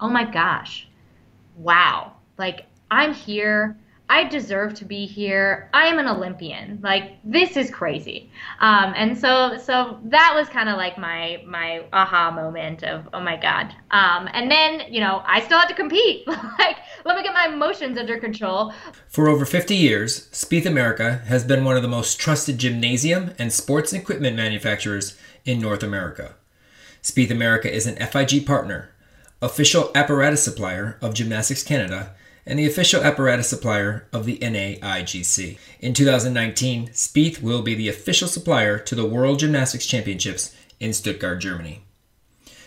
oh 0.00 0.08
my 0.08 0.24
gosh, 0.24 0.88
wow, 1.56 2.12
like 2.38 2.66
I'm 2.90 3.14
here. 3.14 3.78
I 4.10 4.24
deserve 4.24 4.72
to 4.76 4.86
be 4.86 5.04
here. 5.04 5.68
I 5.74 5.84
am 5.86 5.98
an 5.98 6.08
Olympian. 6.08 6.78
Like 6.82 7.18
this 7.24 7.58
is 7.58 7.70
crazy. 7.70 8.30
Um, 8.60 8.94
and 8.96 9.18
so 9.18 9.58
so 9.58 9.98
that 10.04 10.32
was 10.34 10.48
kind 10.48 10.70
of 10.70 10.78
like 10.78 10.96
my 10.96 11.42
my 11.46 11.84
aha 11.92 12.30
moment 12.30 12.84
of 12.84 13.06
oh 13.12 13.20
my 13.20 13.36
god. 13.36 13.74
Um, 13.90 14.28
and 14.32 14.50
then 14.50 14.90
you 14.90 15.00
know 15.00 15.22
I 15.26 15.40
still 15.40 15.58
had 15.58 15.68
to 15.68 15.74
compete. 15.74 16.26
like 16.58 16.78
let 17.04 17.16
me 17.16 17.22
get 17.22 17.34
my 17.34 17.48
emotions 17.52 17.98
under 17.98 18.18
control. 18.18 18.72
For 19.08 19.28
over 19.28 19.44
50 19.44 19.76
years, 19.76 20.28
Spieth 20.30 20.66
America 20.66 21.22
has 21.26 21.44
been 21.44 21.64
one 21.64 21.76
of 21.76 21.82
the 21.82 21.88
most 21.88 22.18
trusted 22.18 22.58
gymnasium 22.58 23.34
and 23.38 23.52
sports 23.52 23.92
equipment 23.92 24.36
manufacturers 24.36 25.18
in 25.44 25.60
North 25.60 25.82
America. 25.82 26.34
Spieth 27.02 27.30
America 27.30 27.72
is 27.72 27.86
an 27.86 27.96
FIG 27.96 28.46
partner, 28.46 28.94
official 29.40 29.90
apparatus 29.94 30.42
supplier 30.42 30.98
of 31.00 31.14
Gymnastics 31.14 31.62
Canada 31.62 32.14
and 32.44 32.58
the 32.58 32.66
official 32.66 33.02
apparatus 33.02 33.48
supplier 33.48 34.08
of 34.12 34.24
the 34.24 34.38
NAIGC. 34.38 35.58
In 35.80 35.92
2019, 35.92 36.88
Spieth 36.88 37.42
will 37.42 37.62
be 37.62 37.74
the 37.74 37.88
official 37.88 38.26
supplier 38.26 38.78
to 38.78 38.94
the 38.94 39.04
World 39.04 39.38
Gymnastics 39.38 39.86
Championships 39.86 40.56
in 40.80 40.92
Stuttgart, 40.92 41.40
Germany. 41.40 41.82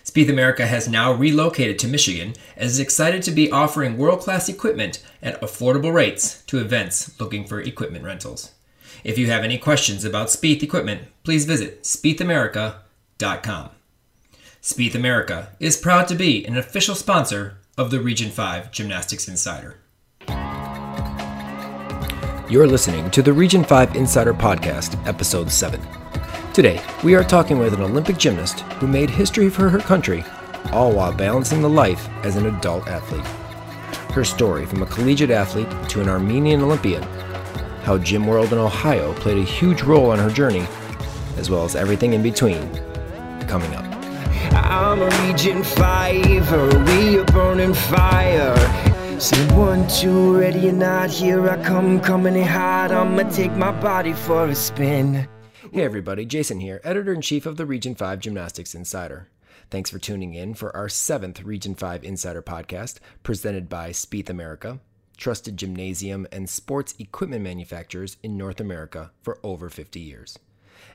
Spieth 0.03 0.29
America 0.29 0.65
has 0.65 0.87
now 0.87 1.11
relocated 1.11 1.79
to 1.79 1.87
Michigan 1.87 2.33
and 2.55 2.65
is 2.65 2.79
excited 2.79 3.23
to 3.23 3.31
be 3.31 3.51
offering 3.51 3.97
world 3.97 4.19
class 4.19 4.49
equipment 4.49 5.03
at 5.21 5.39
affordable 5.41 5.93
rates 5.93 6.43
to 6.43 6.59
events 6.59 7.19
looking 7.19 7.45
for 7.45 7.59
equipment 7.61 8.03
rentals. 8.03 8.51
If 9.03 9.17
you 9.17 9.27
have 9.27 9.43
any 9.43 9.57
questions 9.57 10.05
about 10.05 10.27
Spieth 10.27 10.63
equipment, 10.63 11.03
please 11.23 11.45
visit 11.45 11.83
spiethamerica.com. 11.83 13.69
Spieth 14.61 14.93
America 14.93 15.49
is 15.59 15.75
proud 15.75 16.07
to 16.07 16.13
be 16.13 16.45
an 16.45 16.55
official 16.55 16.93
sponsor 16.93 17.57
of 17.79 17.89
the 17.89 17.99
Region 17.99 18.29
5 18.29 18.71
Gymnastics 18.71 19.27
Insider. 19.27 19.79
You're 22.47 22.67
listening 22.67 23.09
to 23.09 23.23
the 23.23 23.33
Region 23.33 23.63
5 23.63 23.95
Insider 23.95 24.35
Podcast, 24.35 25.03
Episode 25.07 25.49
7. 25.49 25.81
Today, 26.53 26.79
we 27.03 27.15
are 27.15 27.23
talking 27.23 27.57
with 27.57 27.73
an 27.73 27.81
Olympic 27.81 28.19
gymnast 28.19 28.59
who 28.77 28.85
made 28.85 29.09
history 29.09 29.49
for 29.49 29.67
her 29.67 29.79
country, 29.79 30.23
all 30.71 30.91
while 30.91 31.11
balancing 31.11 31.63
the 31.63 31.67
life 31.67 32.07
as 32.23 32.35
an 32.35 32.45
adult 32.45 32.87
athlete. 32.87 33.25
Her 34.13 34.23
story 34.23 34.67
from 34.67 34.83
a 34.83 34.85
collegiate 34.85 35.31
athlete 35.31 35.89
to 35.89 36.01
an 36.01 36.09
Armenian 36.09 36.61
Olympian, 36.61 37.01
how 37.81 37.97
Gym 37.97 38.27
World 38.27 38.53
in 38.53 38.59
Ohio 38.59 39.11
played 39.15 39.39
a 39.39 39.43
huge 39.43 39.81
role 39.81 40.11
on 40.11 40.19
her 40.19 40.29
journey, 40.29 40.67
as 41.37 41.49
well 41.49 41.63
as 41.63 41.75
everything 41.75 42.13
in 42.13 42.21
between, 42.21 42.69
coming 43.47 43.73
up. 43.73 43.90
I'm 44.53 45.01
a 45.01 45.09
Region 45.25 45.63
5, 45.63 46.87
we 46.87 47.19
are 47.19 47.25
burning 47.25 47.73
fire. 47.73 49.19
Say 49.19 49.47
one, 49.55 49.87
two, 49.87 50.37
ready 50.37 50.67
or 50.67 50.73
not, 50.73 51.09
here 51.09 51.49
I 51.49 51.63
come, 51.63 52.01
coming 52.01 52.35
in 52.35 52.43
hot. 52.43 52.91
I'ma 52.91 53.29
take 53.29 53.53
my 53.53 53.71
body 53.71 54.13
for 54.13 54.47
a 54.47 54.55
spin. 54.55 55.27
Hey 55.71 55.83
everybody, 55.83 56.25
Jason 56.25 56.59
here, 56.59 56.81
editor 56.83 57.13
in 57.13 57.21
chief 57.21 57.45
of 57.45 57.55
the 57.55 57.65
Region 57.65 57.95
5 57.95 58.19
Gymnastics 58.19 58.75
Insider. 58.75 59.29
Thanks 59.69 59.89
for 59.89 59.99
tuning 59.99 60.33
in 60.33 60.53
for 60.53 60.75
our 60.75 60.89
seventh 60.89 61.41
Region 61.43 61.73
5 61.73 62.03
Insider 62.03 62.41
podcast, 62.41 62.99
presented 63.23 63.69
by 63.69 63.91
Spieth 63.91 64.29
America, 64.29 64.81
trusted 65.15 65.55
gymnasium 65.55 66.27
and 66.29 66.49
sports 66.49 66.93
equipment 66.99 67.43
manufacturers 67.43 68.17
in 68.21 68.35
North 68.35 68.59
America 68.59 69.11
for 69.21 69.39
over 69.43 69.69
50 69.69 70.01
years, 70.01 70.37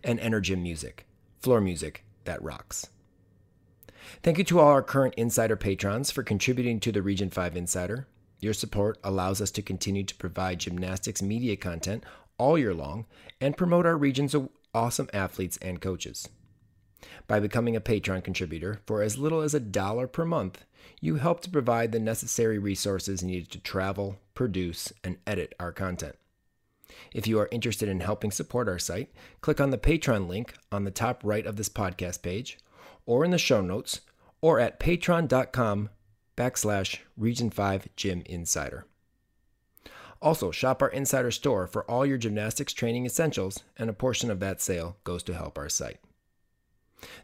and 0.04 0.20
Energym 0.20 0.60
Music, 0.60 1.06
floor 1.38 1.62
music 1.62 2.04
that 2.24 2.42
rocks. 2.42 2.88
Thank 4.22 4.38
you 4.38 4.44
to 4.44 4.60
all 4.60 4.68
our 4.68 4.82
current 4.82 5.14
Insider 5.16 5.56
patrons 5.56 6.10
for 6.10 6.22
contributing 6.22 6.80
to 6.80 6.92
the 6.92 7.02
Region 7.02 7.30
5 7.30 7.56
Insider. 7.56 8.06
Your 8.40 8.54
support 8.54 8.98
allows 9.02 9.40
us 9.40 9.50
to 9.52 9.62
continue 9.62 10.04
to 10.04 10.14
provide 10.14 10.60
gymnastics 10.60 11.22
media 11.22 11.56
content 11.56 12.04
all 12.38 12.58
year 12.58 12.74
long 12.74 13.06
and 13.40 13.56
promote 13.56 13.86
our 13.86 13.96
region's 13.96 14.34
awesome 14.74 15.08
athletes 15.12 15.58
and 15.62 15.80
coaches. 15.80 16.28
By 17.26 17.40
becoming 17.40 17.76
a 17.76 17.80
Patreon 17.80 18.24
contributor 18.24 18.80
for 18.86 19.02
as 19.02 19.18
little 19.18 19.40
as 19.40 19.54
a 19.54 19.60
dollar 19.60 20.06
per 20.06 20.24
month, 20.24 20.64
you 21.00 21.16
help 21.16 21.40
to 21.40 21.50
provide 21.50 21.92
the 21.92 21.98
necessary 21.98 22.58
resources 22.58 23.22
needed 23.22 23.50
to 23.52 23.60
travel, 23.60 24.18
produce, 24.34 24.92
and 25.02 25.18
edit 25.26 25.54
our 25.58 25.72
content. 25.72 26.16
If 27.12 27.26
you 27.26 27.38
are 27.38 27.48
interested 27.50 27.88
in 27.88 28.00
helping 28.00 28.30
support 28.30 28.68
our 28.68 28.78
site, 28.78 29.10
click 29.40 29.60
on 29.60 29.70
the 29.70 29.78
Patreon 29.78 30.28
link 30.28 30.54
on 30.70 30.84
the 30.84 30.90
top 30.90 31.22
right 31.24 31.44
of 31.44 31.56
this 31.56 31.68
podcast 31.68 32.22
page 32.22 32.58
or 33.06 33.24
in 33.24 33.30
the 33.30 33.38
show 33.38 33.60
notes 33.60 34.00
or 34.40 34.60
at 34.60 34.78
patreon.com 34.78 35.88
backslash 36.36 36.98
region 37.16 37.50
5 37.50 37.88
gym 37.96 38.22
insider. 38.26 38.86
Also, 40.20 40.50
shop 40.50 40.82
our 40.82 40.88
insider 40.88 41.30
store 41.30 41.66
for 41.66 41.88
all 41.90 42.06
your 42.06 42.18
gymnastics 42.18 42.72
training 42.72 43.06
essentials, 43.06 43.62
and 43.76 43.90
a 43.90 43.94
portion 43.94 44.30
of 44.30 44.40
that 44.40 44.60
sale 44.60 44.96
goes 45.04 45.22
to 45.22 45.34
help 45.34 45.58
our 45.58 45.68
site. 45.68 45.98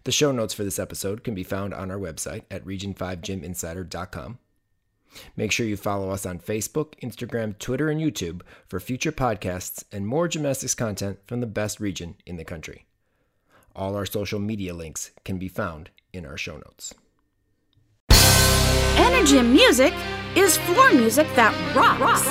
The 0.05 0.13
show 0.13 0.33
notes 0.33 0.53
for 0.55 0.65
this 0.65 0.79
episode 0.79 1.25
can 1.25 1.35
be 1.35 1.43
found 1.43 1.73
on 1.73 1.91
our 1.91 1.99
website 1.99 2.43
at 2.51 2.65
region5gyminsider.com. 2.65 4.39
Make 5.37 5.53
sure 5.53 5.67
you 5.67 5.77
follow 5.77 6.11
us 6.11 6.25
on 6.25 6.39
Facebook, 6.39 6.95
Instagram, 7.03 7.59
Twitter, 7.59 7.89
and 7.89 8.01
YouTube 8.01 8.43
for 8.67 8.81
future 8.81 9.13
podcasts 9.13 9.85
and 9.93 10.07
more 10.07 10.29
gymnastics 10.29 10.75
content 10.75 11.19
from 11.27 11.41
the 11.41 11.47
best 11.47 11.81
region 11.81 12.17
in 12.27 12.37
the 12.37 12.45
country. 12.45 12.87
All 13.75 13.97
our 13.97 14.05
social 14.05 14.39
media 14.39 14.75
links 14.75 15.13
can 15.25 15.39
be 15.39 15.49
found 15.49 15.91
in 16.13 16.27
our 16.27 16.37
show 16.37 16.57
notes. 16.57 16.95
Energym 18.97 19.51
Music 19.51 19.95
is 20.37 20.59
floor 20.59 20.93
music 20.93 21.27
that 21.37 21.55
rocks. 21.75 22.23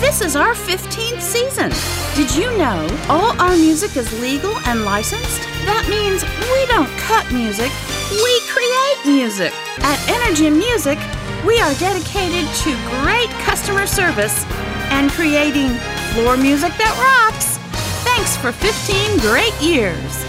This 0.00 0.20
is 0.20 0.36
our 0.36 0.54
15th 0.54 1.20
season. 1.20 1.72
Did 2.14 2.34
you 2.34 2.56
know 2.56 2.88
all 3.08 3.38
our 3.40 3.56
music 3.56 3.96
is 3.96 4.08
legal 4.20 4.56
and 4.66 4.84
licensed? 4.84 5.42
That 5.64 5.84
means 5.88 6.24
we 6.24 6.66
don't 6.72 6.88
cut 7.04 7.30
music, 7.32 7.72
we 8.10 8.32
create 8.48 8.98
music. 9.04 9.52
At 9.84 10.00
Energym 10.08 10.56
Music, 10.56 10.98
we 11.44 11.60
are 11.60 11.74
dedicated 11.74 12.48
to 12.64 12.72
great 13.02 13.28
customer 13.44 13.86
service 13.86 14.44
and 14.88 15.10
creating 15.10 15.76
floor 16.14 16.36
music 16.36 16.72
that 16.80 16.96
rocks. 16.96 17.58
Thanks 18.04 18.36
for 18.36 18.52
15 18.52 19.18
great 19.20 19.52
years. 19.60 20.24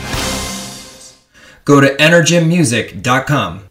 Go 1.67 1.81
to 1.81 1.94
energymmusic.com. 1.97 3.67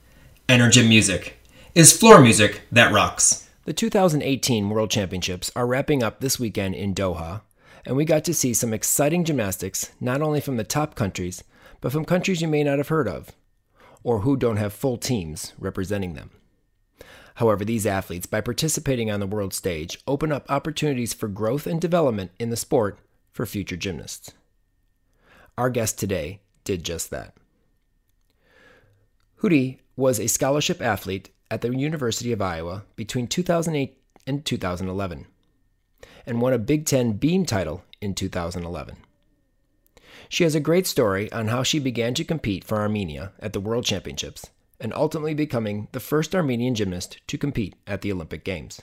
Energym 0.51 0.87
Music 0.87 1.39
is 1.75 1.99
floor 1.99 2.21
music 2.21 2.61
that 2.71 2.93
rocks. 2.93 3.49
The 3.65 3.73
2018 3.73 4.69
World 4.69 4.91
Championships 4.91 5.51
are 5.57 5.67
wrapping 5.67 6.03
up 6.03 6.21
this 6.21 6.39
weekend 6.39 6.75
in 6.75 6.95
Doha, 6.95 7.41
and 7.87 7.97
we 7.97 8.05
got 8.05 8.23
to 8.25 8.35
see 8.35 8.53
some 8.53 8.75
exciting 8.75 9.25
gymnastics 9.25 9.93
not 9.99 10.21
only 10.21 10.43
from 10.43 10.59
the 10.59 10.63
top 10.63 10.95
countries, 10.95 11.43
but 11.81 11.91
from 11.91 12.05
countries 12.05 12.43
you 12.43 12.49
may 12.49 12.63
not 12.63 12.77
have 12.77 12.89
heard 12.89 13.09
of, 13.09 13.33
or 14.05 14.19
who 14.19 14.37
don't 14.37 14.59
have 14.59 14.75
full 14.75 14.99
teams 14.99 15.55
representing 15.59 16.13
them. 16.13 16.29
However, 17.37 17.65
these 17.65 17.87
athletes, 17.87 18.27
by 18.27 18.43
participating 18.43 19.11
on 19.11 19.21
the 19.21 19.27
world 19.27 19.55
stage, 19.55 20.03
open 20.07 20.33
up 20.33 20.45
opportunities 20.51 21.15
for 21.15 21.29
growth 21.29 21.67
and 21.67 21.81
development 21.81 22.31
in 22.39 22.51
the 22.51 22.57
sport 22.59 22.99
for 23.33 23.47
future 23.47 23.79
gymnasts. 23.79 24.35
Our 25.57 25.71
guest 25.71 25.99
today 25.99 26.41
did 26.63 26.85
just 26.85 27.09
that. 27.09 27.33
Houry 29.43 29.79
was 29.97 30.19
a 30.19 30.29
scholarship 30.29 30.81
athlete 30.81 31.29
at 31.51 31.61
the 31.61 31.77
University 31.77 32.33
of 32.33 32.41
Iowa 32.41 32.85
between 32.97 33.27
2008 33.27 33.99
and 34.27 34.45
2011 34.45 35.27
and 36.25 36.41
won 36.41 36.53
a 36.55 36.59
Big 36.59 36.87
Ten 36.87 37.13
Beam 37.13 37.45
title 37.45 37.85
in 38.01 38.15
2011. 38.15 38.97
She 40.29 40.45
has 40.45 40.55
a 40.55 40.61
great 40.61 40.87
story 40.87 41.31
on 41.33 41.49
how 41.49 41.63
she 41.63 41.79
began 41.79 42.15
to 42.15 42.25
compete 42.25 42.65
for 42.65 42.79
Armenia 42.79 43.33
at 43.39 43.53
the 43.53 43.61
World 43.61 43.85
Championships 43.85 44.47
and 44.81 44.93
ultimately 44.95 45.35
becoming 45.35 45.89
the 45.93 46.01
first 46.01 46.35
Armenian 46.35 46.75
gymnast 46.75 47.19
to 47.27 47.39
compete 47.39 47.75
at 47.87 48.01
the 48.01 48.13
Olympic 48.13 48.43
Games. 48.43 48.81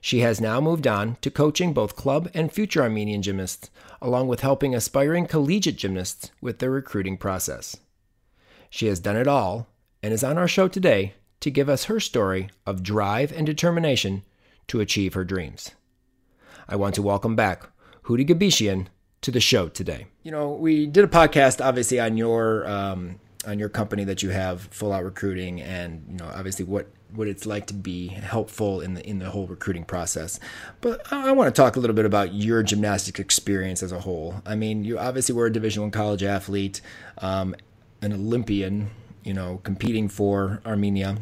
She 0.00 0.20
has 0.20 0.40
now 0.42 0.60
moved 0.60 0.86
on 0.86 1.16
to 1.22 1.30
coaching 1.30 1.72
both 1.72 1.96
club 1.96 2.30
and 2.34 2.52
future 2.52 2.82
Armenian 2.82 3.22
gymnasts, 3.22 3.70
along 4.02 4.28
with 4.28 4.40
helping 4.40 4.74
aspiring 4.74 5.26
collegiate 5.26 5.76
gymnasts 5.76 6.30
with 6.42 6.58
their 6.58 6.70
recruiting 6.70 7.16
process. 7.16 7.78
She 8.74 8.88
has 8.88 8.98
done 8.98 9.16
it 9.16 9.28
all 9.28 9.68
and 10.02 10.12
is 10.12 10.24
on 10.24 10.36
our 10.36 10.48
show 10.48 10.66
today 10.66 11.14
to 11.38 11.48
give 11.48 11.68
us 11.68 11.84
her 11.84 12.00
story 12.00 12.48
of 12.66 12.82
drive 12.82 13.30
and 13.30 13.46
determination 13.46 14.24
to 14.66 14.80
achieve 14.80 15.14
her 15.14 15.22
dreams. 15.22 15.70
I 16.68 16.74
want 16.74 16.96
to 16.96 17.02
welcome 17.02 17.36
back 17.36 17.68
Houry 18.08 18.26
Gebeshian 18.26 18.88
to 19.20 19.30
the 19.30 19.38
show 19.38 19.68
today. 19.68 20.08
You 20.24 20.32
know, 20.32 20.50
we 20.54 20.86
did 20.86 21.04
a 21.04 21.06
podcast 21.06 21.64
obviously 21.64 22.00
on 22.00 22.16
your 22.16 22.68
um, 22.68 23.20
on 23.46 23.60
your 23.60 23.68
company 23.68 24.02
that 24.02 24.24
you 24.24 24.30
have, 24.30 24.62
Full 24.72 24.92
Out 24.92 25.04
Recruiting, 25.04 25.60
and 25.60 26.04
you 26.10 26.16
know, 26.16 26.28
obviously 26.34 26.64
what 26.64 26.88
what 27.12 27.28
it's 27.28 27.46
like 27.46 27.68
to 27.68 27.74
be 27.74 28.08
helpful 28.08 28.80
in 28.80 28.94
the 28.94 29.08
in 29.08 29.20
the 29.20 29.30
whole 29.30 29.46
recruiting 29.46 29.84
process. 29.84 30.40
But 30.80 31.12
I, 31.12 31.28
I 31.28 31.30
want 31.30 31.54
to 31.54 31.62
talk 31.62 31.76
a 31.76 31.78
little 31.78 31.94
bit 31.94 32.06
about 32.06 32.34
your 32.34 32.64
gymnastics 32.64 33.20
experience 33.20 33.84
as 33.84 33.92
a 33.92 34.00
whole. 34.00 34.42
I 34.44 34.56
mean, 34.56 34.82
you 34.82 34.98
obviously 34.98 35.36
were 35.36 35.46
a 35.46 35.52
Division 35.52 35.82
One 35.82 35.92
college 35.92 36.24
athlete. 36.24 36.80
Um, 37.18 37.54
an 38.04 38.12
Olympian, 38.12 38.90
you 39.24 39.34
know, 39.34 39.60
competing 39.64 40.08
for 40.08 40.60
Armenia. 40.66 41.16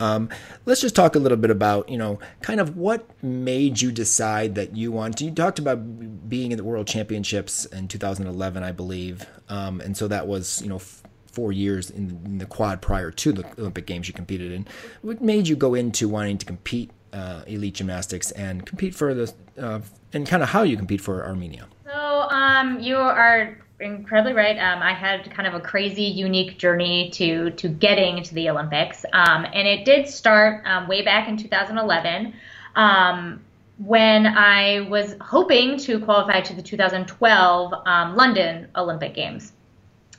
Um, 0.00 0.28
let's 0.66 0.80
just 0.80 0.96
talk 0.96 1.14
a 1.14 1.20
little 1.20 1.38
bit 1.38 1.50
about, 1.50 1.88
you 1.88 1.96
know, 1.96 2.18
kind 2.42 2.60
of 2.60 2.76
what 2.76 3.08
made 3.22 3.80
you 3.80 3.92
decide 3.92 4.56
that 4.56 4.76
you 4.76 4.90
want. 4.90 5.18
To. 5.18 5.24
You 5.24 5.30
talked 5.30 5.60
about 5.60 6.28
being 6.28 6.50
in 6.50 6.58
the 6.58 6.64
World 6.64 6.88
Championships 6.88 7.64
in 7.66 7.86
2011, 7.86 8.62
I 8.62 8.72
believe, 8.72 9.26
um, 9.48 9.80
and 9.80 9.96
so 9.96 10.08
that 10.08 10.26
was, 10.26 10.60
you 10.62 10.68
know, 10.68 10.76
f- 10.76 11.02
four 11.30 11.52
years 11.52 11.90
in, 11.90 12.20
in, 12.24 12.38
the 12.38 12.46
quad 12.46 12.80
prior 12.80 13.10
to 13.10 13.32
the 13.32 13.44
Olympic 13.58 13.86
Games 13.86 14.08
you 14.08 14.14
competed 14.14 14.52
in. 14.52 14.66
What 15.02 15.20
made 15.20 15.48
you 15.48 15.56
go 15.56 15.74
into 15.74 16.08
wanting 16.08 16.38
to 16.38 16.46
compete 16.46 16.90
uh, 17.12 17.42
elite 17.46 17.74
gymnastics 17.74 18.30
and 18.32 18.66
compete 18.66 18.94
for 18.94 19.14
the 19.14 19.32
uh, 19.58 19.80
and 20.12 20.26
kind 20.26 20.42
of 20.42 20.48
how 20.48 20.62
you 20.62 20.76
compete 20.76 21.00
for 21.00 21.24
Armenia? 21.24 21.66
So 21.84 22.26
um, 22.30 22.80
you 22.80 22.96
are 22.96 23.63
incredibly 23.84 24.32
right. 24.32 24.58
Um, 24.58 24.82
I 24.82 24.92
had 24.92 25.30
kind 25.30 25.46
of 25.46 25.54
a 25.54 25.60
crazy, 25.60 26.04
unique 26.04 26.58
journey 26.58 27.10
to 27.10 27.50
to 27.50 27.68
getting 27.68 28.22
to 28.22 28.34
the 28.34 28.50
Olympics, 28.50 29.04
um, 29.12 29.46
and 29.52 29.68
it 29.68 29.84
did 29.84 30.08
start 30.08 30.66
um, 30.66 30.88
way 30.88 31.02
back 31.02 31.28
in 31.28 31.36
2011 31.36 32.34
um, 32.76 33.40
when 33.78 34.26
I 34.26 34.80
was 34.88 35.16
hoping 35.20 35.78
to 35.78 36.00
qualify 36.00 36.40
to 36.40 36.54
the 36.54 36.62
2012 36.62 37.74
um, 37.86 38.16
London 38.16 38.68
Olympic 38.76 39.14
Games. 39.14 39.52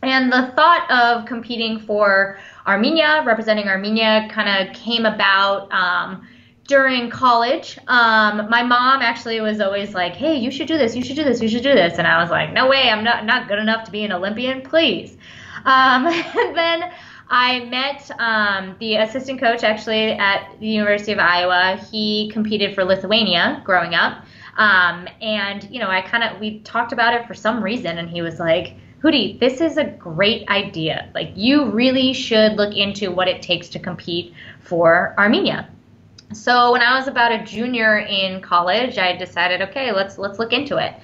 And 0.03 0.31
the 0.31 0.51
thought 0.55 0.89
of 0.91 1.25
competing 1.25 1.79
for 1.79 2.37
Armenia, 2.67 3.23
representing 3.25 3.67
Armenia, 3.67 4.27
kind 4.29 4.67
of 4.69 4.75
came 4.75 5.05
about 5.05 5.71
um, 5.71 6.27
during 6.67 7.09
college, 7.09 7.77
um, 7.87 8.49
my 8.49 8.63
mom 8.63 9.01
actually 9.01 9.39
was 9.39 9.61
always 9.61 9.93
like, 9.93 10.15
"Hey, 10.15 10.35
you 10.35 10.49
should 10.49 10.67
do 10.67 10.77
this. 10.77 10.95
You 10.95 11.03
should 11.03 11.15
do 11.15 11.23
this. 11.23 11.41
You 11.41 11.47
should 11.47 11.63
do 11.63 11.73
this." 11.73 11.97
And 11.97 12.07
I 12.07 12.21
was 12.21 12.31
like, 12.31 12.53
"No 12.53 12.67
way. 12.67 12.89
I'm 12.89 13.03
not 13.03 13.25
not 13.25 13.47
good 13.47 13.59
enough 13.59 13.83
to 13.85 13.91
be 13.91 14.03
an 14.03 14.11
Olympian. 14.11 14.61
Please." 14.61 15.17
Um, 15.65 16.07
and 16.07 16.57
then 16.57 16.91
I 17.29 17.65
met 17.65 18.09
um, 18.19 18.75
the 18.79 18.95
assistant 18.95 19.39
coach 19.39 19.63
actually 19.63 20.13
at 20.13 20.59
the 20.59 20.67
University 20.67 21.11
of 21.11 21.19
Iowa. 21.19 21.77
He 21.91 22.31
competed 22.33 22.73
for 22.73 22.83
Lithuania 22.83 23.61
growing 23.63 23.93
up, 23.93 24.25
um, 24.57 25.07
and 25.21 25.67
you 25.69 25.79
know, 25.79 25.89
I 25.89 26.01
kind 26.01 26.23
of 26.23 26.39
we 26.39 26.59
talked 26.61 26.93
about 26.93 27.13
it 27.13 27.27
for 27.27 27.35
some 27.35 27.63
reason, 27.63 27.97
and 27.97 28.09
he 28.09 28.21
was 28.21 28.39
like. 28.39 28.75
Houry, 29.03 29.37
this 29.39 29.61
is 29.61 29.77
a 29.77 29.83
great 29.83 30.49
idea. 30.49 31.11
Like, 31.13 31.31
you 31.35 31.69
really 31.69 32.11
should 32.11 32.53
look 32.53 32.75
into 32.75 33.11
what 33.11 33.27
it 33.27 33.43
takes 33.43 33.69
to 33.69 33.77
compete 33.77 34.33
for 34.61 35.13
Armenia. 35.19 35.69
So 36.33 36.71
when 36.71 36.81
I 36.81 36.97
was 36.97 37.07
about 37.07 37.31
a 37.31 37.43
junior 37.43 37.99
in 37.99 38.41
college, 38.41 38.97
I 38.97 39.15
decided, 39.15 39.61
okay, 39.61 39.91
let's 39.91 40.17
let's 40.17 40.39
look 40.39 40.53
into 40.53 40.77
it. 40.77 40.95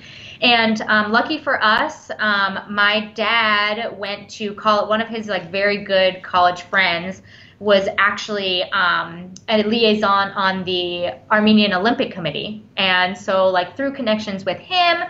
And 0.41 0.81
um, 0.81 1.11
lucky 1.11 1.37
for 1.37 1.63
us, 1.63 2.09
um, 2.17 2.59
my 2.69 3.11
dad 3.13 3.97
went 3.97 4.29
to 4.31 4.55
call 4.55 4.89
one 4.89 4.99
of 4.99 5.07
his 5.07 5.27
like 5.27 5.51
very 5.51 5.83
good 5.83 6.23
college 6.23 6.63
friends 6.63 7.21
was 7.59 7.87
actually 7.99 8.63
um, 8.71 9.31
a 9.47 9.61
liaison 9.61 10.29
on 10.29 10.63
the 10.63 11.13
Armenian 11.29 11.73
Olympic 11.73 12.11
Committee, 12.11 12.63
and 12.75 13.15
so 13.15 13.49
like 13.49 13.77
through 13.77 13.93
connections 13.93 14.43
with 14.43 14.57
him, 14.57 15.03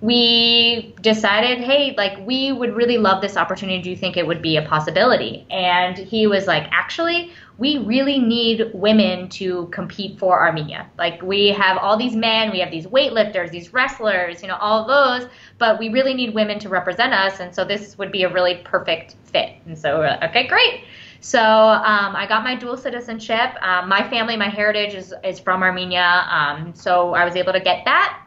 we 0.00 0.94
decided, 1.00 1.58
hey, 1.58 1.94
like 1.96 2.24
we 2.24 2.52
would 2.52 2.76
really 2.76 2.98
love 2.98 3.22
this 3.22 3.36
opportunity. 3.36 3.82
Do 3.82 3.90
you 3.90 3.96
think 3.96 4.16
it 4.16 4.26
would 4.26 4.42
be 4.42 4.56
a 4.56 4.62
possibility? 4.62 5.46
And 5.50 5.96
he 5.96 6.26
was 6.26 6.46
like, 6.46 6.68
actually, 6.70 7.32
we 7.58 7.78
really 7.78 8.18
need 8.18 8.70
women 8.74 9.28
to 9.30 9.66
compete 9.68 10.18
for 10.18 10.40
Armenia. 10.40 10.90
Like 10.98 11.22
we 11.22 11.48
have 11.48 11.78
all 11.78 11.96
these 11.96 12.14
men, 12.14 12.50
we 12.50 12.60
have 12.60 12.70
these 12.70 12.86
weightlifters, 12.86 13.50
these 13.50 13.72
wrestlers, 13.72 14.42
you 14.42 14.48
know, 14.48 14.56
all 14.56 14.86
those, 14.86 15.28
but 15.58 15.78
we 15.78 15.88
really 15.88 16.12
need 16.12 16.34
women 16.34 16.58
to 16.58 16.68
represent 16.68 17.14
us. 17.14 17.40
And 17.40 17.54
so 17.54 17.64
this 17.64 17.96
would 17.96 18.12
be 18.12 18.24
a 18.24 18.32
really 18.32 18.56
perfect 18.64 19.16
fit. 19.24 19.54
And 19.64 19.78
so, 19.78 20.02
okay, 20.22 20.46
great. 20.46 20.84
So 21.20 21.40
um, 21.40 22.14
I 22.14 22.26
got 22.28 22.44
my 22.44 22.54
dual 22.54 22.76
citizenship. 22.76 23.54
Um, 23.62 23.88
my 23.88 24.06
family, 24.08 24.36
my 24.36 24.48
heritage 24.48 24.94
is, 24.94 25.14
is 25.24 25.40
from 25.40 25.62
Armenia. 25.62 26.26
Um, 26.30 26.74
so 26.74 27.14
I 27.14 27.24
was 27.24 27.36
able 27.36 27.54
to 27.54 27.60
get 27.60 27.84
that. 27.86 28.22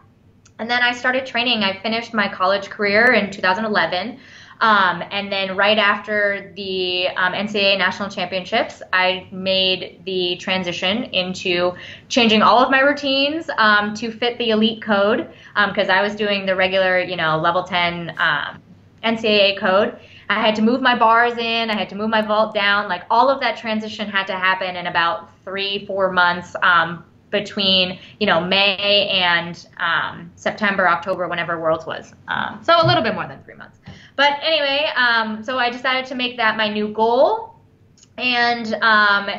And 0.58 0.70
then 0.70 0.82
I 0.82 0.92
started 0.92 1.26
training. 1.26 1.64
I 1.64 1.80
finished 1.80 2.14
my 2.14 2.28
college 2.28 2.70
career 2.70 3.14
in 3.14 3.32
2011. 3.32 4.20
Um, 4.62 5.04
and 5.12 5.32
then 5.32 5.56
right 5.56 5.78
after 5.78 6.52
the 6.56 7.08
um, 7.10 7.34
NCAA 7.34 7.78
national 7.78 8.10
championships, 8.10 8.82
I 8.92 9.28
made 9.32 10.02
the 10.06 10.36
transition 10.38 11.06
into 11.06 11.74
changing 12.10 12.42
all 12.42 12.60
of 12.60 12.70
my 12.70 12.82
routines 12.82 13.50
um, 13.58 13.94
to 13.96 14.12
fit 14.12 14.38
the 14.38 14.50
elite 14.50 14.82
code 14.82 15.30
because 15.68 15.90
um, 15.90 15.96
I 15.96 16.02
was 16.02 16.14
doing 16.16 16.46
the 16.46 16.56
regular, 16.56 17.00
you 17.00 17.16
know, 17.16 17.38
level 17.38 17.64
10 17.64 18.16
um, 18.18 18.62
NCAA 19.04 19.58
code. 19.58 19.98
I 20.30 20.40
had 20.40 20.56
to 20.58 20.62
move 20.62 20.82
my 20.82 20.98
bars 20.98 21.38
in, 21.38 21.72
I 21.72 21.76
had 21.76 21.90
to 21.90 21.96
move 21.96 22.10
my 22.10 22.22
vault 22.22 22.54
down. 22.54 22.88
Like 22.90 23.04
all 23.10 23.30
of 23.30 23.40
that 23.40 23.58
transition 23.58 24.10
had 24.10 24.28
to 24.28 24.34
happen 24.34 24.76
in 24.76 24.88
about 24.88 25.30
three, 25.44 25.86
four 25.86 26.12
months 26.12 26.56
um, 26.62 27.06
between 27.30 28.00
you 28.20 28.28
know 28.28 28.42
May 28.42 29.08
and 29.10 29.68
um, 29.78 30.32
September, 30.36 30.88
October, 30.88 31.28
whenever 31.28 31.60
Worlds 31.60 31.86
was. 31.86 32.14
Um, 32.28 32.60
so 32.64 32.76
a 32.82 32.86
little 32.86 33.04
bit 33.04 33.14
more 33.14 33.28
than 33.28 33.44
three 33.44 33.56
months. 33.56 33.80
But 34.16 34.40
anyway, 34.42 34.90
um, 34.96 35.44
so 35.44 35.58
I 35.58 35.70
decided 35.70 36.06
to 36.08 36.16
make 36.16 36.38
that 36.38 36.58
my 36.58 36.70
new 36.70 36.90
goal, 36.90 37.56
and 38.18 38.74
um, 38.76 39.30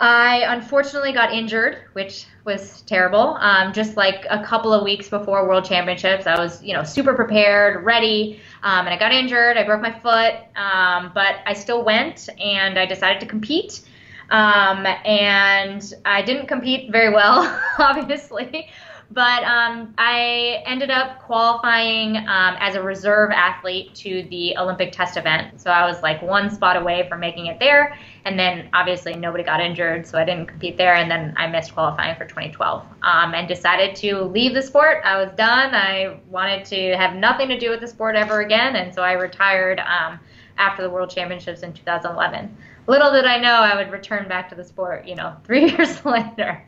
I 0.00 0.44
unfortunately 0.46 1.12
got 1.12 1.32
injured, 1.32 1.78
which 1.92 2.26
was 2.44 2.82
terrible. 2.82 3.36
Um, 3.40 3.72
just 3.72 3.96
like 3.96 4.26
a 4.30 4.42
couple 4.42 4.72
of 4.72 4.84
weeks 4.84 5.08
before 5.08 5.46
World 5.48 5.64
Championships, 5.64 6.26
I 6.26 6.38
was 6.38 6.62
you 6.62 6.72
know 6.72 6.84
super 6.84 7.14
prepared, 7.14 7.84
ready, 7.84 8.40
um, 8.62 8.86
and 8.86 8.90
I 8.90 8.98
got 8.98 9.12
injured. 9.12 9.56
I 9.56 9.64
broke 9.64 9.82
my 9.82 9.92
foot, 9.92 10.34
but 10.54 11.36
I 11.46 11.52
still 11.54 11.84
went, 11.84 12.28
and 12.40 12.78
I 12.78 12.86
decided 12.86 13.20
to 13.20 13.26
compete. 13.26 13.82
Um, 14.30 14.86
and 14.86 15.94
I 16.04 16.22
didn't 16.22 16.46
compete 16.46 16.90
very 16.92 17.12
well, 17.12 17.60
obviously, 17.78 18.68
but 19.10 19.42
um, 19.44 19.94
I 19.96 20.62
ended 20.66 20.90
up 20.90 21.20
qualifying 21.20 22.18
um, 22.18 22.56
as 22.58 22.74
a 22.74 22.82
reserve 22.82 23.30
athlete 23.30 23.94
to 23.96 24.26
the 24.28 24.54
Olympic 24.58 24.92
test 24.92 25.16
event. 25.16 25.62
So 25.62 25.70
I 25.70 25.86
was 25.86 26.02
like 26.02 26.20
one 26.20 26.50
spot 26.50 26.76
away 26.76 27.08
from 27.08 27.20
making 27.20 27.46
it 27.46 27.58
there. 27.58 27.96
And 28.26 28.38
then 28.38 28.68
obviously 28.74 29.14
nobody 29.16 29.44
got 29.44 29.60
injured, 29.60 30.06
so 30.06 30.18
I 30.18 30.24
didn't 30.24 30.46
compete 30.46 30.76
there. 30.76 30.94
And 30.94 31.10
then 31.10 31.32
I 31.38 31.46
missed 31.46 31.72
qualifying 31.72 32.16
for 32.16 32.26
2012 32.26 32.84
um, 33.02 33.34
and 33.34 33.48
decided 33.48 33.96
to 33.96 34.24
leave 34.24 34.52
the 34.52 34.60
sport. 34.60 35.00
I 35.04 35.16
was 35.16 35.32
done. 35.36 35.74
I 35.74 36.20
wanted 36.28 36.66
to 36.66 36.94
have 36.98 37.16
nothing 37.16 37.48
to 37.48 37.58
do 37.58 37.70
with 37.70 37.80
the 37.80 37.88
sport 37.88 38.14
ever 38.14 38.42
again. 38.42 38.76
And 38.76 38.94
so 38.94 39.00
I 39.00 39.12
retired 39.12 39.80
um, 39.80 40.20
after 40.58 40.82
the 40.82 40.90
World 40.90 41.08
Championships 41.08 41.62
in 41.62 41.72
2011 41.72 42.54
little 42.88 43.12
did 43.12 43.26
I 43.26 43.38
know 43.38 43.52
I 43.52 43.76
would 43.76 43.92
return 43.92 44.26
back 44.28 44.48
to 44.48 44.54
the 44.54 44.64
sport, 44.64 45.06
you 45.06 45.14
know, 45.14 45.36
three 45.44 45.70
years 45.70 46.04
later. 46.04 46.64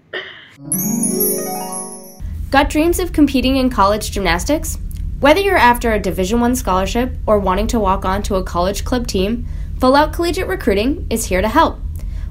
Got 2.50 2.68
dreams 2.68 2.98
of 2.98 3.12
competing 3.12 3.56
in 3.56 3.70
college 3.70 4.10
gymnastics? 4.10 4.78
Whether 5.20 5.40
you're 5.40 5.56
after 5.56 5.92
a 5.92 5.98
Division 5.98 6.40
1 6.40 6.56
scholarship 6.56 7.12
or 7.26 7.38
wanting 7.38 7.66
to 7.68 7.80
walk 7.80 8.04
on 8.04 8.22
to 8.24 8.36
a 8.36 8.44
college 8.44 8.84
club 8.84 9.06
team, 9.06 9.46
Full 9.78 9.96
Out 9.96 10.12
Collegiate 10.12 10.46
Recruiting 10.46 11.06
is 11.10 11.26
here 11.26 11.42
to 11.42 11.48
help. 11.48 11.78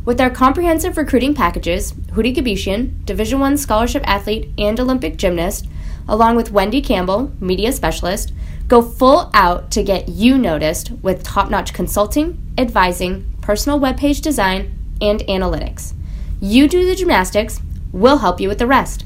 With 0.06 0.20
our 0.22 0.30
comprehensive 0.30 0.98
recruiting 0.98 1.34
packages, 1.34 1.94
Houry 2.14 2.34
Gebeshian, 2.34 3.06
Division 3.06 3.40
1 3.40 3.58
scholarship 3.58 4.08
athlete 4.08 4.50
and 4.58 4.80
Olympic 4.80 5.18
gymnast, 5.18 5.68
along 6.08 6.36
with 6.36 6.52
Wendy 6.52 6.82
Campbell, 6.82 7.32
media 7.40 7.72
specialist, 7.72 8.34
go 8.70 8.82
full 8.82 9.30
out 9.34 9.70
to 9.72 9.84
get 9.84 10.08
you 10.08 10.38
noticed 10.38 10.92
with 11.02 11.24
top-notch 11.24 11.74
consulting, 11.74 12.42
advising, 12.58 13.26
personal 13.42 13.78
webpage 13.80 14.22
design, 14.22 14.72
and 15.02 15.20
analytics. 15.22 15.94
You 16.40 16.70
do 16.70 16.86
the 16.86 16.96
gymnastics, 16.96 17.60
we'll 17.92 18.20
help 18.20 18.40
you 18.40 18.48
with 18.48 18.60
the 18.60 18.68
rest. 18.68 19.04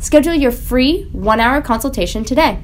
Schedule 0.00 0.34
your 0.34 0.50
free 0.50 1.04
one 1.12 1.38
hour 1.40 1.62
consultation 1.62 2.24
today. 2.24 2.58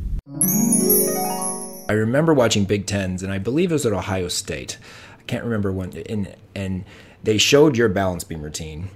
I 1.93 1.97
remember 1.97 2.33
watching 2.33 2.65
Big 2.65 2.87
Tens, 2.87 3.21
and 3.21 3.31
I 3.31 3.37
believe 3.37 3.71
it 3.71 3.75
was 3.75 3.85
at 3.85 3.93
Ohio 3.93 4.27
State. 4.27 4.79
I 5.19 5.23
can't 5.23 5.43
remember 5.43 5.71
when. 5.71 5.95
And, 6.09 6.35
and 6.55 6.85
they 7.21 7.37
showed 7.37 7.77
your 7.77 7.87
balance 7.87 8.23
beam 8.23 8.41
routine 8.41 8.89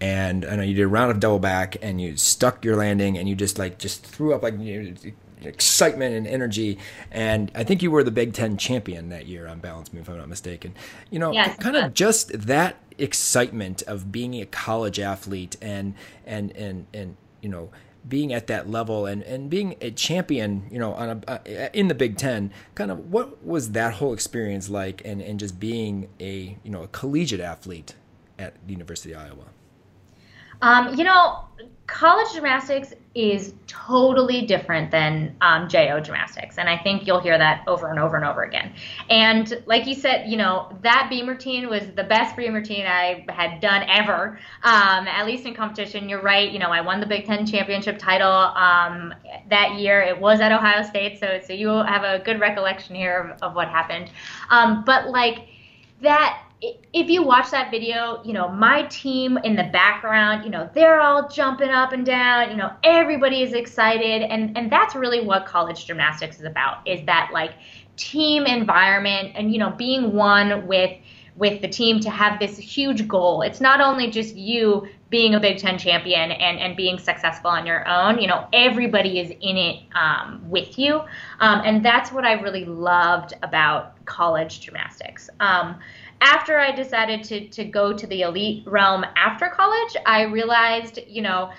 and 0.00 0.44
I 0.44 0.56
know 0.56 0.62
you 0.62 0.74
did 0.74 0.82
a 0.82 0.88
round 0.88 1.12
of 1.12 1.20
double 1.20 1.38
back 1.38 1.76
and 1.80 2.00
you 2.00 2.16
stuck 2.16 2.64
your 2.64 2.74
landing 2.74 3.16
and 3.16 3.28
you 3.28 3.36
just 3.36 3.56
like 3.56 3.78
just 3.78 4.04
threw 4.04 4.34
up 4.34 4.42
like 4.42 4.58
you 4.58 4.82
know, 4.82 5.12
excitement 5.48 6.16
and 6.16 6.26
energy 6.26 6.78
and 7.12 7.52
I 7.54 7.62
think 7.62 7.82
you 7.82 7.90
were 7.92 8.02
the 8.02 8.10
Big 8.10 8.32
Ten 8.32 8.56
champion 8.56 9.10
that 9.10 9.26
year 9.26 9.46
on 9.46 9.60
balance 9.60 9.90
beam 9.90 10.00
if 10.00 10.08
I'm 10.08 10.18
not 10.18 10.28
mistaken. 10.28 10.74
You 11.10 11.20
know, 11.20 11.32
yes. 11.32 11.56
kind 11.58 11.76
of 11.76 11.94
just 11.94 12.32
that 12.32 12.76
excitement 12.98 13.82
of 13.82 14.10
being 14.10 14.34
a 14.40 14.46
college 14.46 14.98
athlete 14.98 15.56
and 15.62 15.94
and 16.26 16.50
and 16.56 16.86
and 16.92 17.16
you 17.40 17.48
know 17.48 17.70
being 18.08 18.32
at 18.32 18.46
that 18.48 18.68
level 18.68 19.06
and, 19.06 19.22
and 19.22 19.48
being 19.48 19.76
a 19.80 19.90
champion, 19.90 20.66
you 20.70 20.78
know, 20.78 20.94
on 20.94 21.22
a, 21.26 21.30
uh, 21.30 21.68
in 21.72 21.88
the 21.88 21.94
Big 21.94 22.16
Ten, 22.16 22.50
kind 22.74 22.90
of 22.90 23.10
what 23.10 23.44
was 23.44 23.72
that 23.72 23.94
whole 23.94 24.12
experience 24.12 24.68
like, 24.68 25.02
and, 25.04 25.20
and 25.20 25.38
just 25.38 25.60
being 25.60 26.08
a 26.20 26.56
you 26.62 26.70
know 26.70 26.82
a 26.82 26.88
collegiate 26.88 27.40
athlete 27.40 27.94
at 28.38 28.54
the 28.66 28.72
University 28.72 29.12
of 29.12 29.20
Iowa? 29.20 29.46
Um, 30.62 30.94
you 30.94 31.04
know, 31.04 31.44
college 31.86 32.32
gymnastics 32.32 32.94
is 33.14 33.52
totally 33.66 34.46
different 34.46 34.90
than 34.90 35.36
um, 35.42 35.68
JO 35.68 36.00
gymnastics. 36.00 36.56
And 36.56 36.68
I 36.68 36.78
think 36.78 37.06
you'll 37.06 37.20
hear 37.20 37.36
that 37.36 37.62
over 37.66 37.90
and 37.90 37.98
over 37.98 38.16
and 38.16 38.24
over 38.24 38.42
again. 38.44 38.72
And 39.10 39.62
like 39.66 39.86
you 39.86 39.94
said, 39.94 40.30
you 40.30 40.38
know, 40.38 40.74
that 40.82 41.08
beam 41.10 41.28
routine 41.28 41.68
was 41.68 41.82
the 41.94 42.04
best 42.04 42.36
beam 42.36 42.54
routine 42.54 42.86
I 42.86 43.26
had 43.28 43.60
done 43.60 43.82
ever, 43.88 44.38
um, 44.62 45.06
at 45.06 45.26
least 45.26 45.44
in 45.44 45.54
competition. 45.54 46.08
You're 46.08 46.22
right. 46.22 46.50
You 46.50 46.58
know, 46.58 46.70
I 46.70 46.80
won 46.80 47.00
the 47.00 47.06
Big 47.06 47.26
Ten 47.26 47.44
championship 47.44 47.98
title 47.98 48.30
um, 48.30 49.12
that 49.50 49.74
year. 49.74 50.00
It 50.00 50.18
was 50.18 50.40
at 50.40 50.52
Ohio 50.52 50.82
State. 50.82 51.20
So, 51.20 51.40
so 51.46 51.52
you 51.52 51.68
have 51.68 52.04
a 52.04 52.24
good 52.24 52.40
recollection 52.40 52.94
here 52.94 53.18
of, 53.18 53.42
of 53.42 53.54
what 53.54 53.68
happened. 53.68 54.10
Um, 54.48 54.84
but 54.84 55.08
like 55.08 55.48
that 56.00 56.42
if 56.62 57.10
you 57.10 57.24
watch 57.24 57.50
that 57.50 57.70
video, 57.70 58.22
you 58.24 58.32
know, 58.32 58.48
my 58.48 58.84
team 58.84 59.36
in 59.38 59.56
the 59.56 59.64
background, 59.72 60.44
you 60.44 60.50
know, 60.50 60.70
they're 60.74 61.00
all 61.00 61.28
jumping 61.28 61.70
up 61.70 61.92
and 61.92 62.06
down, 62.06 62.50
you 62.50 62.56
know, 62.56 62.70
everybody 62.84 63.42
is 63.42 63.52
excited 63.52 64.22
and 64.22 64.56
and 64.56 64.70
that's 64.70 64.94
really 64.94 65.24
what 65.24 65.44
college 65.44 65.86
gymnastics 65.86 66.36
is 66.36 66.44
about 66.44 66.86
is 66.86 67.04
that 67.06 67.30
like 67.32 67.52
team 67.96 68.46
environment 68.46 69.32
and 69.34 69.52
you 69.52 69.58
know, 69.58 69.70
being 69.70 70.12
one 70.12 70.66
with 70.66 70.96
with 71.36 71.62
the 71.62 71.68
team 71.68 71.98
to 72.00 72.10
have 72.10 72.38
this 72.38 72.58
huge 72.58 73.08
goal. 73.08 73.42
It's 73.42 73.60
not 73.60 73.80
only 73.80 74.10
just 74.10 74.36
you 74.36 74.86
being 75.08 75.34
a 75.34 75.40
Big 75.40 75.58
Ten 75.58 75.78
champion 75.78 76.32
and, 76.32 76.58
and 76.58 76.76
being 76.76 76.98
successful 76.98 77.50
on 77.50 77.66
your 77.66 77.86
own. 77.88 78.18
You 78.18 78.26
know, 78.26 78.46
everybody 78.52 79.18
is 79.18 79.30
in 79.30 79.56
it 79.56 79.82
um, 79.94 80.42
with 80.48 80.78
you. 80.78 81.00
Um, 81.40 81.62
and 81.64 81.84
that's 81.84 82.12
what 82.12 82.24
I 82.24 82.32
really 82.32 82.64
loved 82.64 83.34
about 83.42 84.04
college 84.04 84.60
gymnastics. 84.60 85.28
Um, 85.40 85.78
after 86.22 86.58
I 86.58 86.70
decided 86.72 87.24
to 87.24 87.48
to 87.48 87.64
go 87.64 87.92
to 87.92 88.06
the 88.06 88.22
elite 88.22 88.66
realm 88.66 89.04
after 89.16 89.48
college, 89.48 89.96
I 90.06 90.22
realized, 90.22 91.00
you 91.06 91.22
know, 91.22 91.50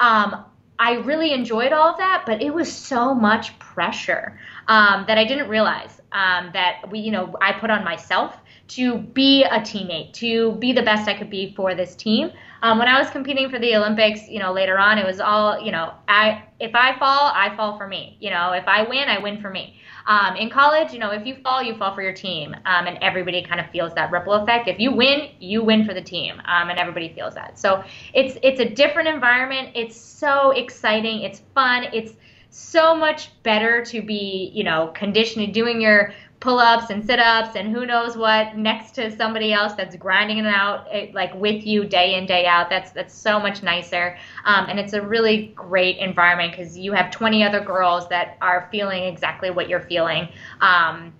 um, 0.00 0.44
I 0.78 0.94
really 0.94 1.32
enjoyed 1.32 1.72
all 1.72 1.90
of 1.90 1.98
that, 1.98 2.24
but 2.26 2.42
it 2.42 2.52
was 2.52 2.72
so 2.72 3.14
much 3.14 3.56
pressure 3.58 4.38
um, 4.66 5.04
that 5.06 5.18
I 5.18 5.24
didn't 5.24 5.48
realize 5.48 6.00
um, 6.10 6.50
that 6.54 6.90
we, 6.90 6.98
you 6.98 7.12
know, 7.12 7.36
I 7.40 7.52
put 7.52 7.70
on 7.70 7.84
myself 7.84 8.36
to 8.68 8.98
be 8.98 9.44
a 9.44 9.60
teammate, 9.60 10.12
to 10.14 10.52
be 10.52 10.72
the 10.72 10.82
best 10.82 11.08
I 11.08 11.14
could 11.14 11.30
be 11.30 11.54
for 11.54 11.74
this 11.74 11.94
team. 11.94 12.32
Um, 12.62 12.78
when 12.78 12.88
I 12.88 12.98
was 12.98 13.10
competing 13.10 13.50
for 13.50 13.58
the 13.58 13.76
Olympics, 13.76 14.28
you 14.28 14.38
know, 14.38 14.52
later 14.52 14.78
on, 14.78 14.98
it 14.98 15.06
was 15.06 15.20
all, 15.20 15.60
you 15.60 15.72
know, 15.72 15.92
I 16.08 16.42
if 16.58 16.74
I 16.74 16.98
fall, 16.98 17.30
I 17.34 17.54
fall 17.56 17.76
for 17.76 17.86
me. 17.86 18.16
You 18.20 18.30
know, 18.30 18.52
if 18.52 18.66
I 18.66 18.82
win, 18.82 19.08
I 19.08 19.18
win 19.18 19.40
for 19.40 19.50
me. 19.50 19.76
Um, 20.06 20.36
in 20.36 20.50
college, 20.50 20.92
you 20.92 20.98
know, 20.98 21.10
if 21.10 21.26
you 21.26 21.36
fall, 21.42 21.62
you 21.62 21.74
fall 21.76 21.94
for 21.94 22.02
your 22.02 22.12
team, 22.12 22.54
um, 22.66 22.86
and 22.86 22.98
everybody 23.02 23.42
kind 23.42 23.60
of 23.60 23.70
feels 23.70 23.94
that 23.94 24.10
ripple 24.10 24.32
effect. 24.34 24.68
If 24.68 24.78
you 24.78 24.92
win, 24.92 25.30
you 25.38 25.62
win 25.62 25.84
for 25.84 25.94
the 25.94 26.02
team, 26.02 26.40
um, 26.44 26.70
and 26.70 26.78
everybody 26.78 27.12
feels 27.14 27.34
that. 27.34 27.58
So 27.58 27.84
it's 28.14 28.38
it's 28.42 28.60
a 28.60 28.68
different 28.68 29.08
environment. 29.08 29.70
It's 29.74 29.96
so 29.96 30.50
exciting. 30.50 31.22
It's 31.22 31.40
fun. 31.54 31.84
It's 31.92 32.12
so 32.50 32.94
much 32.94 33.30
better 33.42 33.84
to 33.86 34.02
be, 34.02 34.50
you 34.54 34.62
know, 34.62 34.92
conditioning, 34.94 35.52
doing 35.52 35.80
your 35.80 36.12
pull-ups 36.42 36.90
and 36.90 37.06
sit-ups 37.06 37.54
and 37.54 37.72
who 37.72 37.86
knows 37.86 38.16
what 38.16 38.56
next 38.56 38.96
to 38.96 39.16
somebody 39.16 39.52
else 39.52 39.74
that's 39.74 39.94
grinding 39.94 40.38
it 40.38 40.46
out 40.46 40.88
eh, 40.90 41.06
like 41.14 41.32
with 41.36 41.64
you 41.64 41.84
day 41.84 42.16
in 42.16 42.26
day 42.26 42.46
out. 42.46 42.68
That's 42.68 42.90
that's 42.90 43.14
so 43.14 43.38
much 43.38 43.62
nicer. 43.62 44.18
Um, 44.44 44.66
and 44.68 44.80
it's 44.80 44.92
a 44.92 45.00
really 45.00 45.52
great 45.54 45.98
environment 45.98 46.50
because 46.50 46.76
you 46.76 46.92
have 46.94 47.12
20 47.12 47.44
other 47.44 47.60
girls 47.60 48.08
that 48.08 48.38
are 48.42 48.68
feeling 48.72 49.04
exactly 49.04 49.50
what 49.50 49.68
you're 49.68 49.82
feeling 49.82 50.28
um, 50.60 51.14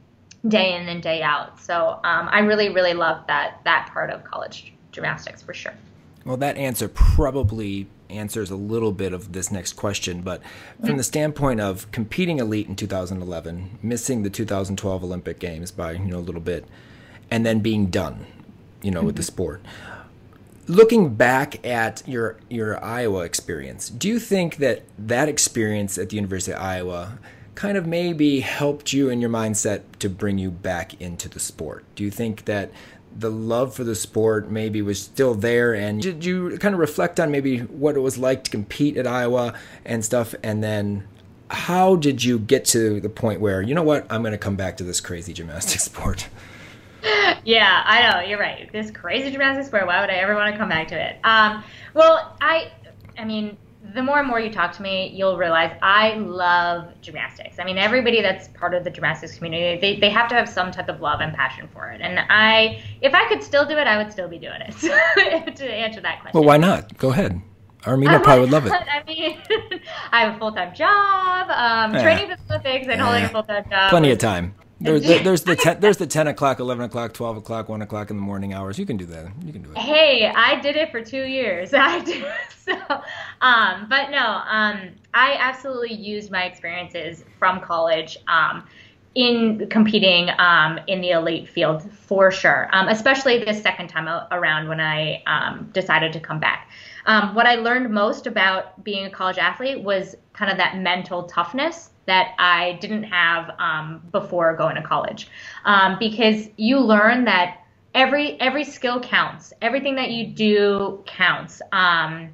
day 0.48 0.74
in 0.74 0.88
and 0.88 1.00
day 1.00 1.22
out. 1.22 1.60
So 1.60 2.00
um, 2.02 2.28
i 2.32 2.40
really 2.40 2.70
really 2.70 2.92
love 2.92 3.24
that 3.28 3.60
that 3.64 3.90
part 3.92 4.10
of 4.10 4.24
college 4.24 4.72
gymnastics 4.90 5.40
for 5.40 5.54
sure. 5.54 5.74
Well 6.24 6.36
that 6.38 6.56
answer 6.56 6.88
probably 6.88 7.86
answers 8.12 8.50
a 8.50 8.56
little 8.56 8.92
bit 8.92 9.12
of 9.12 9.32
this 9.32 9.50
next 9.50 9.74
question, 9.74 10.22
but 10.22 10.42
from 10.84 10.96
the 10.96 11.02
standpoint 11.02 11.60
of 11.60 11.90
competing 11.90 12.38
elite 12.38 12.68
in 12.68 12.76
2011, 12.76 13.78
missing 13.82 14.22
the 14.22 14.30
2012 14.30 15.04
Olympic 15.04 15.38
Games 15.38 15.70
by 15.70 15.92
you 15.92 15.98
know 16.00 16.18
a 16.18 16.20
little 16.20 16.40
bit, 16.40 16.66
and 17.30 17.44
then 17.44 17.60
being 17.60 17.86
done, 17.86 18.26
you 18.82 18.90
know, 18.90 19.00
mm-hmm. 19.00 19.06
with 19.06 19.16
the 19.16 19.22
mm-hmm. 19.22 19.26
sport. 19.26 19.62
Looking 20.68 21.14
back 21.14 21.66
at 21.66 22.02
your 22.06 22.36
your 22.48 22.82
Iowa 22.84 23.24
experience, 23.24 23.88
do 23.88 24.08
you 24.08 24.18
think 24.18 24.56
that 24.56 24.82
that 24.98 25.28
experience 25.28 25.98
at 25.98 26.10
the 26.10 26.16
University 26.16 26.52
of 26.52 26.62
Iowa 26.62 27.18
kind 27.54 27.76
of 27.76 27.86
maybe 27.86 28.40
helped 28.40 28.92
you 28.92 29.08
in 29.08 29.20
your 29.20 29.30
mindset 29.30 29.82
to 29.98 30.08
bring 30.08 30.38
you 30.38 30.50
back 30.50 31.00
into 31.00 31.28
the 31.28 31.40
sport? 31.40 31.84
Do 31.94 32.04
you 32.04 32.10
think 32.10 32.44
that 32.44 32.70
the 33.16 33.30
love 33.30 33.74
for 33.74 33.84
the 33.84 33.94
sport 33.94 34.50
maybe 34.50 34.82
was 34.82 35.00
still 35.00 35.34
there 35.34 35.74
and 35.74 36.02
did 36.02 36.24
you 36.24 36.56
kind 36.58 36.74
of 36.74 36.80
reflect 36.80 37.20
on 37.20 37.30
maybe 37.30 37.58
what 37.58 37.96
it 37.96 38.00
was 38.00 38.18
like 38.18 38.44
to 38.44 38.50
compete 38.50 38.96
at 38.96 39.06
Iowa 39.06 39.54
and 39.84 40.04
stuff? 40.04 40.34
And 40.42 40.62
then 40.62 41.06
how 41.48 41.96
did 41.96 42.24
you 42.24 42.38
get 42.38 42.64
to 42.66 43.00
the 43.00 43.08
point 43.08 43.40
where 43.40 43.60
you 43.60 43.74
know 43.74 43.82
what 43.82 44.06
I'm 44.10 44.22
going 44.22 44.32
to 44.32 44.38
come 44.38 44.56
back 44.56 44.78
to 44.78 44.84
this 44.84 45.00
crazy 45.00 45.32
gymnastics 45.32 45.84
sport? 45.90 46.28
Yeah 47.44 47.82
I 47.84 48.10
know 48.10 48.28
you're 48.28 48.38
right. 48.38 48.70
This 48.72 48.90
crazy 48.90 49.30
gymnastics 49.30 49.68
sport 49.68 49.86
why 49.86 50.00
would 50.00 50.10
I 50.10 50.14
ever 50.14 50.34
want 50.34 50.52
to 50.54 50.58
come 50.58 50.68
back 50.68 50.88
to 50.88 51.00
it? 51.00 51.18
Um, 51.24 51.64
well 51.94 52.36
I 52.40 52.72
I 53.18 53.24
mean 53.24 53.56
the 53.94 54.02
more 54.02 54.18
and 54.18 54.28
more 54.28 54.38
you 54.38 54.50
talk 54.50 54.72
to 54.76 54.82
me, 54.82 55.08
you'll 55.08 55.36
realize 55.36 55.76
I 55.82 56.14
love 56.14 56.88
gymnastics. 57.00 57.58
I 57.58 57.64
mean, 57.64 57.78
everybody 57.78 58.22
that's 58.22 58.48
part 58.48 58.74
of 58.74 58.84
the 58.84 58.90
gymnastics 58.90 59.36
community, 59.36 59.80
they, 59.80 60.00
they 60.00 60.10
have 60.10 60.28
to 60.28 60.34
have 60.34 60.48
some 60.48 60.70
type 60.70 60.88
of 60.88 61.00
love 61.00 61.20
and 61.20 61.34
passion 61.34 61.68
for 61.72 61.90
it. 61.90 62.00
And 62.00 62.20
I, 62.30 62.80
if 63.00 63.12
I 63.12 63.28
could 63.28 63.42
still 63.42 63.66
do 63.66 63.76
it, 63.76 63.86
I 63.86 64.02
would 64.02 64.12
still 64.12 64.28
be 64.28 64.38
doing 64.38 64.60
it. 64.60 64.76
to 65.56 65.72
answer 65.72 66.00
that 66.00 66.20
question. 66.20 66.38
Well, 66.38 66.46
why 66.46 66.58
not? 66.58 66.96
Go 66.96 67.10
ahead. 67.10 67.42
Armenia 67.86 68.20
probably 68.20 68.42
would 68.42 68.50
love 68.50 68.66
it. 68.66 68.72
I 68.72 69.02
mean, 69.06 69.38
I 70.12 70.20
have 70.20 70.36
a 70.36 70.38
full 70.38 70.52
time 70.52 70.74
job, 70.74 71.50
um, 71.50 71.96
eh. 71.96 72.02
training 72.02 72.30
for 72.30 72.36
the 72.36 72.54
Olympics, 72.54 72.86
and 72.86 73.00
eh. 73.00 73.04
holding 73.04 73.24
a 73.24 73.28
full 73.28 73.42
time 73.42 73.64
job. 73.68 73.90
Plenty 73.90 74.12
of 74.12 74.18
time. 74.18 74.54
There, 74.82 74.98
there, 74.98 75.22
there's 75.22 75.42
the 75.42 75.56
ten, 75.56 75.80
there's 75.80 75.96
the 75.96 76.06
ten 76.06 76.26
o'clock, 76.26 76.58
eleven 76.58 76.84
o'clock, 76.84 77.14
twelve 77.14 77.36
o'clock, 77.36 77.68
one 77.68 77.82
o'clock 77.82 78.10
in 78.10 78.16
the 78.16 78.22
morning 78.22 78.52
hours. 78.52 78.78
You 78.78 78.86
can 78.86 78.96
do 78.96 79.06
that. 79.06 79.26
You 79.44 79.52
can 79.52 79.62
do 79.62 79.70
it. 79.70 79.78
Hey, 79.78 80.26
I 80.26 80.60
did 80.60 80.76
it 80.76 80.90
for 80.90 81.02
two 81.02 81.24
years. 81.24 81.72
I 81.74 82.00
did 82.00 82.24
so. 82.64 82.74
Um, 83.40 83.86
but 83.88 84.10
no, 84.10 84.42
um, 84.48 84.90
I 85.14 85.36
absolutely 85.38 85.94
used 85.94 86.30
my 86.30 86.44
experiences 86.44 87.24
from 87.38 87.60
college. 87.60 88.18
Um, 88.26 88.64
in 89.14 89.68
competing 89.68 90.30
um, 90.38 90.80
in 90.86 91.02
the 91.02 91.10
elite 91.10 91.46
field 91.46 91.82
for 91.92 92.30
sure, 92.30 92.68
um, 92.72 92.88
especially 92.88 93.44
this 93.44 93.62
second 93.62 93.88
time 93.88 94.08
around 94.30 94.68
when 94.68 94.80
I 94.80 95.22
um, 95.26 95.68
decided 95.72 96.14
to 96.14 96.20
come 96.20 96.40
back. 96.40 96.70
Um, 97.06 97.34
what 97.34 97.46
I 97.46 97.56
learned 97.56 97.92
most 97.92 98.26
about 98.26 98.82
being 98.84 99.06
a 99.06 99.10
college 99.10 99.38
athlete 99.38 99.82
was 99.82 100.14
kind 100.32 100.50
of 100.50 100.58
that 100.58 100.78
mental 100.78 101.24
toughness 101.24 101.90
that 102.06 102.34
I 102.38 102.78
didn't 102.80 103.04
have 103.04 103.50
um, 103.58 104.02
before 104.10 104.56
going 104.56 104.76
to 104.76 104.82
college, 104.82 105.28
um, 105.64 105.96
because 105.98 106.48
you 106.56 106.78
learn 106.78 107.24
that 107.24 107.58
every 107.94 108.40
every 108.40 108.64
skill 108.64 109.00
counts. 109.00 109.52
Everything 109.62 109.94
that 109.96 110.10
you 110.10 110.26
do 110.26 111.02
counts, 111.06 111.62
um, 111.72 112.30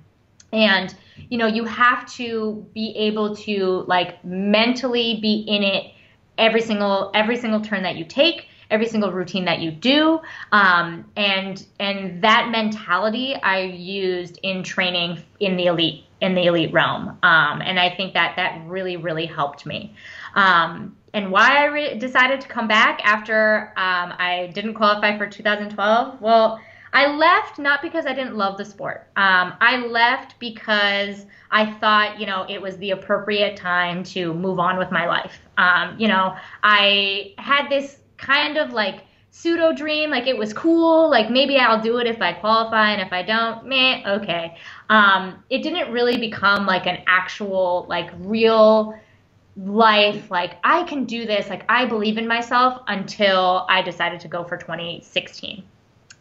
and 0.52 0.94
you 1.28 1.38
know 1.38 1.46
you 1.46 1.64
have 1.64 2.10
to 2.14 2.66
be 2.74 2.94
able 2.96 3.36
to 3.36 3.84
like 3.86 4.24
mentally 4.24 5.18
be 5.20 5.44
in 5.48 5.62
it 5.62 5.92
every 6.38 6.60
single 6.60 7.10
every 7.14 7.36
single 7.36 7.60
turn 7.60 7.82
that 7.82 7.96
you 7.96 8.04
take 8.04 8.46
every 8.70 8.86
single 8.86 9.12
routine 9.12 9.44
that 9.44 9.60
you 9.60 9.70
do 9.70 10.20
um, 10.52 11.04
and 11.16 11.66
and 11.80 12.22
that 12.22 12.50
mentality 12.50 13.34
i 13.36 13.60
used 13.60 14.38
in 14.42 14.62
training 14.62 15.22
in 15.40 15.56
the 15.56 15.66
elite 15.66 16.04
in 16.20 16.34
the 16.34 16.46
elite 16.46 16.72
realm. 16.72 17.16
Um, 17.22 17.62
and 17.62 17.78
I 17.78 17.94
think 17.94 18.14
that 18.14 18.36
that 18.36 18.62
really, 18.66 18.96
really 18.96 19.26
helped 19.26 19.66
me. 19.66 19.94
Um, 20.34 20.96
and 21.14 21.30
why 21.30 21.62
I 21.62 21.64
re- 21.66 21.98
decided 21.98 22.40
to 22.42 22.48
come 22.48 22.68
back 22.68 23.00
after 23.04 23.72
um, 23.76 24.12
I 24.18 24.50
didn't 24.54 24.74
qualify 24.74 25.16
for 25.16 25.26
2012? 25.26 26.20
Well, 26.20 26.60
I 26.92 27.06
left 27.06 27.58
not 27.58 27.82
because 27.82 28.06
I 28.06 28.14
didn't 28.14 28.36
love 28.36 28.56
the 28.56 28.64
sport. 28.64 29.08
Um, 29.16 29.54
I 29.60 29.76
left 29.86 30.38
because 30.38 31.26
I 31.50 31.72
thought, 31.74 32.18
you 32.18 32.26
know, 32.26 32.46
it 32.48 32.60
was 32.60 32.76
the 32.78 32.90
appropriate 32.92 33.56
time 33.56 34.02
to 34.04 34.34
move 34.34 34.58
on 34.58 34.78
with 34.78 34.90
my 34.90 35.06
life. 35.06 35.38
Um, 35.56 35.96
you 35.98 36.08
know, 36.08 36.34
I 36.62 37.34
had 37.38 37.68
this 37.68 37.98
kind 38.18 38.58
of 38.58 38.72
like 38.72 39.04
pseudo 39.30 39.72
dream, 39.72 40.10
like 40.10 40.26
it 40.26 40.36
was 40.36 40.52
cool, 40.52 41.08
like 41.10 41.30
maybe 41.30 41.56
I'll 41.56 41.80
do 41.80 41.98
it 41.98 42.06
if 42.06 42.20
I 42.20 42.32
qualify, 42.32 42.92
and 42.92 43.02
if 43.02 43.12
I 43.12 43.22
don't, 43.22 43.66
meh, 43.66 44.02
okay. 44.06 44.56
Um, 44.88 45.42
it 45.50 45.62
didn't 45.62 45.92
really 45.92 46.18
become 46.18 46.66
like 46.66 46.86
an 46.86 46.98
actual, 47.06 47.86
like 47.88 48.10
real 48.18 48.98
life, 49.56 50.30
like 50.30 50.58
I 50.64 50.84
can 50.84 51.04
do 51.04 51.26
this, 51.26 51.48
like 51.48 51.64
I 51.68 51.84
believe 51.86 52.18
in 52.18 52.26
myself 52.26 52.82
until 52.88 53.66
I 53.68 53.82
decided 53.82 54.20
to 54.20 54.28
go 54.28 54.44
for 54.44 54.56
2016. 54.56 55.62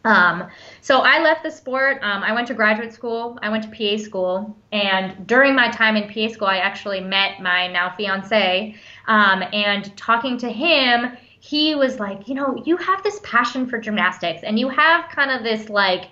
Um, 0.04 0.48
so 0.80 1.00
I 1.00 1.20
left 1.20 1.42
the 1.42 1.50
sport. 1.50 1.98
Um, 2.02 2.22
I 2.22 2.32
went 2.32 2.46
to 2.48 2.54
graduate 2.54 2.92
school. 2.94 3.38
I 3.42 3.48
went 3.48 3.64
to 3.64 3.70
PA 3.70 4.02
school, 4.02 4.56
and 4.72 5.26
during 5.26 5.54
my 5.54 5.70
time 5.70 5.96
in 5.96 6.08
PA 6.08 6.32
school, 6.32 6.48
I 6.48 6.58
actually 6.58 7.00
met 7.00 7.40
my 7.42 7.66
now 7.66 7.94
fiance. 7.96 8.74
Um, 9.06 9.42
and 9.52 9.94
talking 9.96 10.38
to 10.38 10.50
him, 10.50 11.16
he 11.48 11.74
was 11.74 11.98
like, 11.98 12.28
you 12.28 12.34
know, 12.34 12.62
you 12.66 12.76
have 12.76 13.02
this 13.02 13.20
passion 13.22 13.66
for 13.66 13.78
gymnastics, 13.78 14.42
and 14.42 14.58
you 14.58 14.68
have 14.68 15.08
kind 15.08 15.30
of 15.30 15.42
this 15.42 15.70
like 15.70 16.04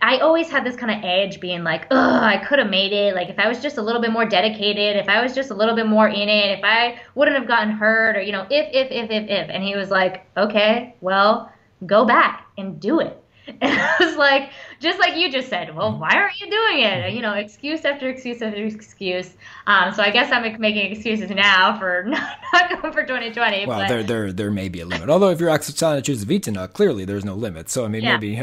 I 0.00 0.18
always 0.18 0.50
had 0.50 0.66
this 0.66 0.74
kind 0.74 0.90
of 0.90 1.04
edge 1.08 1.38
being 1.38 1.62
like, 1.62 1.86
ugh, 1.92 2.22
I 2.22 2.44
could 2.44 2.58
have 2.58 2.68
made 2.68 2.92
it. 2.92 3.14
Like 3.14 3.28
if 3.28 3.38
I 3.38 3.46
was 3.46 3.60
just 3.60 3.78
a 3.78 3.82
little 3.82 4.02
bit 4.02 4.10
more 4.10 4.24
dedicated, 4.24 4.96
if 4.96 5.08
I 5.08 5.22
was 5.22 5.32
just 5.32 5.50
a 5.50 5.54
little 5.54 5.76
bit 5.76 5.86
more 5.86 6.08
in 6.08 6.28
it, 6.28 6.58
if 6.58 6.64
I 6.64 7.00
wouldn't 7.14 7.36
have 7.36 7.46
gotten 7.46 7.70
hurt 7.70 8.16
or, 8.16 8.20
you 8.20 8.32
know, 8.32 8.44
if, 8.50 8.66
if, 8.72 8.90
if, 8.90 9.10
if, 9.12 9.30
if. 9.30 9.48
And 9.48 9.62
he 9.62 9.76
was 9.76 9.90
like, 9.90 10.26
okay, 10.36 10.96
well, 11.00 11.52
go 11.86 12.04
back 12.04 12.48
and 12.58 12.80
do 12.80 12.98
it. 12.98 13.22
And 13.60 13.72
I 13.80 13.96
was 13.98 14.16
like, 14.16 14.50
just 14.80 14.98
like 15.00 15.16
you 15.16 15.30
just 15.30 15.48
said, 15.48 15.74
well, 15.74 15.98
why 15.98 16.10
aren't 16.14 16.40
you 16.40 16.48
doing 16.48 16.84
it? 16.84 17.12
You 17.12 17.22
know, 17.22 17.34
excuse 17.34 17.84
after 17.84 18.08
excuse 18.08 18.40
after 18.40 18.64
excuse. 18.64 19.30
Um, 19.66 19.92
so 19.92 20.02
I 20.02 20.10
guess 20.10 20.30
I'm 20.32 20.42
making 20.60 20.92
excuses 20.92 21.28
now 21.30 21.78
for 21.78 22.04
not, 22.06 22.38
not 22.52 22.70
going 22.82 22.92
for 22.92 23.02
2020. 23.02 23.66
Well, 23.66 23.80
but, 23.80 23.88
there, 23.88 24.02
there, 24.04 24.32
there 24.32 24.50
may 24.50 24.68
be 24.68 24.80
a 24.80 24.86
limit. 24.86 25.08
Although 25.10 25.30
if 25.30 25.40
you're 25.40 25.50
Oksana 25.50 26.02
Chusovitina, 26.02 26.72
clearly 26.72 27.04
there's 27.04 27.24
no 27.24 27.34
limit. 27.34 27.68
So 27.68 27.84
I 27.84 27.88
mean, 27.88 28.02
Yeah. 28.02 28.16
maybe 28.18 28.40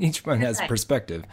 each 0.00 0.24
one 0.26 0.40
has 0.40 0.58
Right. 0.60 0.68
perspective. 0.68 1.24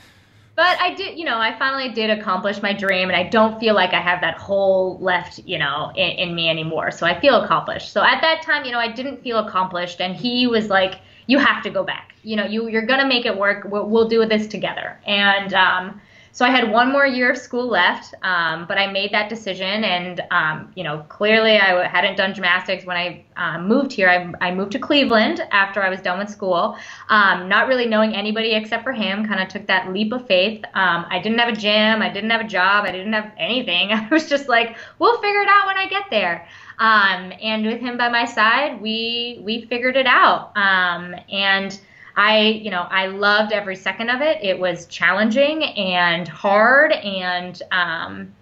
but 0.55 0.77
I 0.79 0.93
did, 0.93 1.17
you 1.17 1.25
know, 1.25 1.39
I 1.39 1.57
finally 1.59 1.89
did 1.89 2.09
accomplish 2.09 2.61
my 2.61 2.73
dream, 2.73 3.09
and 3.09 3.17
I 3.17 3.23
don't 3.27 3.59
feel 3.59 3.73
like 3.75 3.91
I 3.93 3.99
have 4.01 4.21
that 4.21 4.37
hole 4.37 4.97
left, 5.01 5.39
you 5.45 5.57
know, 5.57 5.91
in, 5.95 6.11
in 6.11 6.35
me 6.35 6.47
anymore. 6.49 6.91
So 6.91 7.05
I 7.05 7.19
feel 7.19 7.41
accomplished. 7.41 7.91
So 7.91 8.01
at 8.03 8.21
that 8.21 8.43
time, 8.43 8.63
you 8.63 8.71
know, 8.71 8.79
I 8.79 8.87
didn't 8.91 9.21
feel 9.23 9.39
accomplished, 9.39 9.99
and 9.99 10.15
he 10.15 10.47
was 10.47 10.69
like, 10.69 10.99
"You 11.27 11.39
have 11.39 11.63
to 11.63 11.69
go 11.69 11.83
back. 11.83 12.15
You 12.23 12.35
know, 12.35 12.45
you 12.45 12.69
you're 12.69 12.85
gonna 12.85 13.07
make 13.07 13.25
it 13.25 13.37
work. 13.37 13.65
We'll, 13.69 13.89
we'll 13.89 14.07
do 14.07 14.25
this 14.25 14.47
together." 14.47 14.99
And 15.05 15.53
um, 15.53 16.01
so 16.33 16.43
I 16.43 16.49
had 16.49 16.71
one 16.71 16.91
more 16.91 17.05
year 17.05 17.29
of 17.29 17.37
school 17.37 17.67
left, 17.67 18.15
um, 18.23 18.65
but 18.67 18.79
I 18.79 18.91
made 18.91 19.11
that 19.11 19.29
decision, 19.29 19.83
and 19.83 20.19
um, 20.31 20.71
you 20.73 20.83
know, 20.83 21.05
clearly 21.07 21.59
I 21.59 21.87
hadn't 21.87 22.17
done 22.17 22.33
gymnastics 22.33 22.85
when 22.85 22.97
I 22.97 23.23
um, 23.37 23.67
moved 23.67 23.93
here. 23.93 24.09
I, 24.09 24.47
I 24.47 24.51
moved 24.51 24.71
to 24.71 24.79
Cleveland 24.79 25.47
after 25.51 25.83
I 25.83 25.89
was 25.89 26.01
done 26.01 26.17
with 26.17 26.31
school, 26.31 26.75
um, 27.09 27.47
not 27.47 27.67
really 27.67 27.85
knowing 27.85 28.15
anybody 28.15 28.53
except 28.53 28.83
for 28.83 28.93
him. 28.93 29.27
Kind 29.27 29.41
of 29.43 29.47
took 29.47 29.67
that 29.67 29.93
leap 29.93 30.11
of 30.11 30.25
faith. 30.25 30.65
Um, 30.73 31.05
I 31.07 31.19
didn't 31.21 31.37
have 31.37 31.49
a 31.53 31.55
gym, 31.55 32.01
I 32.01 32.11
didn't 32.11 32.31
have 32.31 32.41
a 32.41 32.47
job, 32.47 32.85
I 32.85 32.91
didn't 32.91 33.13
have 33.13 33.31
anything. 33.37 33.91
I 33.91 34.07
was 34.09 34.27
just 34.27 34.49
like, 34.49 34.75
we'll 34.97 35.21
figure 35.21 35.41
it 35.41 35.47
out 35.47 35.67
when 35.67 35.77
I 35.77 35.85
get 35.87 36.05
there. 36.09 36.47
Um, 36.79 37.33
and 37.41 37.65
with 37.65 37.79
him 37.79 37.97
by 37.97 38.09
my 38.09 38.25
side, 38.25 38.81
we 38.81 39.39
we 39.43 39.65
figured 39.65 39.95
it 39.95 40.07
out. 40.07 40.55
Um, 40.57 41.15
and 41.31 41.79
I, 42.15 42.39
you 42.39 42.69
know, 42.69 42.85
I 42.89 43.07
loved 43.07 43.51
every 43.51 43.75
second 43.75 44.09
of 44.09 44.21
it. 44.21 44.43
It 44.43 44.59
was 44.59 44.85
challenging 44.87 45.63
and 45.63 46.27
hard 46.27 46.91
and 46.91 47.61
um, 47.71 48.33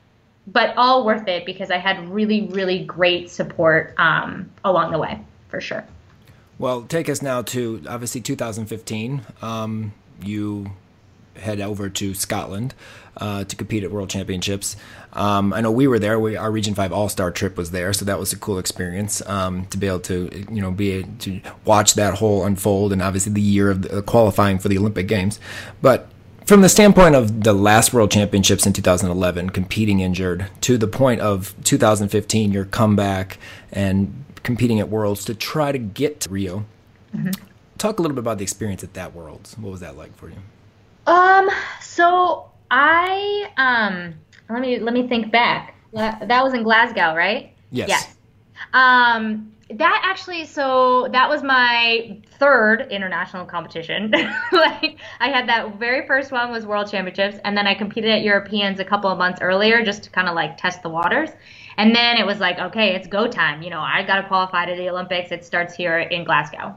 but 0.47 0.75
all 0.75 1.05
worth 1.05 1.27
it 1.27 1.45
because 1.45 1.71
I 1.71 1.77
had 1.77 2.09
really, 2.09 2.47
really 2.47 2.83
great 2.83 3.29
support 3.29 3.93
um, 3.97 4.49
along 4.63 4.91
the 4.91 4.97
way, 4.97 5.19
for 5.49 5.61
sure. 5.61 5.85
Well, 6.57 6.83
take 6.83 7.09
us 7.09 7.21
now 7.21 7.41
to 7.43 7.81
obviously 7.87 8.21
2015. 8.21 9.21
Um, 9.41 9.93
you 10.21 10.71
head 11.35 11.61
over 11.61 11.89
to 11.89 12.13
Scotland 12.13 12.73
uh, 13.21 13.43
to 13.45 13.55
compete 13.55 13.83
at 13.83 13.91
World 13.91 14.09
Championships. 14.09 14.75
Um, 15.13 15.53
I 15.53 15.61
know 15.61 15.71
we 15.71 15.87
were 15.87 15.99
there. 15.99 16.19
We, 16.19 16.35
our 16.35 16.51
Region 16.51 16.73
Five 16.73 16.91
All 16.91 17.07
Star 17.07 17.31
trip 17.31 17.55
was 17.55 17.71
there, 17.71 17.93
so 17.93 18.03
that 18.05 18.19
was 18.19 18.33
a 18.33 18.37
cool 18.37 18.57
experience 18.57 19.25
um, 19.27 19.67
to 19.67 19.77
be 19.77 19.87
able 19.87 19.99
to 20.01 20.45
you 20.51 20.61
know 20.61 20.71
be 20.71 20.91
able 20.91 21.13
to 21.19 21.39
watch 21.63 21.93
that 21.93 22.15
whole 22.15 22.43
unfold, 22.43 22.91
and 22.91 23.01
obviously 23.01 23.31
the 23.31 23.41
year 23.41 23.69
of 23.69 23.83
the, 23.83 24.01
qualifying 24.01 24.57
for 24.57 24.67
the 24.67 24.77
Olympic 24.77 25.07
Games. 25.07 25.39
But 25.81 26.09
from 26.45 26.61
the 26.61 26.69
standpoint 26.69 27.15
of 27.15 27.43
the 27.43 27.53
last 27.53 27.93
World 27.93 28.11
Championships 28.11 28.65
in 28.65 28.73
2011, 28.73 29.51
competing 29.51 29.99
injured, 29.99 30.47
to 30.61 30.77
the 30.77 30.87
point 30.87 31.21
of 31.21 31.53
2015, 31.63 32.51
your 32.51 32.65
comeback 32.65 33.37
and 33.71 34.25
competing 34.43 34.79
at 34.79 34.89
Worlds 34.89 35.23
to 35.25 35.35
try 35.35 35.71
to 35.71 35.77
get 35.77 36.19
to 36.21 36.29
Rio. 36.29 36.65
Talk 37.77 37.99
a 37.99 38.01
little 38.01 38.15
bit 38.15 38.21
about 38.21 38.37
the 38.37 38.43
experience 38.43 38.83
at 38.83 38.93
that 38.95 39.13
Worlds. 39.13 39.57
What 39.57 39.71
was 39.71 39.81
that 39.81 39.95
like 39.95 40.15
for 40.15 40.29
you? 40.29 40.35
Um, 41.07 41.49
so 41.81 42.50
I 42.71 43.51
um 43.57 44.15
let 44.49 44.61
me 44.61 44.79
let 44.79 44.93
me 44.93 45.07
think 45.07 45.31
back. 45.31 45.75
That 45.93 46.43
was 46.43 46.53
in 46.53 46.63
Glasgow, 46.63 47.13
right? 47.15 47.53
Yes. 47.69 47.89
Yes. 47.89 48.15
Um, 48.73 49.51
that 49.69 50.01
actually, 50.03 50.45
so 50.45 51.07
that 51.11 51.29
was 51.29 51.43
my 51.43 52.17
third 52.37 52.87
international 52.91 53.45
competition. 53.45 54.11
like 54.51 54.97
I 55.19 55.29
had 55.29 55.47
that 55.49 55.77
very 55.79 56.05
first 56.07 56.31
one 56.31 56.51
was 56.51 56.65
World 56.65 56.89
Championships, 56.89 57.37
and 57.43 57.57
then 57.57 57.67
I 57.67 57.73
competed 57.73 58.11
at 58.11 58.21
Europeans 58.21 58.79
a 58.79 58.85
couple 58.85 59.09
of 59.09 59.17
months 59.17 59.39
earlier 59.41 59.83
just 59.83 60.03
to 60.03 60.09
kind 60.09 60.27
of 60.27 60.35
like 60.35 60.57
test 60.57 60.81
the 60.81 60.89
waters. 60.89 61.29
And 61.77 61.95
then 61.95 62.17
it 62.17 62.25
was 62.25 62.39
like, 62.39 62.59
okay, 62.59 62.95
it's 62.95 63.07
go 63.07 63.27
time. 63.27 63.61
You 63.61 63.69
know, 63.69 63.79
I 63.79 64.03
got 64.03 64.21
to 64.21 64.27
qualify 64.27 64.65
to 64.65 64.75
the 64.75 64.89
Olympics. 64.89 65.31
It 65.31 65.45
starts 65.45 65.73
here 65.73 65.99
in 65.99 66.23
Glasgow. 66.25 66.75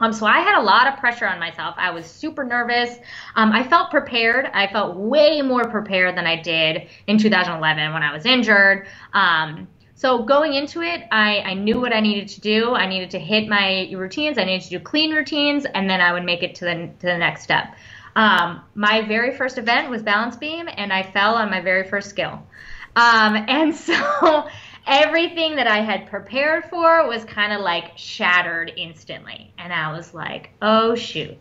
Um, 0.00 0.12
so 0.12 0.26
I 0.26 0.40
had 0.40 0.60
a 0.60 0.62
lot 0.62 0.86
of 0.86 0.98
pressure 0.98 1.26
on 1.26 1.38
myself. 1.38 1.74
I 1.78 1.90
was 1.90 2.06
super 2.06 2.44
nervous. 2.44 2.96
Um, 3.34 3.52
I 3.52 3.66
felt 3.66 3.90
prepared. 3.90 4.46
I 4.46 4.68
felt 4.68 4.96
way 4.96 5.42
more 5.42 5.68
prepared 5.68 6.16
than 6.16 6.26
I 6.26 6.40
did 6.40 6.88
in 7.06 7.18
2011 7.18 7.92
when 7.92 8.02
I 8.02 8.12
was 8.12 8.24
injured. 8.24 8.86
Um, 9.12 9.66
so 9.98 10.22
going 10.22 10.54
into 10.54 10.82
it, 10.82 11.02
I, 11.10 11.40
I 11.40 11.54
knew 11.54 11.80
what 11.80 11.92
I 11.92 11.98
needed 11.98 12.28
to 12.28 12.40
do. 12.40 12.72
I 12.74 12.86
needed 12.86 13.10
to 13.10 13.18
hit 13.18 13.48
my 13.48 13.90
routines. 13.92 14.38
I 14.38 14.44
needed 14.44 14.62
to 14.68 14.78
do 14.78 14.80
clean 14.80 15.12
routines, 15.12 15.64
and 15.64 15.90
then 15.90 16.00
I 16.00 16.12
would 16.12 16.24
make 16.24 16.44
it 16.44 16.54
to 16.56 16.64
the 16.64 16.74
to 17.00 17.06
the 17.06 17.18
next 17.18 17.42
step. 17.42 17.74
Um, 18.14 18.62
my 18.76 19.02
very 19.02 19.36
first 19.36 19.58
event 19.58 19.90
was 19.90 20.04
balance 20.04 20.36
beam, 20.36 20.68
and 20.72 20.92
I 20.92 21.02
fell 21.02 21.34
on 21.34 21.50
my 21.50 21.60
very 21.60 21.88
first 21.88 22.10
skill. 22.10 22.40
Um, 22.94 23.36
and 23.48 23.74
so 23.74 24.46
everything 24.88 25.54
that 25.56 25.66
I 25.66 25.80
had 25.80 26.08
prepared 26.08 26.64
for 26.64 27.06
was 27.06 27.24
kind 27.24 27.52
of 27.52 27.60
like 27.60 27.96
shattered 27.96 28.72
instantly. 28.76 29.52
And 29.58 29.72
I 29.72 29.92
was 29.92 30.14
like, 30.14 30.50
oh 30.62 30.94
shoot. 30.94 31.36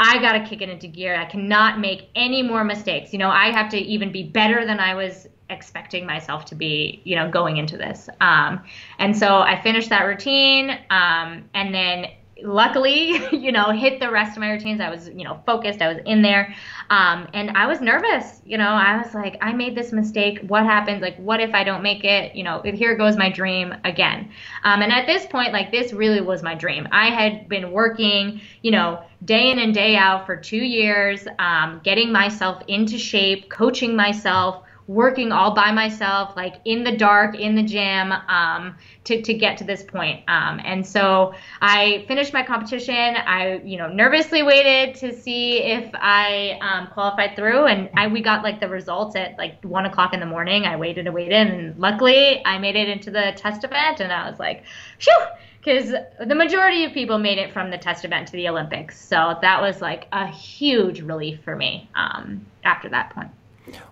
I 0.00 0.18
got 0.18 0.32
to 0.32 0.44
kick 0.44 0.62
it 0.62 0.68
into 0.68 0.86
gear. 0.86 1.16
I 1.16 1.24
cannot 1.24 1.80
make 1.80 2.08
any 2.14 2.40
more 2.40 2.62
mistakes. 2.62 3.12
You 3.12 3.18
know, 3.18 3.30
I 3.30 3.50
have 3.50 3.68
to 3.70 3.78
even 3.78 4.12
be 4.12 4.22
better 4.22 4.64
than 4.64 4.78
I 4.78 4.94
was 4.94 5.26
expecting 5.50 6.06
myself 6.06 6.44
to 6.46 6.54
be, 6.54 7.00
you 7.04 7.16
know, 7.16 7.28
going 7.28 7.56
into 7.56 7.76
this. 7.76 8.08
Um, 8.20 8.62
and 8.98 9.16
so 9.16 9.40
I 9.40 9.60
finished 9.60 9.88
that 9.88 10.04
routine. 10.04 10.70
Um, 10.90 11.48
and 11.54 11.74
then 11.74 12.06
luckily, 12.42 13.20
you 13.36 13.52
know, 13.52 13.70
hit 13.70 14.00
the 14.00 14.10
rest 14.10 14.36
of 14.36 14.40
my 14.40 14.50
routines. 14.50 14.80
I 14.80 14.90
was, 14.90 15.08
you 15.08 15.24
know, 15.24 15.40
focused. 15.46 15.82
I 15.82 15.88
was 15.88 15.98
in 16.06 16.22
there. 16.22 16.54
Um, 16.90 17.28
and 17.34 17.50
I 17.56 17.66
was 17.66 17.80
nervous. 17.80 18.40
You 18.44 18.58
know, 18.58 18.68
I 18.68 18.98
was 18.98 19.14
like, 19.14 19.36
I 19.40 19.52
made 19.52 19.74
this 19.74 19.92
mistake. 19.92 20.40
What 20.46 20.64
happens? 20.64 21.02
Like, 21.02 21.16
what 21.16 21.40
if 21.40 21.54
I 21.54 21.64
don't 21.64 21.82
make 21.82 22.04
it? 22.04 22.34
You 22.34 22.44
know, 22.44 22.62
here 22.62 22.96
goes 22.96 23.16
my 23.16 23.30
dream 23.30 23.74
again. 23.84 24.30
Um, 24.64 24.82
and 24.82 24.92
at 24.92 25.06
this 25.06 25.26
point, 25.26 25.52
like, 25.52 25.70
this 25.70 25.92
really 25.92 26.20
was 26.20 26.42
my 26.42 26.54
dream. 26.54 26.88
I 26.92 27.10
had 27.10 27.48
been 27.48 27.72
working, 27.72 28.40
you 28.62 28.70
know, 28.70 29.02
day 29.24 29.50
in 29.50 29.58
and 29.58 29.74
day 29.74 29.96
out 29.96 30.26
for 30.26 30.36
two 30.36 30.56
years, 30.56 31.26
um, 31.38 31.80
getting 31.82 32.12
myself 32.12 32.62
into 32.68 32.98
shape, 32.98 33.50
coaching 33.50 33.96
myself, 33.96 34.62
working 34.88 35.32
all 35.32 35.54
by 35.54 35.70
myself, 35.70 36.34
like 36.34 36.54
in 36.64 36.82
the 36.82 36.96
dark, 36.96 37.38
in 37.38 37.54
the 37.54 37.62
gym, 37.62 38.10
um, 38.10 38.74
to, 39.04 39.20
to 39.20 39.34
get 39.34 39.58
to 39.58 39.64
this 39.64 39.82
point. 39.82 40.24
Um, 40.28 40.60
and 40.64 40.84
so 40.84 41.34
I 41.60 42.06
finished 42.08 42.32
my 42.32 42.42
competition. 42.42 42.94
I, 42.94 43.60
you 43.62 43.76
know, 43.76 43.86
nervously 43.88 44.42
waited 44.42 44.94
to 44.96 45.12
see 45.12 45.58
if 45.58 45.90
I 45.94 46.58
um, 46.62 46.88
qualified 46.88 47.36
through, 47.36 47.66
and 47.66 47.90
I, 47.96 48.08
we 48.08 48.22
got 48.22 48.42
like 48.42 48.60
the 48.60 48.68
results 48.68 49.14
at 49.14 49.36
like 49.36 49.62
one 49.62 49.84
o'clock 49.84 50.14
in 50.14 50.20
the 50.20 50.26
morning. 50.26 50.64
I 50.64 50.76
waited 50.76 51.06
and 51.06 51.14
waited, 51.14 51.34
and 51.34 51.78
luckily 51.78 52.42
I 52.46 52.58
made 52.58 52.74
it 52.74 52.88
into 52.88 53.10
the 53.10 53.34
test 53.36 53.64
event, 53.64 54.00
and 54.00 54.10
I 54.10 54.28
was 54.28 54.40
like, 54.40 54.64
phew 54.98 55.14
because 55.60 55.92
the 56.24 56.34
majority 56.34 56.84
of 56.84 56.92
people 56.92 57.18
made 57.18 57.36
it 57.36 57.52
from 57.52 57.70
the 57.70 57.76
test 57.76 58.04
event 58.04 58.28
to 58.28 58.32
the 58.32 58.48
Olympics. 58.48 58.98
So 58.98 59.36
that 59.42 59.60
was 59.60 59.82
like 59.82 60.06
a 60.12 60.26
huge 60.26 61.02
relief 61.02 61.42
for 61.44 61.56
me 61.56 61.90
um, 61.94 62.46
after 62.64 62.88
that 62.88 63.10
point. 63.10 63.28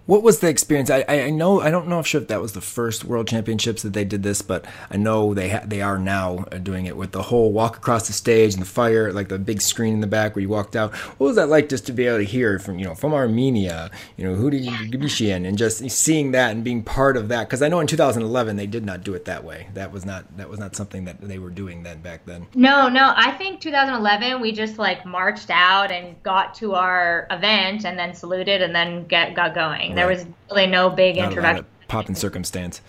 What 0.07 0.23
was 0.23 0.39
the 0.39 0.49
experience? 0.49 0.89
I, 0.89 1.05
I 1.09 1.31
know 1.31 1.61
I 1.61 1.71
don't 1.71 1.89
know 1.89 1.99
if 1.99 2.07
sure 2.07 2.21
that 2.21 2.41
was 2.41 2.53
the 2.53 2.61
first 2.61 3.05
World 3.05 3.27
Championships 3.27 3.83
that 3.83 3.93
they 3.93 4.05
did 4.05 4.23
this, 4.23 4.41
but 4.41 4.65
I 4.89 4.97
know 4.97 5.35
they 5.35 5.49
ha- 5.49 5.65
they 5.65 5.83
are 5.83 5.99
now 5.99 6.45
uh, 6.53 6.59
doing 6.59 6.87
it 6.87 6.97
with 6.97 7.11
the 7.11 7.23
whole 7.23 7.53
walk 7.53 7.77
across 7.77 8.07
the 8.07 8.13
stage 8.13 8.55
and 8.55 8.63
the 8.63 8.67
fire, 8.67 9.13
like 9.13 9.29
the 9.29 9.39
big 9.39 9.61
screen 9.61 9.95
in 9.95 10.01
the 10.01 10.07
back 10.07 10.37
where 10.37 10.43
you 10.43 10.49
walked 10.49 10.77
out. 10.77 10.95
What 10.95 11.27
was 11.27 11.37
that 11.37 11.49
like, 11.49 11.69
just 11.69 11.87
to 11.87 11.93
be 11.93 12.07
able 12.07 12.19
to 12.19 12.25
hear 12.25 12.61
from 12.61 12.79
you 12.79 12.85
know 12.85 12.95
from 12.95 13.15
Armenia, 13.15 13.91
you 14.17 14.25
know 14.25 14.37
Houry 14.37 14.65
Gebeshian, 14.91 15.47
and 15.47 15.59
just 15.59 15.89
seeing 15.91 16.31
that 16.31 16.53
and 16.53 16.63
being 16.63 16.85
part 16.85 17.17
of 17.17 17.29
that? 17.29 17.49
Because 17.49 17.61
I 17.61 17.69
know 17.69 17.81
in 17.81 17.89
2011 17.89 18.57
they 18.57 18.67
did 18.69 18.85
not 18.85 19.03
do 19.03 19.15
it 19.15 19.25
that 19.25 19.43
way. 19.43 19.69
That 19.75 19.91
was 19.91 20.07
not 20.07 20.37
that 20.37 20.49
was 20.49 20.61
not 20.61 20.77
something 20.77 21.05
that 21.07 21.21
they 21.21 21.41
were 21.41 21.51
doing 21.51 21.83
then 21.83 22.01
back 22.01 22.25
then. 22.27 22.47
No, 22.55 22.89
no. 22.89 23.13
I 23.17 23.33
think 23.33 23.61
2011 23.61 24.41
we 24.41 24.53
just 24.53 24.79
like 24.79 25.05
marched 25.05 25.51
out 25.51 25.91
and 25.91 26.23
got 26.23 26.55
to 26.57 26.75
our 26.75 27.27
event 27.31 27.85
and 27.85 27.99
then 27.99 28.15
saluted 28.15 28.63
and 28.63 28.75
then 28.75 29.07
get 29.07 29.35
got 29.35 29.55
going. 29.55 29.66
There 29.95 30.07
Right. 30.07 30.17
was 30.17 30.27
really 30.51 30.67
no 30.67 30.91
big 30.91 31.17
Not 31.17 31.29
introduction. 31.29 31.59
of 31.65 31.89
pop 31.89 32.07
and 32.07 32.17
circumstance. 32.19 32.81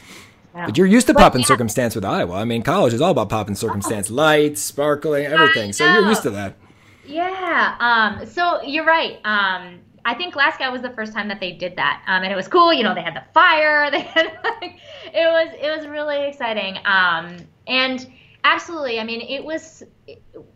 But 0.53 0.75
you're 0.77 0.87
used 0.87 1.05
to 1.07 1.13
But 1.13 1.19
pop 1.21 1.35
and 1.35 1.43
yeah. 1.43 1.47
circumstance 1.47 1.93
with 1.93 2.03
Iowa. 2.03 2.33
I 2.35 2.43
mean, 2.45 2.63
college 2.63 2.91
is 2.93 2.99
all 3.01 3.11
about 3.11 3.29
pop 3.29 3.47
and 3.47 3.55
circumstance, 3.57 4.09
lights, 4.09 4.59
sparkling, 4.61 5.25
everything. 5.27 5.71
So 5.73 5.85
you're 5.85 6.07
used 6.07 6.23
to 6.23 6.31
that. 6.31 6.55
Yeah. 7.05 7.75
Um, 7.79 8.25
so 8.25 8.61
you're 8.63 8.85
right. 8.85 9.19
Um, 9.23 9.79
I 10.03 10.13
think 10.15 10.33
Glasgow 10.33 10.71
was 10.71 10.81
the 10.81 10.89
first 10.91 11.13
time 11.13 11.27
that 11.27 11.39
they 11.39 11.51
did 11.51 11.75
that, 11.75 12.01
um, 12.07 12.23
and 12.23 12.31
it 12.31 12.35
was 12.35 12.47
cool. 12.47 12.73
You 12.73 12.83
know, 12.83 12.95
they 12.95 13.01
had 13.01 13.13
the 13.15 13.23
fire. 13.33 13.89
They 13.91 13.99
had 14.01 14.25
like, 14.61 14.77
it 15.13 15.27
was 15.27 15.49
it 15.61 15.77
was 15.77 15.85
really 15.87 16.27
exciting. 16.27 16.77
Um, 16.85 17.37
and 17.67 18.09
absolutely, 18.43 18.99
I 18.99 19.03
mean, 19.03 19.21
it 19.21 19.43
was 19.43 19.83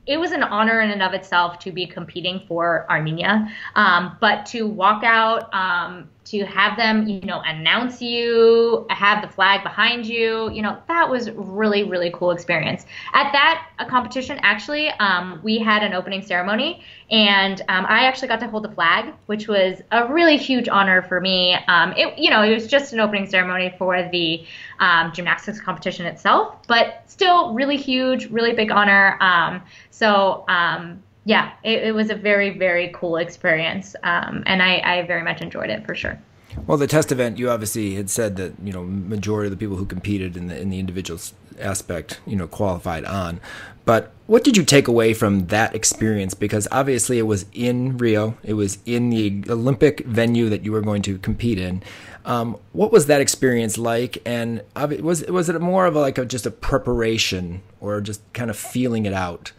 it 0.06 0.18
was 0.18 0.32
an 0.32 0.44
honor 0.44 0.82
in 0.82 0.92
and 0.92 1.04
of 1.04 1.14
itself 1.14 1.60
to 1.60 1.72
be 1.72 1.86
competing 1.86 2.42
for 2.48 2.86
Armenia. 2.90 3.48
Um, 3.76 4.18
but 4.20 4.46
to 4.48 4.68
walk 4.68 5.04
out, 5.04 5.54
um, 5.54 6.10
to 6.24 6.46
have 6.46 6.78
them, 6.78 7.08
you 7.08 7.20
know, 7.22 7.42
announce 7.46 8.02
you, 8.02 8.86
have 8.90 9.22
the 9.24 9.28
flag 9.28 9.64
behind 9.64 10.06
you, 10.06 10.52
you 10.52 10.62
know, 10.62 10.78
that 10.88 11.10
was 11.10 11.32
really, 11.32 11.84
really 11.84 12.12
cool 12.14 12.32
experience. 12.32 12.86
At 13.14 13.32
that 13.32 13.68
a 13.80 13.86
competition, 13.86 14.40
actually, 14.44 14.90
um, 15.00 15.40
we 15.44 15.58
had 15.58 15.82
an 15.84 15.94
opening 15.94 16.22
ceremony, 16.22 16.84
and 17.10 17.62
um, 17.70 17.86
I 17.88 18.06
actually 18.06 18.28
got 18.28 18.40
to 18.42 18.48
hold 18.48 18.64
the 18.64 18.72
flag, 18.72 19.14
which 19.26 19.48
was 19.48 19.82
a 19.92 20.14
really 20.14 20.38
huge 20.38 20.70
honor 20.70 21.02
for 21.02 21.20
me. 21.20 21.56
Um, 21.68 21.94
it, 21.98 22.18
you 22.20 22.30
know, 22.30 22.44
it 22.44 22.54
was 22.54 22.68
just 22.68 22.94
an 22.94 23.00
opening 23.00 23.28
ceremony 23.28 23.74
for 23.80 24.08
the 24.12 24.46
um, 24.80 25.12
gymnastics 25.14 25.60
competition 25.60 26.06
itself, 26.06 26.56
but 26.68 27.04
still 27.08 27.54
really 27.54 27.78
huge, 27.78 28.30
really 28.30 28.54
big 28.54 28.70
honor. 28.70 29.18
Um, 29.22 29.64
so 29.90 30.46
um, 30.48 31.02
yeah, 31.26 31.52
it, 31.64 31.84
it, 31.84 31.92
was 31.94 32.10
a 32.10 32.16
very, 32.16 32.58
very 32.58 32.92
cool 32.94 33.18
experience, 33.18 33.96
um, 34.04 34.44
and 34.48 34.62
I, 34.62 34.82
I 34.84 35.02
very 35.04 35.24
much 35.24 35.42
enjoyed 35.42 35.70
it 35.70 35.86
for 35.86 35.94
sure. 35.94 36.20
Well, 36.68 36.78
the 36.78 36.88
test 36.88 37.12
event, 37.12 37.38
you 37.38 37.50
obviously 37.50 37.96
had 37.96 38.10
said 38.10 38.36
that 38.38 38.54
you 38.64 38.74
know 38.74 38.84
majority 38.84 39.48
of 39.48 39.52
the 39.52 39.58
people 39.58 39.78
who 39.78 39.86
competed 39.86 40.36
in 40.36 40.48
the 40.48 40.60
in 40.60 40.70
the 40.70 40.80
individual 40.80 41.20
aspect, 41.60 42.20
you 42.26 42.36
know, 42.36 42.48
qualified 42.48 43.06
on. 43.06 43.40
But 43.86 44.12
what 44.28 44.44
did 44.44 44.58
you 44.58 44.64
take 44.64 44.88
away 44.88 45.14
from 45.14 45.48
that 45.48 45.76
experience? 45.76 46.34
Because 46.34 46.68
obviously 46.72 47.20
it 47.20 47.24
was 47.24 47.46
in 47.54 47.98
Rio, 47.98 48.38
it 48.44 48.54
was 48.54 48.80
in 48.86 49.10
the 49.10 49.44
Olympic 49.50 50.06
venue 50.06 50.50
that 50.50 50.64
you 50.64 50.72
were 50.72 50.82
going 50.82 51.02
to 51.04 51.18
compete 51.18 51.58
in. 51.58 51.84
Um, 52.26 52.58
what 52.72 52.92
was 52.92 53.08
that 53.08 53.22
experience 53.22 53.78
like? 53.78 54.22
And 54.26 54.62
was 54.76 55.22
it 55.22 55.32
was 55.32 55.50
it 55.50 55.60
more 55.62 55.86
of 55.86 55.96
a, 55.96 56.00
like 56.00 56.18
a, 56.18 56.26
just 56.26 56.46
a 56.46 56.52
preparation, 56.52 57.62
or 57.80 58.02
just 58.02 58.22
kind 58.34 58.50
of 58.50 58.58
feeling 58.58 59.06
it 59.06 59.14
out? 59.14 59.52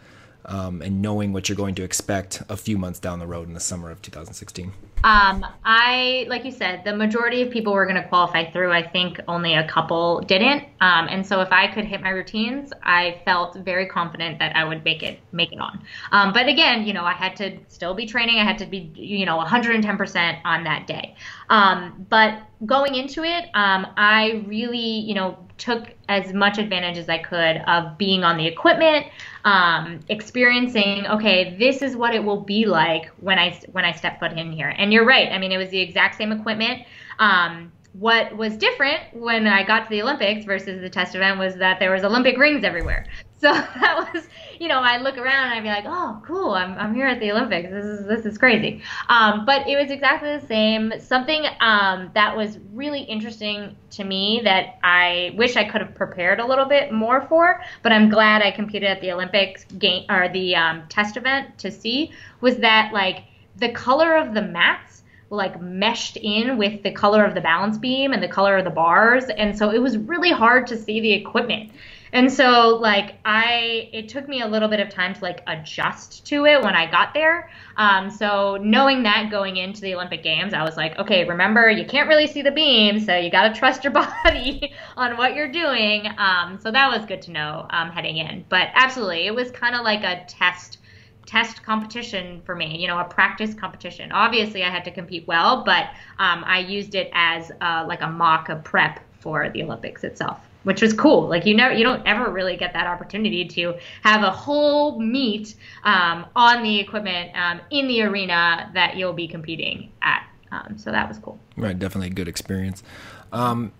Um, 0.45 0.81
and 0.81 1.01
knowing 1.01 1.33
what 1.33 1.49
you're 1.49 1.55
going 1.55 1.75
to 1.75 1.83
expect 1.83 2.41
a 2.49 2.57
few 2.57 2.77
months 2.77 2.99
down 2.99 3.19
the 3.19 3.27
road 3.27 3.47
in 3.47 3.53
the 3.53 3.59
summer 3.59 3.91
of 3.91 4.01
2016? 4.01 4.71
Um, 5.03 5.45
I, 5.65 6.25
like 6.29 6.45
you 6.45 6.51
said, 6.51 6.83
the 6.85 6.95
majority 6.95 7.41
of 7.41 7.51
people 7.51 7.73
were 7.73 7.85
going 7.85 8.01
to 8.01 8.07
qualify 8.07 8.49
through. 8.51 8.71
I 8.71 8.87
think 8.87 9.19
only 9.27 9.53
a 9.53 9.67
couple 9.67 10.21
didn't. 10.21 10.63
Um, 10.79 11.07
and 11.09 11.25
so 11.25 11.41
if 11.41 11.51
I 11.51 11.67
could 11.67 11.85
hit 11.85 12.01
my 12.01 12.09
routines, 12.09 12.71
I 12.83 13.21
felt 13.25 13.55
very 13.55 13.85
confident 13.87 14.39
that 14.39 14.55
I 14.55 14.63
would 14.63 14.83
make 14.85 15.03
it, 15.03 15.19
make 15.31 15.51
it 15.51 15.59
on. 15.59 15.83
Um, 16.11 16.31
but 16.31 16.47
again, 16.47 16.87
you 16.87 16.93
know, 16.93 17.03
I 17.03 17.13
had 17.13 17.35
to 17.37 17.57
still 17.67 17.93
be 17.93 18.05
training. 18.05 18.37
I 18.37 18.43
had 18.45 18.57
to 18.59 18.65
be, 18.65 18.91
you 18.95 19.25
know, 19.25 19.37
110% 19.39 20.39
on 20.45 20.63
that 20.63 20.87
day. 20.87 21.15
Um, 21.49 22.05
but 22.09 22.41
going 22.65 22.95
into 22.95 23.23
it, 23.23 23.45
um, 23.53 23.87
I 23.97 24.43
really, 24.47 24.79
you 24.79 25.15
know, 25.15 25.37
took 25.57 25.87
as 26.09 26.33
much 26.33 26.57
advantage 26.57 26.97
as 26.97 27.09
I 27.09 27.17
could 27.17 27.57
of 27.67 27.97
being 27.97 28.23
on 28.23 28.37
the 28.37 28.47
equipment, 28.47 29.05
um, 29.45 29.99
experiencing. 30.09 31.05
Okay, 31.07 31.55
this 31.57 31.81
is 31.81 31.95
what 31.95 32.13
it 32.13 32.23
will 32.23 32.41
be 32.41 32.65
like 32.65 33.07
when 33.19 33.39
I 33.39 33.59
when 33.71 33.85
I 33.85 33.91
step 33.91 34.19
foot 34.19 34.33
in 34.33 34.51
here. 34.51 34.69
And 34.69 34.92
you're 34.93 35.05
right. 35.05 35.31
I 35.31 35.37
mean, 35.39 35.51
it 35.51 35.57
was 35.57 35.69
the 35.69 35.81
exact 35.81 36.15
same 36.15 36.31
equipment. 36.31 36.83
Um, 37.19 37.71
what 37.93 38.35
was 38.35 38.57
different 38.57 39.01
when 39.13 39.45
I 39.45 39.63
got 39.63 39.83
to 39.83 39.89
the 39.89 40.01
Olympics 40.01 40.45
versus 40.45 40.81
the 40.81 40.89
test 40.89 41.13
event 41.13 41.37
was 41.37 41.55
that 41.55 41.79
there 41.79 41.91
was 41.91 42.03
Olympic 42.03 42.37
rings 42.37 42.63
everywhere. 42.63 43.05
So 43.43 43.51
that 43.51 44.13
was, 44.13 44.25
you 44.57 44.69
know, 44.69 44.79
I 44.79 44.99
look 44.99 45.17
around 45.17 45.51
and 45.51 45.53
I'd 45.55 45.63
be 45.63 45.67
like, 45.67 45.83
oh, 45.85 46.23
cool, 46.25 46.51
I'm, 46.51 46.77
I'm 46.77 46.95
here 46.95 47.07
at 47.07 47.19
the 47.19 47.29
Olympics. 47.29 47.69
This 47.69 47.83
is 47.83 48.07
this 48.07 48.25
is 48.25 48.37
crazy. 48.37 48.81
Um, 49.09 49.45
but 49.45 49.67
it 49.67 49.75
was 49.75 49.91
exactly 49.91 50.37
the 50.37 50.47
same. 50.47 50.93
Something 51.01 51.43
um, 51.59 52.09
that 52.13 52.37
was 52.37 52.57
really 52.71 53.01
interesting 53.01 53.75
to 53.91 54.05
me 54.05 54.39
that 54.45 54.79
I 54.81 55.33
wish 55.35 55.57
I 55.57 55.65
could 55.65 55.81
have 55.81 55.93
prepared 55.93 56.39
a 56.39 56.45
little 56.45 56.63
bit 56.63 56.93
more 56.93 57.27
for, 57.27 57.61
but 57.81 57.91
I'm 57.91 58.07
glad 58.07 58.41
I 58.41 58.51
competed 58.51 58.89
at 58.89 59.01
the 59.01 59.11
Olympics 59.11 59.65
game 59.77 60.05
or 60.09 60.29
the 60.29 60.55
um, 60.55 60.83
test 60.87 61.17
event 61.17 61.57
to 61.57 61.69
see 61.69 62.13
was 62.39 62.55
that 62.59 62.93
like 62.93 63.25
the 63.57 63.69
color 63.69 64.15
of 64.15 64.33
the 64.33 64.41
mats 64.41 65.03
like 65.29 65.59
meshed 65.59 66.17
in 66.17 66.57
with 66.57 66.83
the 66.83 66.91
color 66.91 67.25
of 67.25 67.33
the 67.33 67.41
balance 67.41 67.77
beam 67.77 68.13
and 68.13 68.21
the 68.21 68.27
color 68.27 68.57
of 68.57 68.63
the 68.63 68.69
bars 68.69 69.25
and 69.37 69.57
so 69.57 69.71
it 69.71 69.81
was 69.81 69.97
really 69.97 70.31
hard 70.31 70.67
to 70.67 70.77
see 70.77 70.99
the 70.99 71.11
equipment 71.11 71.71
and 72.13 72.31
so 72.31 72.77
like 72.79 73.15
I 73.25 73.89
it 73.91 74.07
took 74.07 74.29
me 74.29 74.41
a 74.41 74.47
little 74.47 74.69
bit 74.69 74.79
of 74.79 74.89
time 74.89 75.15
to 75.15 75.21
like 75.21 75.41
adjust 75.47 76.27
to 76.27 76.45
it 76.45 76.61
when 76.61 76.75
I 76.75 76.89
got 76.89 77.15
there. 77.15 77.49
Um, 77.75 78.11
so 78.11 78.57
knowing 78.61 79.01
that 79.03 79.31
going 79.31 79.57
into 79.57 79.81
the 79.81 79.95
Olympic 79.95 80.21
Games, 80.21 80.53
I 80.53 80.63
was 80.63 80.77
like, 80.77 80.97
okay, 80.99 81.25
remember 81.25 81.71
you 81.71 81.85
can't 81.85 82.07
really 82.07 82.27
see 82.27 82.43
the 82.43 82.51
beam, 82.51 82.99
so 82.99 83.17
you 83.17 83.31
got 83.31 83.51
to 83.51 83.59
trust 83.59 83.83
your 83.83 83.93
body 84.23 84.73
on 84.95 85.17
what 85.17 85.33
you're 85.33 85.51
doing. 85.51 86.07
Um, 86.19 86.59
so 86.61 86.69
that 86.69 86.95
was 86.95 87.03
good 87.07 87.23
to 87.23 87.31
know 87.31 87.65
um, 87.71 87.89
heading 87.89 88.17
in. 88.17 88.45
But 88.47 88.67
absolutely, 88.75 89.25
it 89.25 89.33
was 89.33 89.49
kind 89.49 89.73
of 89.73 89.81
like 89.81 90.03
a 90.03 90.23
test 90.27 90.77
test 91.25 91.63
competition 91.63 92.41
for 92.45 92.55
me, 92.55 92.77
you 92.77 92.87
know, 92.87 92.99
a 92.99 93.05
practice 93.05 93.53
competition. 93.53 94.11
Obviously, 94.11 94.63
I 94.63 94.69
had 94.69 94.83
to 94.85 94.91
compete 94.91 95.27
well, 95.27 95.63
but 95.63 95.85
um, 96.19 96.43
I 96.45 96.59
used 96.59 96.95
it 96.95 97.09
as 97.13 97.51
uh, 97.61 97.85
like 97.87 98.01
a 98.01 98.07
mock, 98.07 98.49
a 98.49 98.57
prep 98.57 98.99
for 99.19 99.49
the 99.49 99.63
Olympics 99.63 100.03
itself 100.03 100.39
which 100.63 100.81
was 100.81 100.93
cool. 100.93 101.27
Like 101.27 101.45
you 101.45 101.55
never, 101.55 101.73
you 101.73 101.83
don't 101.83 102.05
ever 102.07 102.31
really 102.31 102.57
get 102.57 102.73
that 102.73 102.87
opportunity 102.87 103.45
to 103.45 103.75
have 104.01 104.23
a 104.23 104.31
whole 104.31 104.99
meet 104.99 105.55
um, 105.83 106.25
on 106.35 106.63
the 106.63 106.79
equipment 106.79 107.35
um, 107.35 107.61
in 107.69 107.87
the 107.87 108.01
arena 108.01 108.71
that 108.73 108.95
you'll 108.95 109.13
be 109.13 109.27
competing 109.27 109.91
at. 110.01 110.25
Um, 110.51 110.77
so 110.77 110.91
that 110.91 111.07
was 111.07 111.17
cool. 111.17 111.39
Right, 111.57 111.77
definitely 111.77 112.07
a 112.07 112.13
good 112.13 112.27
experience. 112.27 112.83
Um, 113.31 113.71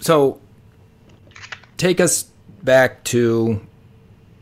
so 0.00 0.40
take 1.76 2.00
us 2.00 2.30
back 2.62 3.02
to 3.04 3.60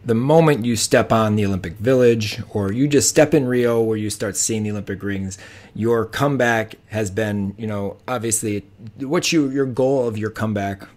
the 0.05 0.15
moment 0.15 0.65
you 0.65 0.77
step 0.77 1.13
on 1.13 1.37
the 1.37 1.45
Olympic 1.45 1.75
Village, 1.75 2.43
or 2.51 2.73
you 2.73 2.89
just 2.89 3.09
step 3.09 3.35
in 3.35 3.47
Rio, 3.47 3.81
where 3.83 3.97
you 3.97 4.11
start 4.11 4.37
seeing 4.37 4.63
the 4.63 4.71
Olympic 4.71 5.03
rings. 5.03 5.39
Your 5.75 6.07
comeback 6.07 6.77
has 6.89 7.11
been, 7.11 7.55
you 7.59 7.67
know, 7.67 7.99
obviously, 8.09 8.65
what's 8.99 9.33
you 9.33 9.51
your 9.51 9.67
goal 9.67 10.09
of 10.09 10.17
your 10.17 10.31
comeback 10.31 10.89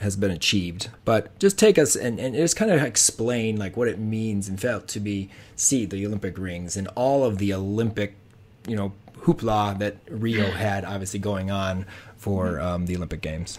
has 0.00 0.16
been 0.16 0.30
achieved. 0.30 0.90
But 1.04 1.38
just 1.38 1.58
take 1.58 1.78
us 1.78 1.94
and, 1.94 2.18
and 2.18 2.34
just 2.34 2.56
kind 2.56 2.70
of 2.70 2.82
explain 2.82 3.56
like 3.56 3.76
what 3.76 3.88
it 3.88 3.98
means 3.98 4.48
and 4.48 4.58
felt 4.58 4.88
to 4.88 5.00
be 5.00 5.30
see 5.56 5.84
the 5.84 6.04
Olympic 6.06 6.38
rings 6.38 6.76
and 6.76 6.88
all 6.88 7.24
of 7.24 7.38
the 7.38 7.52
Olympic, 7.52 8.16
you 8.66 8.76
know, 8.76 8.92
hoopla 9.20 9.78
that 9.78 9.96
Rio 10.08 10.50
had 10.50 10.84
obviously 10.84 11.20
going 11.20 11.50
on 11.50 11.84
for 12.16 12.60
um, 12.60 12.86
the 12.86 12.96
Olympic 12.96 13.20
Games. 13.20 13.58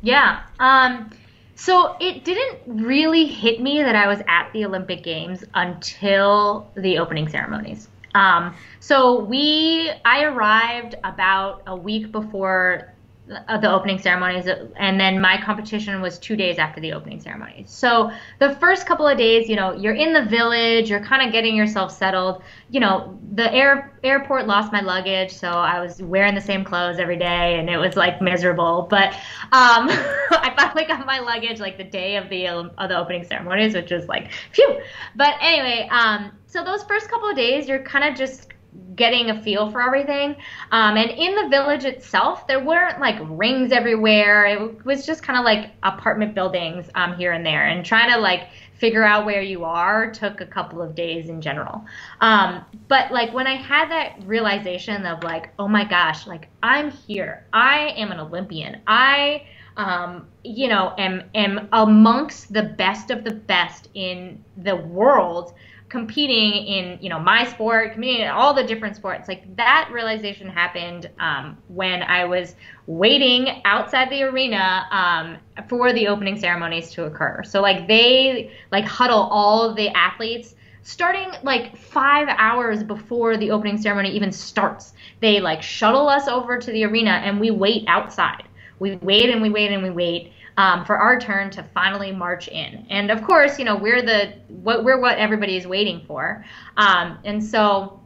Yeah. 0.00 0.42
Um, 0.58 1.10
so 1.58 1.96
it 1.98 2.24
didn't 2.24 2.60
really 2.66 3.26
hit 3.26 3.60
me 3.60 3.82
that 3.82 3.96
I 3.96 4.06
was 4.06 4.20
at 4.28 4.50
the 4.52 4.64
Olympic 4.64 5.02
Games 5.02 5.42
until 5.54 6.70
the 6.76 6.98
opening 6.98 7.28
ceremonies. 7.28 7.88
Um, 8.14 8.54
so 8.78 9.24
we, 9.24 9.90
I 10.04 10.22
arrived 10.22 10.94
about 11.02 11.62
a 11.66 11.74
week 11.74 12.12
before 12.12 12.94
the 13.28 13.70
opening 13.70 13.98
ceremonies, 13.98 14.48
and 14.76 14.98
then 14.98 15.20
my 15.20 15.40
competition 15.40 16.00
was 16.00 16.18
two 16.18 16.36
days 16.36 16.58
after 16.58 16.80
the 16.80 16.92
opening 16.92 17.20
ceremonies. 17.20 17.70
So 17.70 18.10
the 18.38 18.54
first 18.56 18.86
couple 18.86 19.06
of 19.06 19.18
days, 19.18 19.48
you 19.48 19.56
know, 19.56 19.72
you're 19.74 19.94
in 19.94 20.12
the 20.12 20.24
village, 20.24 20.88
you're 20.88 21.04
kind 21.04 21.26
of 21.26 21.32
getting 21.32 21.54
yourself 21.54 21.92
settled. 21.92 22.42
You 22.70 22.80
know, 22.80 23.18
the 23.34 23.52
air 23.52 23.98
airport 24.02 24.46
lost 24.46 24.72
my 24.72 24.80
luggage, 24.80 25.32
so 25.32 25.48
I 25.48 25.80
was 25.80 26.02
wearing 26.02 26.34
the 26.34 26.40
same 26.40 26.64
clothes 26.64 26.98
every 26.98 27.18
day, 27.18 27.58
and 27.58 27.68
it 27.68 27.76
was 27.76 27.96
like 27.96 28.22
miserable. 28.22 28.86
But 28.88 29.12
um, 29.52 29.88
I 29.90 30.52
finally 30.56 30.86
got 30.86 31.04
my 31.04 31.18
luggage 31.18 31.60
like 31.60 31.76
the 31.76 31.84
day 31.84 32.16
of 32.16 32.28
the 32.28 32.48
of 32.48 32.88
the 32.88 32.98
opening 32.98 33.24
ceremonies, 33.24 33.74
which 33.74 33.90
was 33.90 34.06
like 34.08 34.30
phew. 34.52 34.80
But 35.16 35.34
anyway, 35.40 35.88
um, 35.90 36.32
so 36.46 36.64
those 36.64 36.82
first 36.84 37.10
couple 37.10 37.28
of 37.28 37.36
days, 37.36 37.68
you're 37.68 37.82
kind 37.82 38.04
of 38.04 38.16
just 38.16 38.48
getting 38.94 39.30
a 39.30 39.42
feel 39.42 39.70
for 39.70 39.80
everything. 39.80 40.36
Um, 40.72 40.96
and 40.96 41.10
in 41.10 41.34
the 41.34 41.48
village 41.48 41.84
itself, 41.84 42.46
there 42.46 42.62
weren't 42.62 43.00
like 43.00 43.16
rings 43.22 43.72
everywhere. 43.72 44.46
It 44.46 44.84
was 44.84 45.06
just 45.06 45.22
kind 45.22 45.38
of 45.38 45.44
like 45.44 45.70
apartment 45.82 46.34
buildings 46.34 46.88
um, 46.94 47.16
here 47.16 47.32
and 47.32 47.46
there. 47.46 47.66
And 47.66 47.84
trying 47.84 48.10
to 48.12 48.18
like 48.18 48.48
figure 48.74 49.04
out 49.04 49.24
where 49.24 49.42
you 49.42 49.64
are 49.64 50.10
took 50.10 50.40
a 50.40 50.46
couple 50.46 50.82
of 50.82 50.94
days 50.94 51.28
in 51.28 51.40
general. 51.40 51.84
Um, 52.20 52.64
but 52.88 53.10
like 53.10 53.32
when 53.32 53.46
I 53.46 53.56
had 53.56 53.90
that 53.90 54.24
realization 54.24 55.06
of 55.06 55.22
like, 55.22 55.50
oh 55.58 55.68
my 55.68 55.84
gosh, 55.84 56.26
like 56.26 56.48
I'm 56.62 56.90
here. 56.90 57.46
I 57.52 57.94
am 57.96 58.12
an 58.12 58.20
Olympian. 58.20 58.80
I 58.86 59.46
um, 59.78 60.26
you 60.42 60.66
know, 60.66 60.92
am 60.98 61.22
am 61.36 61.68
amongst 61.72 62.52
the 62.52 62.64
best 62.64 63.12
of 63.12 63.22
the 63.22 63.30
best 63.30 63.88
in 63.94 64.44
the 64.56 64.74
world 64.74 65.54
competing 65.88 66.52
in 66.66 66.98
you 67.00 67.08
know 67.08 67.18
my 67.18 67.44
sport 67.46 67.92
competing 67.92 68.22
in 68.22 68.28
all 68.28 68.52
the 68.54 68.64
different 68.64 68.96
sports. 68.96 69.28
Like 69.28 69.56
that 69.56 69.88
realization 69.92 70.48
happened 70.48 71.10
um, 71.18 71.56
when 71.68 72.02
i 72.02 72.24
was 72.24 72.54
waiting 72.86 73.62
outside 73.64 74.10
the 74.10 74.22
arena 74.22 74.86
um, 74.90 75.36
for 75.68 75.92
the 75.92 76.06
opening 76.06 76.38
ceremonies 76.38 76.90
to 76.92 77.04
occur. 77.04 77.42
So 77.44 77.60
like 77.60 77.86
they 77.86 78.52
like 78.72 78.84
huddle 78.84 79.28
all 79.30 79.74
the 79.74 79.88
athletes 79.90 80.54
starting 80.82 81.30
like 81.42 81.76
five 81.76 82.28
hours 82.38 82.82
before 82.82 83.36
the 83.36 83.50
opening 83.50 83.76
ceremony 83.76 84.10
even 84.10 84.32
starts. 84.32 84.94
They 85.20 85.38
like 85.40 85.62
shuttle 85.62 86.08
us 86.08 86.28
over 86.28 86.58
to 86.58 86.70
the 86.70 86.84
arena 86.84 87.10
and 87.10 87.38
we 87.38 87.50
wait 87.50 87.84
outside. 87.88 88.44
We 88.78 88.96
wait 88.96 89.28
and 89.28 89.42
we 89.42 89.50
wait 89.50 89.70
and 89.70 89.82
we 89.82 89.90
wait 89.90 90.32
um, 90.58 90.84
for 90.84 90.98
our 90.98 91.20
turn 91.20 91.50
to 91.50 91.62
finally 91.72 92.10
march 92.10 92.48
in. 92.48 92.84
And 92.90 93.12
of 93.12 93.22
course, 93.22 93.60
you 93.60 93.64
know, 93.64 93.76
we're 93.76 94.02
the 94.02 94.34
what 94.48 94.84
we're 94.84 95.00
what 95.00 95.16
everybody 95.16 95.56
is 95.56 95.66
waiting 95.66 96.02
for. 96.06 96.44
Um, 96.76 97.16
and 97.24 97.42
so 97.42 98.00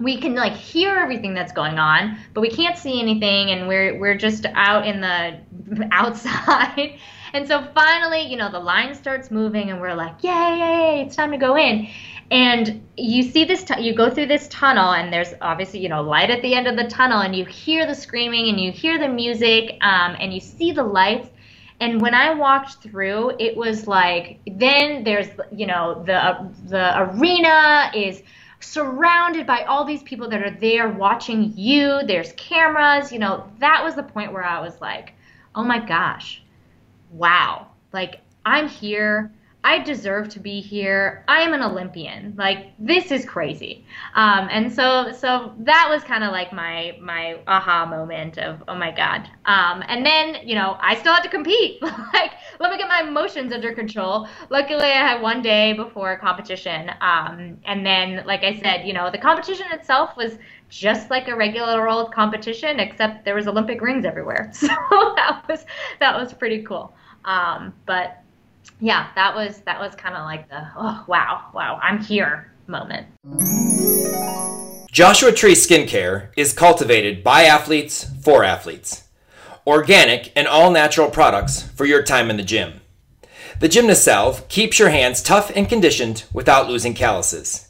we 0.00 0.18
can 0.18 0.34
like 0.34 0.54
hear 0.54 0.96
everything 0.96 1.34
that's 1.34 1.52
going 1.52 1.78
on, 1.78 2.18
but 2.32 2.40
we 2.40 2.50
can't 2.50 2.78
see 2.78 2.98
anything, 2.98 3.50
and 3.50 3.68
we're 3.68 4.00
we're 4.00 4.16
just 4.16 4.46
out 4.54 4.86
in 4.86 5.02
the 5.02 5.38
outside. 5.92 6.98
and 7.34 7.46
so 7.46 7.62
finally, 7.74 8.22
you 8.22 8.38
know, 8.38 8.50
the 8.50 8.58
line 8.58 8.94
starts 8.94 9.30
moving, 9.30 9.70
and 9.70 9.78
we're 9.78 9.94
like, 9.94 10.24
yay, 10.24 10.30
yay, 10.30 11.02
it's 11.04 11.14
time 11.14 11.30
to 11.32 11.38
go 11.38 11.58
in. 11.58 11.88
And 12.30 12.86
you 12.96 13.22
see 13.22 13.44
this, 13.44 13.64
t- 13.64 13.82
you 13.82 13.94
go 13.94 14.08
through 14.10 14.26
this 14.26 14.48
tunnel, 14.48 14.92
and 14.92 15.12
there's 15.12 15.34
obviously, 15.42 15.80
you 15.80 15.88
know, 15.88 16.02
light 16.02 16.30
at 16.30 16.40
the 16.40 16.54
end 16.54 16.66
of 16.68 16.76
the 16.76 16.84
tunnel, 16.84 17.20
and 17.20 17.34
you 17.36 17.44
hear 17.44 17.86
the 17.86 17.94
screaming, 17.94 18.48
and 18.48 18.58
you 18.58 18.72
hear 18.72 18.98
the 18.98 19.08
music, 19.08 19.76
um, 19.82 20.16
and 20.18 20.32
you 20.32 20.40
see 20.40 20.72
the 20.72 20.82
lights. 20.82 21.28
And 21.80 22.00
when 22.00 22.14
I 22.14 22.34
walked 22.34 22.82
through, 22.82 23.32
it 23.38 23.56
was 23.56 23.86
like 23.86 24.40
then 24.46 25.04
there's 25.04 25.28
you 25.52 25.66
know 25.66 26.02
the 26.04 26.14
uh, 26.14 26.48
the 26.66 27.00
arena 27.02 27.90
is 27.94 28.22
surrounded 28.60 29.46
by 29.46 29.62
all 29.62 29.84
these 29.84 30.02
people 30.02 30.28
that 30.30 30.42
are 30.42 30.50
there 30.50 30.88
watching 30.88 31.52
you. 31.56 32.00
There's 32.04 32.32
cameras, 32.32 33.12
you 33.12 33.20
know. 33.20 33.48
That 33.60 33.84
was 33.84 33.94
the 33.94 34.02
point 34.02 34.32
where 34.32 34.44
I 34.44 34.60
was 34.60 34.80
like, 34.80 35.12
"Oh 35.54 35.62
my 35.64 35.78
gosh. 35.78 36.42
Wow. 37.12 37.68
Like 37.92 38.20
I'm 38.44 38.68
here. 38.68 39.32
I 39.64 39.80
deserve 39.80 40.28
to 40.30 40.40
be 40.40 40.60
here. 40.60 41.24
I 41.26 41.40
am 41.40 41.52
an 41.52 41.62
Olympian. 41.62 42.34
Like 42.38 42.72
this 42.78 43.10
is 43.10 43.24
crazy. 43.24 43.84
Um, 44.14 44.48
and 44.50 44.72
so 44.72 45.10
so 45.12 45.52
that 45.58 45.88
was 45.90 46.04
kind 46.04 46.22
of 46.22 46.30
like 46.30 46.52
my 46.52 46.96
my 47.02 47.40
aha 47.48 47.84
moment 47.84 48.38
of 48.38 48.62
oh 48.68 48.76
my 48.76 48.92
god. 48.92 49.28
Um, 49.46 49.82
and 49.88 50.06
then 50.06 50.46
you 50.46 50.54
know 50.54 50.76
I 50.80 50.94
still 50.94 51.12
had 51.12 51.22
to 51.24 51.28
compete. 51.28 51.82
like 51.82 52.32
let 52.60 52.70
me 52.70 52.78
get 52.78 52.88
my 52.88 53.02
emotions 53.02 53.52
under 53.52 53.74
control. 53.74 54.28
Luckily 54.48 54.86
I 54.86 55.08
had 55.08 55.20
one 55.20 55.42
day 55.42 55.72
before 55.72 56.16
competition. 56.18 56.90
Um, 57.00 57.58
and 57.64 57.84
then 57.84 58.24
like 58.26 58.44
I 58.44 58.60
said, 58.60 58.86
you 58.86 58.92
know 58.92 59.10
the 59.10 59.18
competition 59.18 59.66
itself 59.72 60.16
was 60.16 60.38
just 60.68 61.10
like 61.10 61.26
a 61.26 61.34
regular 61.34 61.88
old 61.88 62.12
competition, 62.12 62.78
except 62.78 63.24
there 63.24 63.34
was 63.34 63.48
Olympic 63.48 63.80
rings 63.80 64.04
everywhere. 64.04 64.52
So 64.68 65.14
that 65.16 65.44
was 65.48 65.66
that 65.98 66.16
was 66.16 66.32
pretty 66.32 66.62
cool. 66.62 66.94
Um, 67.24 67.74
but 67.86 68.22
yeah, 68.80 69.08
that 69.14 69.34
was 69.34 69.58
that 69.60 69.80
was 69.80 69.94
kind 69.94 70.14
of 70.14 70.24
like 70.24 70.48
the 70.48 70.66
oh 70.76 71.04
wow 71.06 71.50
wow 71.54 71.78
I'm 71.82 72.02
here 72.02 72.52
moment. 72.66 73.06
Joshua 74.90 75.32
Tree 75.32 75.54
Skincare 75.54 76.30
is 76.36 76.52
cultivated 76.52 77.22
by 77.22 77.44
athletes 77.44 78.06
for 78.22 78.44
athletes. 78.44 79.04
Organic 79.66 80.32
and 80.34 80.46
all 80.46 80.70
natural 80.70 81.10
products 81.10 81.62
for 81.62 81.84
your 81.84 82.02
time 82.02 82.30
in 82.30 82.36
the 82.36 82.42
gym. 82.42 82.80
The 83.60 83.68
Gymnast 83.68 84.04
Salve 84.04 84.48
keeps 84.48 84.78
your 84.78 84.90
hands 84.90 85.22
tough 85.22 85.50
and 85.54 85.68
conditioned 85.68 86.24
without 86.32 86.68
losing 86.68 86.94
calluses. 86.94 87.68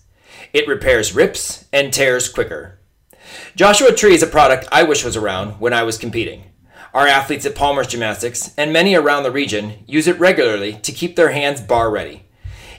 It 0.52 0.68
repairs 0.68 1.14
rips 1.14 1.66
and 1.72 1.92
tears 1.92 2.28
quicker. 2.28 2.78
Joshua 3.56 3.92
Tree 3.92 4.14
is 4.14 4.22
a 4.22 4.26
product 4.26 4.68
I 4.70 4.84
wish 4.84 5.04
was 5.04 5.16
around 5.16 5.60
when 5.60 5.72
I 5.72 5.82
was 5.82 5.98
competing. 5.98 6.44
Our 6.98 7.06
athletes 7.06 7.46
at 7.46 7.54
Palmer's 7.54 7.86
Gymnastics 7.86 8.52
and 8.58 8.72
many 8.72 8.96
around 8.96 9.22
the 9.22 9.30
region 9.30 9.84
use 9.86 10.08
it 10.08 10.18
regularly 10.18 10.80
to 10.82 10.90
keep 10.90 11.14
their 11.14 11.30
hands 11.30 11.60
bar 11.60 11.92
ready. 11.92 12.24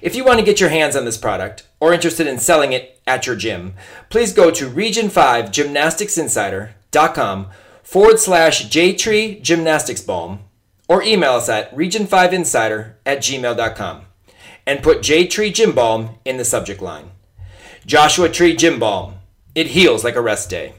If 0.02 0.14
you 0.14 0.26
want 0.26 0.40
to 0.40 0.46
get 0.46 0.60
your 0.60 0.72
hands 0.72 0.98
on 0.98 1.06
this 1.06 1.18
product 1.18 1.66
or 1.80 1.94
interested 1.94 2.28
in 2.28 2.38
selling 2.38 2.74
it 2.74 3.00
at 3.08 3.26
your 3.26 3.38
gym, 3.38 3.76
please 4.10 4.34
go 4.34 4.52
to 4.52 4.70
region5gymnasticsinsider.com 4.70 7.48
forward 7.82 8.20
slash 8.20 8.68
jtree 8.68 9.42
gymnastics 9.42 10.02
balm 10.02 10.40
or 10.90 11.02
email 11.02 11.36
us 11.36 11.48
at 11.48 11.74
region5insider 11.74 12.96
at 13.06 13.20
gmail.com 13.20 14.02
and 14.68 14.84
put 14.84 15.02
J-Tree 15.02 15.54
Gym 15.54 15.72
Balm 15.72 16.18
in 16.26 16.36
the 16.36 16.44
subject 16.44 16.82
line. 16.82 17.12
Joshua 17.86 18.28
Tree 18.28 18.54
Gym 18.54 18.80
Balm. 18.80 19.14
It 19.56 19.68
heals 19.68 20.04
like 20.04 20.18
a 20.18 20.22
rest 20.22 20.50
day. 20.50 20.74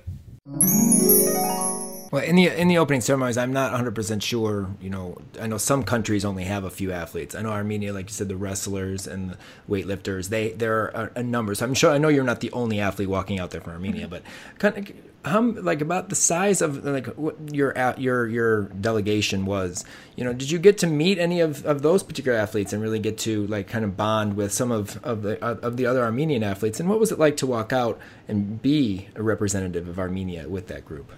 Well, 2.10 2.24
in 2.24 2.34
the 2.34 2.48
in 2.48 2.66
the 2.66 2.78
opening 2.78 3.00
ceremonies, 3.02 3.38
I'm 3.38 3.52
not 3.52 3.70
100 3.70 3.94
percent 3.94 4.22
sure. 4.22 4.68
You 4.80 4.90
know, 4.90 5.16
I 5.40 5.46
know 5.46 5.58
some 5.58 5.84
countries 5.84 6.24
only 6.24 6.42
have 6.42 6.64
a 6.64 6.70
few 6.70 6.90
athletes. 6.90 7.36
I 7.36 7.42
know 7.42 7.50
Armenia, 7.50 7.92
like 7.92 8.08
you 8.08 8.14
said, 8.14 8.28
the 8.28 8.36
wrestlers 8.36 9.06
and 9.06 9.30
the 9.30 9.38
weightlifters. 9.68 10.28
They 10.28 10.50
there 10.50 10.74
are 10.74 11.10
a, 11.14 11.20
a 11.20 11.22
number. 11.22 11.54
So 11.54 11.64
I'm 11.64 11.74
sure 11.74 11.92
I 11.92 11.98
know 11.98 12.08
you're 12.08 12.24
not 12.24 12.40
the 12.40 12.50
only 12.50 12.80
athlete 12.80 13.08
walking 13.08 13.38
out 13.38 13.52
there 13.52 13.60
for 13.60 13.70
Armenia, 13.70 14.08
mm-hmm. 14.08 14.10
but 14.10 14.22
kind 14.58 14.76
of 14.76 15.30
how 15.30 15.40
like 15.40 15.80
about 15.80 16.08
the 16.08 16.16
size 16.16 16.60
of 16.60 16.84
like 16.84 17.06
what 17.14 17.36
your 17.54 17.74
your 17.96 18.26
your 18.26 18.62
delegation 18.62 19.46
was. 19.46 19.84
You 20.16 20.24
know, 20.24 20.32
did 20.32 20.50
you 20.50 20.58
get 20.58 20.78
to 20.78 20.88
meet 20.88 21.16
any 21.18 21.38
of, 21.38 21.64
of 21.64 21.82
those 21.82 22.02
particular 22.02 22.36
athletes 22.36 22.72
and 22.72 22.82
really 22.82 22.98
get 22.98 23.18
to 23.18 23.46
like 23.46 23.68
kind 23.68 23.84
of 23.84 23.96
bond 23.96 24.34
with 24.34 24.52
some 24.52 24.72
of 24.72 24.98
of 25.04 25.22
the 25.22 25.40
of 25.44 25.76
the 25.76 25.86
other 25.86 26.02
Armenian 26.02 26.42
athletes? 26.42 26.80
And 26.80 26.88
what 26.88 26.98
was 26.98 27.12
it 27.12 27.20
like 27.20 27.36
to 27.36 27.46
walk 27.46 27.72
out 27.72 28.00
and 28.26 28.60
be 28.60 29.08
a 29.14 29.22
representative 29.22 29.86
of 29.86 30.00
Armenia 30.00 30.48
with 30.48 30.66
that 30.66 30.84
group? 30.84 31.12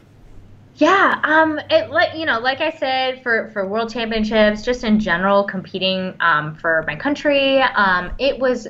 Yeah, 0.76 1.20
um, 1.22 1.60
it 1.70 1.90
like 1.90 2.16
you 2.16 2.24
know, 2.24 2.40
like 2.40 2.60
I 2.60 2.70
said, 2.70 3.22
for 3.22 3.50
for 3.52 3.68
world 3.68 3.92
championships, 3.92 4.62
just 4.62 4.84
in 4.84 4.98
general, 4.98 5.44
competing 5.44 6.14
um, 6.20 6.54
for 6.54 6.82
my 6.86 6.96
country, 6.96 7.60
um, 7.60 8.12
it 8.18 8.38
was 8.38 8.68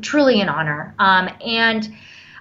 truly 0.00 0.40
an 0.40 0.48
honor. 0.48 0.94
Um, 0.98 1.28
and 1.44 1.90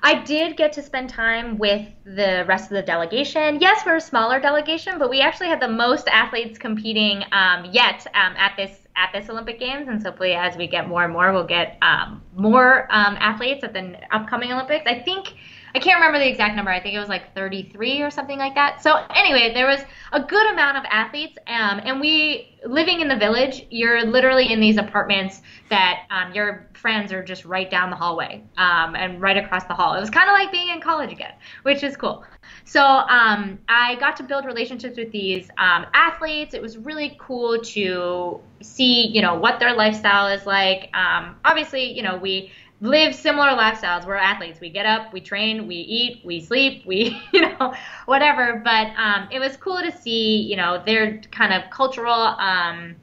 I 0.04 0.16
did 0.24 0.58
get 0.58 0.74
to 0.74 0.82
spend 0.82 1.10
time 1.10 1.58
with 1.58 1.88
the 2.06 2.44
rest 2.48 2.66
of 2.66 2.76
the 2.76 2.82
delegation. 2.82 3.60
Yes, 3.62 3.86
we're 3.86 3.98
a 3.98 4.02
smaller 4.02 4.40
delegation, 4.40 4.98
but 4.98 5.10
we 5.10 5.22
actually 5.22 5.48
had 5.48 5.60
the 5.62 5.68
most 5.68 6.08
athletes 6.08 6.58
competing 6.58 7.24
um, 7.32 7.66
yet 7.72 8.06
um, 8.16 8.34
at 8.36 8.56
this 8.58 8.78
at 8.96 9.12
this 9.14 9.30
Olympic 9.30 9.60
Games, 9.60 9.88
and 9.88 10.04
hopefully, 10.04 10.34
as 10.34 10.58
we 10.58 10.68
get 10.68 10.88
more 10.90 11.04
and 11.06 11.14
more, 11.14 11.32
we'll 11.32 11.46
get 11.46 11.78
um, 11.82 12.22
more 12.36 12.88
um, 12.92 13.16
athletes 13.20 13.64
at 13.64 13.74
the 13.74 13.96
upcoming 14.12 14.52
Olympics. 14.52 14.86
I 14.86 15.00
think 15.00 15.34
I 15.74 15.80
can't 15.80 15.96
remember 15.96 16.20
the 16.20 16.30
exact 16.30 16.56
number. 16.56 16.72
I 16.72 16.80
think 16.82 16.96
it 16.96 17.00
was 17.00 17.10
like 17.10 17.34
33 17.36 18.02
or 18.02 18.12
something 18.12 18.38
like 18.38 18.56
that. 18.56 18.82
So 18.82 19.04
anyway, 19.16 19.54
there 19.54 19.68
was 19.68 19.82
a 20.12 20.22
good 20.22 20.52
amount 20.52 20.78
of 20.78 20.84
athletes, 20.90 21.38
um, 21.48 21.82
and 21.84 22.00
we 22.00 22.58
living 22.66 23.02
in 23.02 23.08
the 23.08 23.16
village. 23.16 23.66
You're 23.70 24.04
literally 24.06 24.52
in 24.52 24.60
these 24.60 24.78
apartments 24.78 25.42
that 25.70 26.06
um, 26.10 26.34
your 26.34 26.70
friends 26.74 27.12
are 27.12 27.24
just 27.24 27.46
right 27.46 27.70
down 27.70 27.90
the 27.90 27.96
hallway 27.96 28.44
um, 28.58 28.96
and 28.96 29.22
right 29.22 29.38
across 29.38 29.64
the 29.66 29.74
hall. 29.74 29.94
It 29.96 30.00
was 30.00 30.10
kind 30.10 30.30
of 30.30 30.34
like 30.34 30.52
being 30.52 30.70
in 30.70 30.82
college 30.82 31.12
again, 31.12 31.34
which 31.64 31.84
is 31.84 31.96
cool. 31.96 32.24
So 32.66 32.82
um, 32.82 33.60
I 33.70 33.96
got 33.96 34.16
to 34.18 34.24
build 34.24 34.46
relationships 34.46 34.98
with 34.98 35.12
these 35.12 35.50
um, 35.58 35.86
athletes. 35.94 36.54
It 36.54 36.62
was 36.62 36.78
really 36.78 37.18
cool 37.20 37.60
to 37.60 38.40
see, 38.62 39.08
you 39.08 39.22
know, 39.22 39.36
what 39.36 39.60
their 39.60 39.76
lifestyle 39.76 40.28
is 40.28 40.46
like. 40.46 40.90
Um, 40.96 41.36
obviously, 41.46 41.92
you 41.92 42.04
know, 42.04 42.18
we 42.18 42.52
live 42.82 43.14
similar 43.14 43.50
lifestyles. 43.50 44.06
We're 44.06 44.16
athletes. 44.16 44.60
We 44.60 44.70
get 44.70 44.86
up, 44.86 45.14
we 45.14 45.22
train, 45.22 45.68
we 45.68 45.76
eat, 45.76 46.26
we 46.26 46.42
sleep, 46.42 46.86
we, 46.86 47.22
you 47.34 47.42
know, 47.42 47.74
whatever. 48.06 48.62
But 48.64 48.88
um, 48.98 49.30
it 49.32 49.40
was 49.40 49.56
cool 49.56 49.80
to 49.80 49.96
see, 49.96 50.42
you 50.42 50.58
know, 50.58 50.84
their 50.86 51.20
kind 51.32 51.54
of 51.54 51.70
cultural, 51.70 52.12
um, 52.12 52.96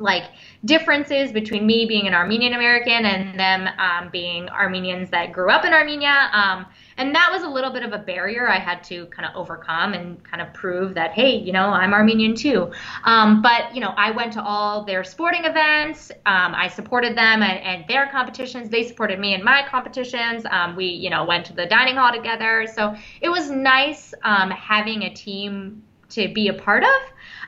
like 0.00 0.24
differences 0.64 1.30
between 1.30 1.66
me 1.66 1.84
being 1.86 2.06
an 2.06 2.14
Armenian 2.14 2.54
American 2.54 3.04
and 3.04 3.38
them 3.38 3.68
um, 3.78 4.10
being 4.10 4.48
Armenians 4.48 5.10
that 5.10 5.32
grew 5.32 5.50
up 5.50 5.64
in 5.64 5.72
Armenia. 5.72 6.30
Um, 6.32 6.66
and 6.96 7.14
that 7.14 7.30
was 7.32 7.42
a 7.42 7.48
little 7.48 7.70
bit 7.70 7.82
of 7.82 7.92
a 7.92 7.98
barrier 7.98 8.48
I 8.48 8.58
had 8.58 8.84
to 8.84 9.06
kind 9.06 9.26
of 9.26 9.34
overcome 9.34 9.94
and 9.94 10.22
kind 10.22 10.42
of 10.42 10.52
prove 10.52 10.94
that, 10.94 11.12
hey, 11.12 11.36
you 11.36 11.52
know, 11.52 11.68
I'm 11.68 11.94
Armenian 11.94 12.34
too. 12.34 12.72
Um, 13.04 13.40
but, 13.40 13.74
you 13.74 13.80
know, 13.80 13.94
I 13.96 14.10
went 14.10 14.34
to 14.34 14.42
all 14.42 14.84
their 14.84 15.02
sporting 15.04 15.44
events. 15.44 16.10
Um, 16.26 16.54
I 16.54 16.68
supported 16.68 17.16
them 17.16 17.42
and, 17.42 17.58
and, 17.60 17.84
their 17.88 18.08
competitions. 18.08 18.68
They 18.68 18.86
supported 18.86 19.18
me 19.18 19.34
in 19.34 19.42
my 19.42 19.66
competitions. 19.66 20.44
Um, 20.50 20.76
we, 20.76 20.84
you 20.84 21.08
know, 21.08 21.24
went 21.24 21.46
to 21.46 21.54
the 21.54 21.66
dining 21.66 21.96
hall 21.96 22.12
together. 22.12 22.66
So 22.72 22.94
it 23.20 23.30
was 23.30 23.50
nice 23.50 24.12
um, 24.22 24.50
having 24.50 25.04
a 25.04 25.14
team 25.14 25.82
to 26.10 26.32
be 26.32 26.48
a 26.48 26.54
part 26.54 26.84
of 26.84 27.00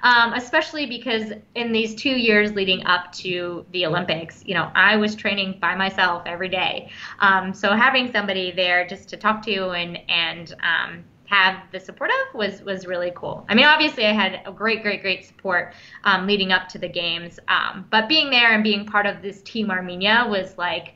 um, 0.03 0.33
especially 0.35 0.87
because 0.87 1.33
in 1.55 1.72
these 1.72 1.94
two 1.94 2.11
years 2.11 2.53
leading 2.53 2.85
up 2.87 3.12
to 3.12 3.64
the 3.70 3.87
Olympics, 3.87 4.42
you 4.44 4.55
know, 4.55 4.70
I 4.75 4.96
was 4.96 5.14
training 5.14 5.59
by 5.61 5.75
myself 5.75 6.25
every 6.27 6.48
day. 6.48 6.90
Um, 7.20 7.55
so 7.55 7.72
having 7.72 8.11
somebody 8.11 8.51
there 8.51 8.87
just 8.87 9.09
to 9.11 9.16
talk 9.16 9.42
to 9.44 9.70
and 9.70 9.98
and 10.09 10.55
um, 10.62 11.05
have 11.27 11.62
the 11.70 11.81
support 11.81 12.11
of 12.11 12.35
was 12.35 12.62
was 12.62 12.87
really 12.87 13.12
cool. 13.14 13.46
I 13.48 13.55
mean, 13.55 13.64
obviously, 13.64 14.05
I 14.07 14.12
had 14.12 14.42
a 14.44 14.53
great, 14.53 14.83
great, 14.83 15.03
great 15.03 15.25
support 15.25 15.72
um, 16.05 16.27
leading 16.27 16.53
up 16.53 16.68
to 16.70 16.79
the 16.79 16.88
games, 16.88 17.38
um, 17.48 17.87
but 17.90 18.09
being 18.09 18.31
there 18.31 18.53
and 18.53 18.64
being 18.64 18.85
part 18.87 19.07
of 19.07 19.22
this 19.22 19.40
team 19.42 19.70
Armenia 19.70 20.27
was 20.29 20.59
like 20.59 20.94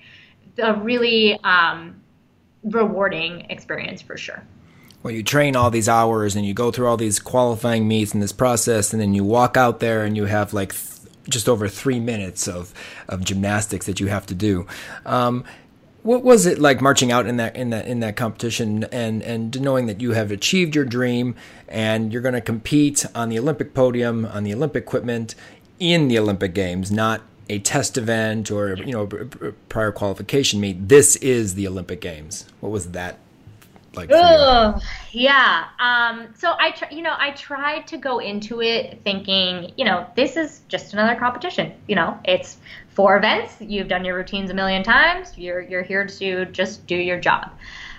a 0.58 0.74
really 0.74 1.38
um, 1.44 2.02
rewarding 2.64 3.46
experience 3.50 4.02
for 4.02 4.16
sure 4.16 4.42
well, 5.02 5.12
you 5.12 5.22
train 5.22 5.54
all 5.56 5.70
these 5.70 5.88
hours 5.88 6.34
and 6.36 6.44
you 6.44 6.54
go 6.54 6.70
through 6.70 6.88
all 6.88 6.96
these 6.96 7.18
qualifying 7.18 7.86
meets 7.86 8.12
and 8.12 8.22
this 8.22 8.32
process, 8.32 8.92
and 8.92 9.00
then 9.00 9.14
you 9.14 9.24
walk 9.24 9.56
out 9.56 9.80
there 9.80 10.04
and 10.04 10.16
you 10.16 10.24
have 10.24 10.52
like 10.52 10.72
th- 10.72 11.10
just 11.28 11.48
over 11.48 11.68
three 11.68 12.00
minutes 12.00 12.48
of, 12.48 12.72
of 13.08 13.24
gymnastics 13.24 13.86
that 13.86 14.00
you 14.00 14.08
have 14.08 14.26
to 14.26 14.34
do. 14.34 14.66
Um, 15.04 15.44
what 16.06 16.22
was 16.22 16.46
it 16.46 16.60
like 16.60 16.80
marching 16.80 17.10
out 17.10 17.26
in 17.26 17.36
that 17.38 17.56
in 17.56 17.70
that 17.70 17.86
in 17.88 17.98
that 17.98 18.14
competition 18.14 18.84
and 18.84 19.22
and 19.24 19.60
knowing 19.60 19.86
that 19.86 20.00
you 20.00 20.12
have 20.12 20.30
achieved 20.30 20.76
your 20.76 20.84
dream 20.84 21.34
and 21.68 22.12
you're 22.12 22.22
going 22.22 22.34
to 22.34 22.40
compete 22.40 23.04
on 23.12 23.28
the 23.28 23.38
Olympic 23.38 23.74
podium 23.74 24.24
on 24.24 24.44
the 24.44 24.54
Olympic 24.54 24.84
equipment 24.84 25.34
in 25.80 26.06
the 26.06 26.16
Olympic 26.16 26.54
Games, 26.54 26.92
not 26.92 27.22
a 27.48 27.58
test 27.58 27.98
event 27.98 28.52
or 28.52 28.76
you 28.76 28.92
know 28.92 29.06
prior 29.68 29.90
qualification 29.90 30.60
meet. 30.60 30.88
This 30.88 31.16
is 31.16 31.54
the 31.54 31.66
Olympic 31.66 32.00
Games. 32.00 32.46
What 32.60 32.70
was 32.70 32.92
that 32.92 33.18
like? 33.96 34.10
Ugh, 34.12 34.80
yeah. 35.12 35.66
Um, 35.78 36.28
so 36.36 36.54
I, 36.58 36.70
tr- 36.72 36.92
you 36.92 37.02
know, 37.02 37.14
I 37.18 37.30
tried 37.32 37.86
to 37.88 37.96
go 37.96 38.18
into 38.18 38.62
it 38.62 39.00
thinking, 39.04 39.72
you 39.76 39.84
know, 39.84 40.06
this 40.16 40.36
is 40.36 40.62
just 40.68 40.92
another 40.92 41.18
competition. 41.18 41.72
You 41.88 41.96
know, 41.96 42.18
it's 42.24 42.58
four 42.88 43.16
events. 43.16 43.54
You've 43.60 43.88
done 43.88 44.04
your 44.04 44.16
routines 44.16 44.50
a 44.50 44.54
million 44.54 44.82
times. 44.82 45.36
You're 45.36 45.60
you're 45.60 45.82
here 45.82 46.06
to 46.06 46.44
just 46.46 46.86
do 46.86 46.96
your 46.96 47.20
job. 47.20 47.52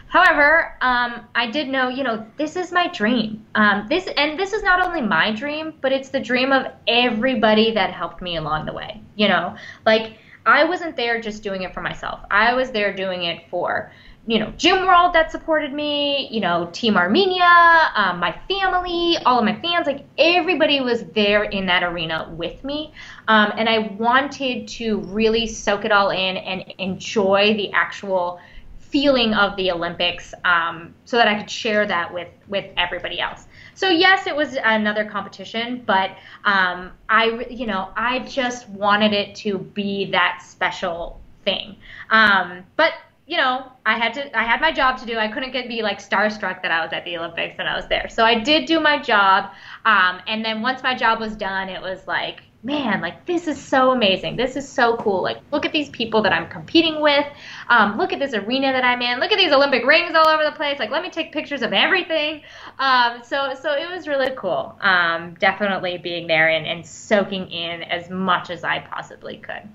However, 0.10 0.78
um, 0.82 1.28
I 1.36 1.52
did 1.52 1.68
know, 1.68 1.90
you 1.90 2.04
know, 2.04 2.26
this 2.38 2.56
is 2.56 2.72
my 2.72 2.88
dream. 2.88 3.46
Um, 3.56 3.88
this 3.90 4.08
and 4.16 4.40
this 4.40 4.54
is 4.54 4.64
not 4.64 4.86
only 4.86 5.02
my 5.02 5.32
dream, 5.32 5.74
but 5.82 5.92
it's 5.92 6.10
the 6.10 6.20
dream 6.20 6.54
of 6.54 6.68
everybody 6.88 7.72
that 7.74 7.92
helped 7.92 8.22
me 8.22 8.38
along 8.38 8.66
the 8.66 8.74
way. 8.74 9.02
You 9.16 9.28
know, 9.28 9.56
like 9.86 10.18
I 10.48 10.64
wasn't 10.64 10.96
there 10.96 11.20
just 11.20 11.44
doing 11.44 11.64
it 11.64 11.74
for 11.74 11.82
myself. 11.82 12.22
I 12.32 12.54
was 12.54 12.72
there 12.72 12.96
doing 12.96 13.24
it 13.24 13.50
for, 13.50 13.92
you 14.26 14.40
know, 14.40 14.54
Gym 14.58 14.86
World 14.86 15.14
that 15.14 15.30
supported 15.30 15.74
me, 15.74 16.30
you 16.32 16.40
know, 16.40 16.70
Team 16.72 16.96
Armenia, 16.96 17.92
um, 17.96 18.20
my 18.20 18.32
family, 18.48 19.18
all 19.26 19.40
of 19.40 19.46
my 19.46 19.60
fans, 19.60 19.86
like 19.86 20.06
everybody 20.18 20.80
was 20.80 21.04
there 21.14 21.44
in 21.44 21.66
that 21.66 21.84
arena 21.84 22.34
with 22.38 22.64
me. 22.64 22.94
Um, 23.28 23.52
and 23.58 23.68
I 23.68 23.94
wanted 24.00 24.70
to 24.70 25.00
really 25.02 25.48
soak 25.48 25.84
it 25.84 25.92
all 25.92 26.12
in 26.12 26.38
and 26.38 26.74
enjoy 26.78 27.54
the 27.56 27.72
actual 27.74 28.40
feeling 28.80 29.34
of 29.34 29.56
the 29.58 29.72
Olympics 29.72 30.34
um, 30.46 30.96
so 31.04 31.18
that 31.18 31.28
I 31.28 31.38
could 31.38 31.50
share 31.50 31.86
that 31.86 32.14
with 32.14 32.30
with 32.48 32.66
everybody 32.78 33.20
else. 33.20 33.48
So 33.78 33.90
yes, 33.90 34.26
it 34.26 34.36
was 34.36 34.58
another 34.64 35.06
competition, 35.06 35.84
but 35.86 36.10
um, 36.46 36.94
I 37.10 37.46
you 37.48 37.68
know 37.68 37.90
I 37.96 38.20
just 38.20 38.68
wanted 38.70 39.14
it 39.14 39.36
to 39.36 39.60
be 39.60 40.10
that 40.12 40.42
special 40.44 41.22
thing. 41.46 41.76
Um, 42.10 42.64
but 42.76 42.94
you 43.28 43.38
know 43.38 43.72
I 43.86 43.96
had 43.96 44.16
to 44.16 44.36
I 44.36 44.42
had 44.42 44.62
my 44.62 44.72
job 44.72 44.98
to 44.98 45.06
do. 45.06 45.20
I 45.20 45.28
couldn't 45.28 45.52
get 45.52 45.68
be 45.68 45.84
like 45.84 46.00
starstruck 46.00 46.64
that 46.64 46.72
I 46.72 46.84
was 46.84 46.92
at 46.92 47.06
the 47.06 47.18
Olympics 47.18 47.58
and 47.60 47.70
I 47.70 47.76
was 47.76 47.88
there. 47.88 48.10
So 48.10 48.26
I 48.26 48.40
did 48.40 48.66
do 48.66 48.80
my 48.80 49.00
job, 49.00 49.52
um, 49.86 50.22
and 50.26 50.44
then 50.44 50.64
once 50.64 50.82
my 50.82 50.96
job 50.96 51.20
was 51.20 51.36
done, 51.36 51.70
it 51.70 51.80
was 51.80 52.00
like 52.08 52.42
man, 52.64 53.02
like 53.02 53.26
this 53.26 53.48
is 53.48 53.62
so 53.62 53.92
amazing. 53.92 54.36
This 54.36 54.56
is 54.56 54.68
so 54.68 54.98
cool. 54.98 55.22
Like, 55.22 55.38
look 55.52 55.66
at 55.66 55.72
these 55.72 55.90
people 55.90 56.22
that 56.24 56.34
I'm 56.34 56.50
competing 56.50 57.02
with. 57.02 57.26
Um, 57.70 57.98
look 57.98 58.12
at 58.12 58.20
this 58.20 58.34
arena 58.34 58.72
that 58.72 58.84
I'm 58.84 59.02
in. 59.02 59.20
Look 59.20 59.32
at 59.32 59.38
these 59.38 59.52
Olympic 59.52 59.86
rings 59.86 60.16
all 60.16 60.28
over 60.28 60.44
the 60.44 60.52
place. 60.52 60.80
Like, 60.80 60.90
let 60.90 61.04
me 61.04 61.10
take 61.10 61.32
pictures 61.32 61.62
of 61.62 61.74
everything. 61.74 62.42
Um, 62.80 63.22
so, 63.24 63.54
so 63.54 63.74
it 63.74 63.90
was 63.90 64.08
really 64.08 64.32
cool. 64.36 64.78
Um, 64.82 65.36
definitely 65.40 65.98
being 65.98 66.28
there 66.28 66.50
and, 66.50 66.66
and 66.66 66.86
soaking 66.86 67.50
in 67.52 67.84
as 67.84 68.10
much 68.10 68.50
as 68.50 68.64
I 68.64 68.80
possibly 68.80 69.38
could. 69.38 69.68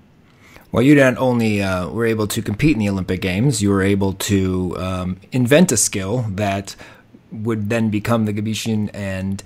Well, 0.71 0.81
you 0.81 0.95
not 0.95 1.17
only 1.17 1.61
uh, 1.61 1.89
were 1.89 2.05
able 2.05 2.27
to 2.27 2.41
compete 2.41 2.73
in 2.73 2.79
the 2.79 2.89
Olympic 2.89 3.21
Games, 3.21 3.61
you 3.61 3.69
were 3.69 3.83
able 3.83 4.13
to 4.13 4.75
um, 4.79 5.17
invent 5.31 5.71
a 5.71 5.77
skill 5.77 6.25
that 6.29 6.75
would 7.31 7.69
then 7.69 7.89
become 7.89 8.25
the 8.25 8.33
Gebeshian 8.33 8.89
and 8.93 9.43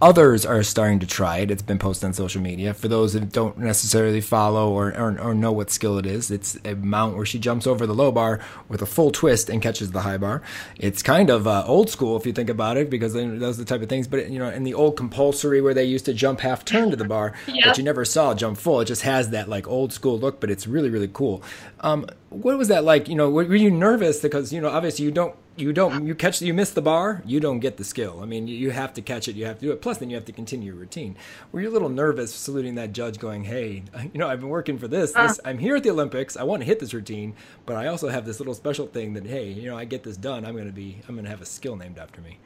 Others 0.00 0.46
are 0.46 0.62
starting 0.62 1.00
to 1.00 1.06
try 1.06 1.38
it. 1.38 1.50
It's 1.50 1.62
been 1.62 1.78
posted 1.78 2.06
on 2.06 2.12
social 2.12 2.40
media. 2.40 2.72
For 2.72 2.86
those 2.86 3.14
that 3.14 3.32
don't 3.32 3.58
necessarily 3.58 4.20
follow 4.20 4.70
or, 4.70 4.96
or, 4.96 5.20
or, 5.20 5.34
know 5.34 5.50
what 5.50 5.70
skill 5.70 5.98
it 5.98 6.06
is, 6.06 6.30
it's 6.30 6.56
a 6.64 6.76
mount 6.76 7.16
where 7.16 7.26
she 7.26 7.40
jumps 7.40 7.66
over 7.66 7.84
the 7.84 7.94
low 7.94 8.12
bar 8.12 8.38
with 8.68 8.80
a 8.80 8.86
full 8.86 9.10
twist 9.10 9.50
and 9.50 9.60
catches 9.60 9.90
the 9.90 10.02
high 10.02 10.16
bar. 10.16 10.40
It's 10.76 11.02
kind 11.02 11.30
of 11.30 11.48
uh, 11.48 11.64
old 11.66 11.90
school 11.90 12.16
if 12.16 12.26
you 12.26 12.32
think 12.32 12.48
about 12.48 12.76
it, 12.76 12.90
because 12.90 13.12
those 13.12 13.58
are 13.58 13.62
the 13.62 13.64
type 13.64 13.82
of 13.82 13.88
things. 13.88 14.06
But 14.06 14.30
you 14.30 14.38
know, 14.38 14.48
in 14.48 14.62
the 14.62 14.74
old 14.74 14.96
compulsory 14.96 15.60
where 15.60 15.74
they 15.74 15.84
used 15.84 16.04
to 16.04 16.14
jump 16.14 16.40
half 16.40 16.64
turn 16.64 16.90
to 16.90 16.96
the 16.96 17.04
bar, 17.04 17.32
yep. 17.48 17.64
but 17.64 17.78
you 17.78 17.82
never 17.82 18.04
saw 18.04 18.34
jump 18.34 18.56
full. 18.56 18.80
It 18.80 18.84
just 18.84 19.02
has 19.02 19.30
that 19.30 19.48
like 19.48 19.66
old 19.66 19.92
school 19.92 20.16
look, 20.16 20.38
but 20.38 20.48
it's 20.48 20.68
really 20.68 20.90
really 20.90 21.10
cool. 21.12 21.42
Um, 21.80 22.06
what 22.30 22.58
was 22.58 22.68
that 22.68 22.84
like? 22.84 23.08
You 23.08 23.14
know, 23.14 23.30
were 23.30 23.54
you 23.54 23.70
nervous? 23.70 24.20
Because 24.20 24.52
you 24.52 24.60
know 24.60 24.68
obviously 24.68 25.04
you 25.04 25.10
don't 25.10 25.34
you 25.56 25.72
don't 25.72 26.06
you 26.06 26.14
catch 26.14 26.40
you 26.40 26.54
miss 26.54 26.70
the 26.70 26.82
bar 26.82 27.22
you 27.26 27.40
don't 27.40 27.58
get 27.58 27.76
the 27.76 27.84
skill. 27.84 28.20
I 28.22 28.26
mean 28.26 28.46
you, 28.46 28.56
you 28.56 28.70
have 28.70 28.94
to 28.94 29.02
catch 29.02 29.28
it 29.28 29.36
you 29.36 29.46
have 29.46 29.58
to 29.58 29.66
do 29.66 29.72
it. 29.72 29.82
Plus 29.82 29.98
then 29.98 30.10
you 30.10 30.16
have 30.16 30.24
to 30.26 30.32
continue 30.32 30.72
your 30.72 30.76
routine. 30.76 31.16
Were 31.52 31.60
you 31.60 31.68
a 31.68 31.72
little 31.72 31.88
nervous 31.88 32.34
saluting 32.34 32.76
that 32.76 32.92
judge 32.92 33.18
going 33.18 33.44
hey 33.44 33.82
you 34.12 34.18
know 34.18 34.28
i've 34.28 34.40
been 34.40 34.48
working 34.48 34.78
for 34.78 34.88
this, 34.88 35.12
this 35.12 35.40
i'm 35.44 35.58
here 35.58 35.76
at 35.76 35.82
the 35.82 35.90
olympics 35.90 36.36
i 36.36 36.42
want 36.42 36.60
to 36.60 36.66
hit 36.66 36.80
this 36.80 36.94
routine 36.94 37.34
but 37.66 37.76
i 37.76 37.86
also 37.86 38.08
have 38.08 38.24
this 38.24 38.40
little 38.40 38.54
special 38.54 38.86
thing 38.86 39.14
that 39.14 39.26
hey 39.26 39.50
you 39.50 39.68
know 39.68 39.76
i 39.76 39.84
get 39.84 40.02
this 40.02 40.16
done 40.16 40.44
i'm 40.44 40.54
going 40.54 40.66
to 40.66 40.72
be 40.72 40.98
i'm 41.08 41.14
going 41.14 41.24
to 41.24 41.30
have 41.30 41.42
a 41.42 41.46
skill 41.46 41.76
named 41.76 41.98
after 41.98 42.20
me. 42.20 42.38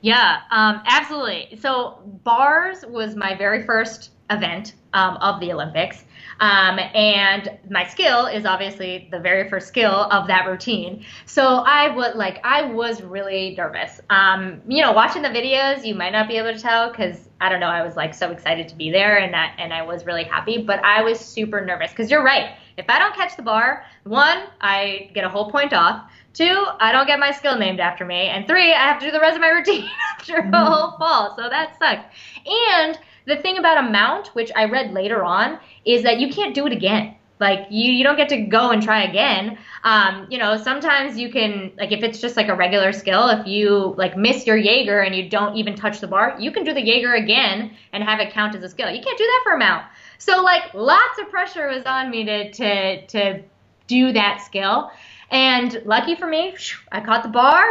Yeah 0.00 0.40
um, 0.50 0.82
absolutely. 0.86 1.58
So 1.60 2.00
bars 2.24 2.84
was 2.86 3.16
my 3.16 3.34
very 3.34 3.64
first 3.64 4.10
event 4.30 4.74
um, 4.92 5.16
of 5.18 5.40
the 5.40 5.52
olympics 5.52 6.04
um, 6.40 6.78
and 6.94 7.58
my 7.70 7.86
skill 7.86 8.26
is 8.26 8.44
obviously 8.44 9.08
the 9.10 9.18
very 9.18 9.48
first 9.48 9.68
skill 9.68 10.08
of 10.10 10.26
that 10.26 10.46
routine. 10.46 11.04
So 11.26 11.62
I 11.66 11.94
would 11.94 12.16
like, 12.16 12.40
I 12.44 12.62
was 12.62 13.02
really 13.02 13.54
nervous. 13.56 14.00
Um, 14.10 14.60
you 14.66 14.82
know, 14.82 14.92
watching 14.92 15.22
the 15.22 15.28
videos, 15.28 15.84
you 15.84 15.94
might 15.94 16.10
not 16.10 16.28
be 16.28 16.36
able 16.36 16.52
to 16.52 16.58
tell 16.58 16.90
because 16.90 17.28
I 17.40 17.48
don't 17.48 17.60
know, 17.60 17.68
I 17.68 17.84
was 17.84 17.96
like 17.96 18.14
so 18.14 18.30
excited 18.30 18.68
to 18.68 18.76
be 18.76 18.90
there 18.90 19.18
and 19.18 19.32
that, 19.34 19.54
and 19.58 19.72
I 19.72 19.82
was 19.82 20.06
really 20.06 20.24
happy, 20.24 20.58
but 20.58 20.82
I 20.84 21.02
was 21.02 21.20
super 21.20 21.64
nervous 21.64 21.90
because 21.90 22.10
you're 22.10 22.24
right. 22.24 22.56
If 22.76 22.86
I 22.88 22.98
don't 22.98 23.14
catch 23.14 23.36
the 23.36 23.42
bar, 23.42 23.84
one, 24.04 24.44
I 24.60 25.10
get 25.14 25.24
a 25.24 25.28
whole 25.28 25.50
point 25.50 25.72
off. 25.72 26.10
Two, 26.32 26.66
I 26.80 26.90
don't 26.90 27.06
get 27.06 27.20
my 27.20 27.30
skill 27.30 27.56
named 27.56 27.78
after 27.78 28.04
me. 28.04 28.26
And 28.26 28.48
three, 28.48 28.72
I 28.72 28.88
have 28.88 28.98
to 28.98 29.06
do 29.06 29.12
the 29.12 29.20
rest 29.20 29.36
of 29.36 29.40
my 29.40 29.50
routine 29.50 29.88
after 30.18 30.38
a 30.38 30.42
mm-hmm. 30.42 30.54
whole 30.54 30.98
fall. 30.98 31.36
So 31.36 31.48
that 31.48 31.78
sucked. 31.78 32.12
And 32.44 32.98
the 33.26 33.36
thing 33.36 33.58
about 33.58 33.78
a 33.78 33.90
mount, 33.90 34.28
which 34.28 34.50
I 34.54 34.64
read 34.64 34.92
later 34.92 35.24
on, 35.24 35.58
is 35.84 36.02
that 36.02 36.20
you 36.20 36.32
can't 36.32 36.54
do 36.54 36.66
it 36.66 36.72
again. 36.72 37.16
Like 37.40 37.66
you, 37.68 37.92
you 37.92 38.04
don't 38.04 38.16
get 38.16 38.28
to 38.28 38.42
go 38.42 38.70
and 38.70 38.82
try 38.82 39.02
again. 39.02 39.58
Um, 39.82 40.26
you 40.30 40.38
know, 40.38 40.56
sometimes 40.56 41.18
you 41.18 41.30
can 41.30 41.72
like 41.76 41.90
if 41.90 42.02
it's 42.02 42.20
just 42.20 42.36
like 42.36 42.48
a 42.48 42.54
regular 42.54 42.92
skill, 42.92 43.28
if 43.28 43.46
you 43.46 43.94
like 43.98 44.16
miss 44.16 44.46
your 44.46 44.56
Jaeger 44.56 45.00
and 45.00 45.14
you 45.16 45.28
don't 45.28 45.56
even 45.56 45.74
touch 45.74 46.00
the 46.00 46.06
bar, 46.06 46.36
you 46.38 46.52
can 46.52 46.64
do 46.64 46.72
the 46.72 46.80
Jaeger 46.80 47.14
again 47.14 47.76
and 47.92 48.04
have 48.04 48.20
it 48.20 48.32
count 48.32 48.54
as 48.54 48.62
a 48.62 48.68
skill. 48.68 48.88
You 48.88 49.02
can't 49.02 49.18
do 49.18 49.24
that 49.24 49.40
for 49.42 49.52
a 49.54 49.58
mount. 49.58 49.84
So 50.18 50.42
like 50.42 50.72
lots 50.74 51.18
of 51.18 51.28
pressure 51.28 51.68
was 51.68 51.84
on 51.84 52.10
me 52.10 52.24
to 52.24 52.52
to 52.52 53.06
to 53.08 53.42
do 53.88 54.12
that 54.12 54.40
skill. 54.40 54.90
And 55.30 55.82
lucky 55.84 56.14
for 56.14 56.28
me, 56.28 56.56
I 56.92 57.00
caught 57.00 57.24
the 57.24 57.28
bar 57.30 57.64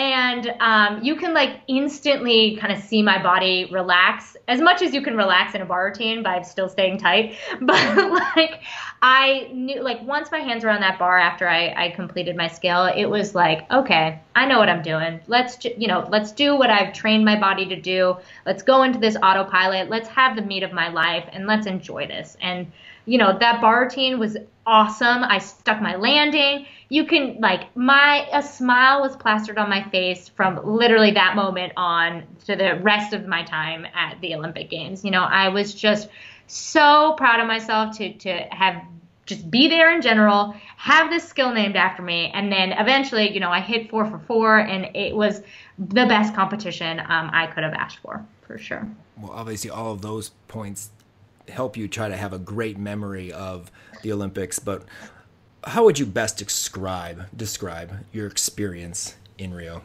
and 0.00 0.54
um, 0.60 1.04
you 1.04 1.14
can 1.14 1.34
like 1.34 1.60
instantly 1.68 2.56
kind 2.56 2.72
of 2.72 2.82
see 2.82 3.02
my 3.02 3.22
body 3.22 3.68
relax 3.70 4.34
as 4.48 4.58
much 4.58 4.80
as 4.80 4.94
you 4.94 5.02
can 5.02 5.14
relax 5.14 5.54
in 5.54 5.60
a 5.60 5.66
bar 5.66 5.84
routine 5.84 6.22
by 6.22 6.40
still 6.40 6.70
staying 6.70 6.96
tight. 6.96 7.36
But 7.60 8.10
like 8.36 8.62
i 9.02 9.50
knew 9.52 9.82
like 9.82 10.02
once 10.02 10.30
my 10.30 10.38
hands 10.38 10.64
were 10.64 10.70
on 10.70 10.80
that 10.80 10.98
bar 10.98 11.18
after 11.18 11.48
i, 11.48 11.72
I 11.76 11.90
completed 11.90 12.36
my 12.36 12.48
skill 12.48 12.84
it 12.84 13.06
was 13.06 13.34
like 13.34 13.70
okay 13.70 14.20
i 14.34 14.46
know 14.46 14.58
what 14.58 14.68
i'm 14.68 14.82
doing. 14.82 15.20
Let's 15.26 15.62
you 15.64 15.86
know 15.86 16.06
let's 16.10 16.32
do 16.32 16.56
what 16.56 16.70
i've 16.70 16.94
trained 16.94 17.24
my 17.24 17.38
body 17.38 17.66
to 17.66 17.80
do. 17.80 18.16
Let's 18.46 18.62
go 18.62 18.82
into 18.82 18.98
this 18.98 19.16
autopilot. 19.22 19.90
Let's 19.90 20.08
have 20.08 20.36
the 20.36 20.42
meet 20.42 20.62
of 20.62 20.72
my 20.72 20.88
life 20.88 21.28
and 21.32 21.46
let's 21.46 21.66
enjoy 21.66 22.06
this. 22.06 22.36
And 22.40 22.72
you 23.04 23.18
know 23.18 23.36
that 23.38 23.60
bar 23.60 23.82
routine 23.82 24.18
was 24.18 24.36
awesome. 24.66 25.24
I 25.24 25.38
stuck 25.38 25.80
my 25.82 25.96
landing 25.96 26.66
you 26.90 27.06
can 27.06 27.38
like 27.40 27.74
my 27.76 28.28
a 28.32 28.42
smile 28.42 29.00
was 29.00 29.16
plastered 29.16 29.56
on 29.56 29.70
my 29.70 29.88
face 29.90 30.28
from 30.28 30.60
literally 30.64 31.12
that 31.12 31.36
moment 31.36 31.72
on 31.76 32.26
to 32.44 32.56
the 32.56 32.78
rest 32.82 33.14
of 33.14 33.26
my 33.26 33.44
time 33.44 33.86
at 33.94 34.20
the 34.20 34.34
Olympic 34.34 34.68
Games. 34.68 35.04
You 35.04 35.12
know, 35.12 35.22
I 35.22 35.48
was 35.48 35.72
just 35.72 36.08
so 36.48 37.14
proud 37.16 37.40
of 37.40 37.46
myself 37.46 37.96
to 37.98 38.12
to 38.18 38.30
have 38.50 38.82
just 39.24 39.48
be 39.48 39.68
there 39.68 39.94
in 39.94 40.02
general, 40.02 40.56
have 40.76 41.08
this 41.08 41.22
skill 41.28 41.52
named 41.54 41.76
after 41.76 42.02
me, 42.02 42.32
and 42.34 42.50
then 42.50 42.72
eventually, 42.72 43.32
you 43.32 43.38
know, 43.38 43.50
I 43.50 43.60
hit 43.60 43.88
four 43.88 44.04
for 44.04 44.18
four, 44.18 44.58
and 44.58 44.96
it 44.96 45.14
was 45.14 45.40
the 45.78 46.06
best 46.06 46.34
competition 46.34 46.98
um, 46.98 47.30
I 47.32 47.46
could 47.46 47.62
have 47.62 47.74
asked 47.74 47.98
for, 47.98 48.26
for 48.42 48.58
sure. 48.58 48.88
Well, 49.16 49.30
obviously, 49.30 49.70
all 49.70 49.92
of 49.92 50.02
those 50.02 50.30
points 50.48 50.90
help 51.48 51.76
you 51.76 51.86
try 51.86 52.08
to 52.08 52.16
have 52.16 52.32
a 52.32 52.40
great 52.40 52.76
memory 52.76 53.30
of 53.32 53.70
the 54.02 54.12
Olympics, 54.12 54.58
but 54.58 54.82
how 55.64 55.84
would 55.84 55.98
you 55.98 56.06
best 56.06 56.38
describe 56.38 57.26
describe 57.36 57.92
your 58.12 58.26
experience 58.26 59.16
in 59.38 59.54
Rio? 59.54 59.82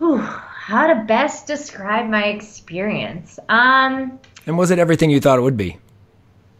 Ooh, 0.00 0.18
how 0.18 0.86
to 0.86 1.04
best 1.04 1.46
describe 1.46 2.08
my 2.08 2.24
experience? 2.24 3.38
Um, 3.48 4.18
and 4.46 4.56
was 4.56 4.70
it 4.70 4.78
everything 4.78 5.10
you 5.10 5.20
thought 5.20 5.38
it 5.38 5.42
would 5.42 5.56
be? 5.56 5.76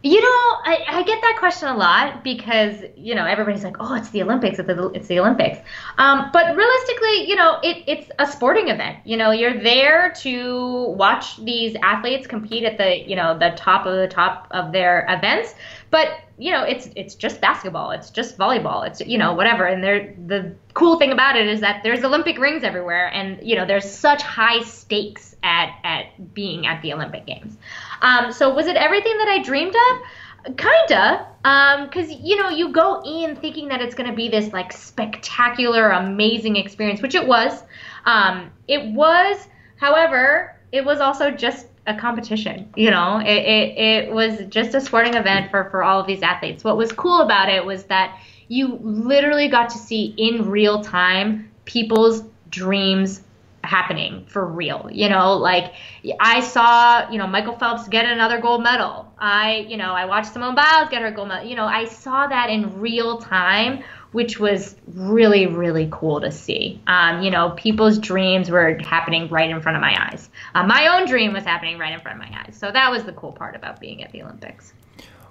You 0.03 0.21
know, 0.21 0.27
I, 0.65 0.85
I, 0.87 1.03
get 1.03 1.21
that 1.23 1.37
question 1.41 1.69
a 1.69 1.77
lot 1.77 2.23
because 2.23 2.85
you 2.97 3.17
know 3.17 3.25
everybody's 3.25 3.65
like, 3.65 3.77
"Oh, 3.81 3.95
it's 3.95 4.11
the 4.11 4.23
Olympics! 4.23 4.61
It's 4.61 4.69
the, 4.69 4.91
it's 4.91 5.09
the 5.09 5.19
Olympics." 5.19 5.59
Um, 5.99 6.31
but 6.33 6.55
realistically, 6.55 7.29
you 7.29 7.35
know, 7.35 7.59
it, 7.65 7.83
it's 7.89 8.11
a 8.21 8.27
sporting 8.27 8.69
event. 8.69 8.99
You 9.05 9.17
know, 9.17 9.33
you're 9.33 9.61
there 9.61 10.13
to 10.19 10.91
watch 10.91 11.39
these 11.45 11.75
athletes 11.83 12.29
compete 12.29 12.63
at 12.63 12.79
the 12.79 13.09
you 13.09 13.17
know 13.17 13.37
the 13.37 13.51
top 13.57 13.87
of 13.87 13.97
the 13.97 14.07
top 14.07 14.47
of 14.53 14.71
their 14.71 15.05
events. 15.09 15.57
But 15.91 16.21
you 16.39 16.53
know 16.53 16.63
it's 16.63 16.89
it's 16.95 17.15
just 17.15 17.41
basketball 17.41 17.91
it's 17.91 18.11
just 18.11 18.39
volleyball 18.39 18.87
it's 18.87 19.01
you 19.01 19.19
know 19.19 19.35
whatever. 19.35 19.67
And 19.67 19.83
there 19.83 20.15
the 20.27 20.55
cool 20.75 20.99
thing 20.99 21.13
about 21.13 21.37
it 21.37 21.47
is 21.47 21.61
that 21.61 21.83
there's 21.83 22.05
olympic 22.05 22.39
rings 22.39 22.63
everywhere 22.63 23.13
and 23.13 23.39
you 23.43 23.57
know 23.57 23.67
there's 23.67 23.91
such 23.91 24.23
high 24.23 24.63
stakes 24.63 25.35
at 25.43 25.71
at 25.85 26.35
being 26.35 26.67
at 26.67 26.81
the 26.83 26.93
olympic 26.93 27.27
games. 27.27 27.57
Um, 28.01 28.33
so 28.33 28.55
was 28.55 28.67
it 28.67 28.77
everything 28.77 29.17
that 29.19 29.29
i 29.29 29.43
dreamed 29.43 29.75
of? 29.75 30.57
Kinda 30.57 31.27
because 31.43 32.11
um, 32.11 32.19
you 32.23 32.37
know 32.37 32.49
you 32.49 32.73
go 32.73 33.03
in 33.05 33.37
thinking 33.37 33.69
that 33.69 33.81
it's 33.81 33.95
going 33.95 34.09
to 34.09 34.15
be 34.15 34.29
this 34.29 34.53
like 34.53 34.73
spectacular 34.73 35.91
amazing 35.91 36.57
experience 36.57 37.03
which 37.03 37.15
it 37.15 37.27
was. 37.27 37.63
Um, 38.05 38.51
it 38.67 38.93
was 38.93 39.47
however 39.77 40.57
it 40.73 40.85
was 40.85 41.01
also 41.01 41.31
just 41.31 41.67
a 41.89 41.95
competition. 41.95 42.71
You 42.77 42.91
know, 42.91 43.19
it, 43.19 43.27
it, 43.27 43.79
it 43.79 44.13
was 44.13 44.43
just 44.49 44.75
a 44.75 44.81
sporting 44.81 45.15
event 45.15 45.51
for, 45.51 45.69
for 45.71 45.83
all 45.83 46.01
of 46.01 46.07
these 46.07 46.23
athletes. 46.23 46.63
What 46.63 46.77
was 46.77 46.93
cool 46.93 47.23
about 47.23 47.49
it 47.49 47.65
was 47.65 47.85
that 47.85 48.21
you 48.47 48.79
literally 48.83 49.49
got 49.49 49.71
to 49.71 49.79
see 49.79 50.15
in 50.17 50.51
real 50.51 50.85
time 50.85 51.51
people's 51.65 52.23
dreams 52.51 53.23
happening 53.65 54.25
for 54.27 54.47
real. 54.47 54.89
You 54.93 55.09
know, 55.09 55.35
like 55.35 55.73
I 56.21 56.41
saw, 56.41 57.11
you 57.11 57.19
know, 57.19 57.27
Michael 57.27 57.57
Phelps 57.59 57.89
get 57.89 58.05
another 58.05 58.41
gold 58.41 58.63
medal. 58.63 59.13
I, 59.19 59.67
you 59.69 59.77
know, 59.77 59.93
I 59.93 60.05
watched 60.05 60.33
Simone 60.33 60.55
Biles 60.55 60.91
get 60.91 61.03
her 61.03 61.11
gold 61.11 61.29
medal. 61.29 61.47
You 61.47 61.57
know, 61.57 61.67
I 61.67 61.87
saw 61.87 62.27
that 62.27 62.51
in 62.51 62.81
real 62.81 63.19
time 63.19 63.83
which 64.13 64.41
was 64.41 64.77
really, 64.95 65.47
really 65.47 65.89
cool 65.93 66.21
to 66.21 66.33
see. 66.33 66.81
Um, 66.87 67.23
you 67.23 67.31
know, 67.31 67.51
people's 67.51 67.99
dreams 67.99 68.51
were 68.51 68.79
happening 68.79 69.29
right 69.29 69.51
in 69.51 69.61
front 69.61 69.77
of 69.77 69.83
my 69.83 70.09
eyes. 70.11 70.31
Uh, 70.55 70.67
my 70.67 70.87
own 70.87 71.07
dream 71.07 71.33
was 71.33 71.45
happening 71.45 71.79
right 71.79 71.93
in 71.93 72.01
front 72.01 72.23
of 72.23 72.31
my 72.31 72.39
eyes. 72.41 72.57
So 72.57 72.71
that 72.71 72.91
was 72.91 73.05
the 73.05 73.13
cool 73.13 73.33
part 73.33 73.55
about 73.55 73.81
being 73.81 74.03
at 74.03 74.13
the 74.13 74.23
Olympics. 74.23 74.73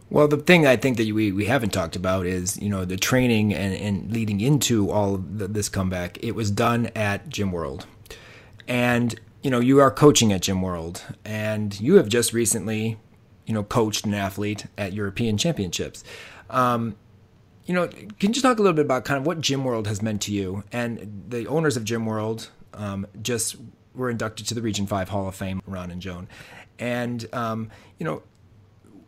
Well, 0.10 0.28
the 0.28 0.38
thing 0.38 0.66
I 0.66 0.78
think 0.78 0.98
that 0.98 1.12
we, 1.12 1.32
we 1.32 1.46
haven't 1.46 1.72
talked 1.72 1.96
about 1.96 2.26
is, 2.26 2.58
you 2.62 2.70
know, 2.70 2.86
the 2.86 2.98
training 2.98 3.54
and, 3.54 3.74
and 3.74 4.12
leading 4.12 4.40
into 4.40 4.90
all 4.90 5.18
the, 5.18 5.48
this 5.48 5.68
comeback. 5.68 6.24
It 6.24 6.32
was 6.32 6.50
done 6.50 6.90
at 6.96 7.28
Gym 7.28 7.52
World. 7.52 7.86
And, 8.68 9.20
you 9.42 9.52
know, 9.52 9.60
you 9.60 9.80
are 9.80 9.92
coaching 9.92 10.32
at 10.32 10.44
Gym 10.44 10.62
World. 10.62 11.04
And 11.26 11.78
you 11.82 11.96
have 11.96 12.08
just 12.08 12.32
recently, 12.32 12.98
you 13.46 13.54
know, 13.54 13.64
coached 13.64 14.06
an 14.06 14.14
athlete 14.14 14.68
at 14.78 14.94
European 14.94 15.38
Championships. 15.38 16.06
Um, 16.50 16.96
you 17.68 17.74
know, 17.74 17.88
can 18.20 18.34
you 18.34 18.42
talk 18.42 18.60
a 18.60 18.62
little 18.62 18.76
bit 18.76 18.86
about 18.86 19.04
kind 19.04 19.20
of 19.20 19.28
what 19.28 19.42
Gym 19.42 19.66
World 19.66 19.88
has 19.88 20.02
meant 20.02 20.22
to 20.24 20.32
you? 20.32 20.64
And 20.72 21.26
the 21.28 21.46
owners 21.48 21.76
of 21.76 21.84
Gym 21.84 22.06
World 22.06 22.50
um, 22.74 23.06
just 23.22 23.58
were 23.94 24.10
inducted 24.10 24.48
to 24.48 24.54
the 24.54 24.62
Region 24.62 24.88
Five 24.88 25.10
Hall 25.10 25.28
of 25.28 25.36
Fame, 25.36 25.62
Ron 25.68 25.92
and 25.92 26.02
Joan. 26.02 26.30
And 26.80 27.28
um, 27.34 27.70
you 28.00 28.06
know, 28.06 28.24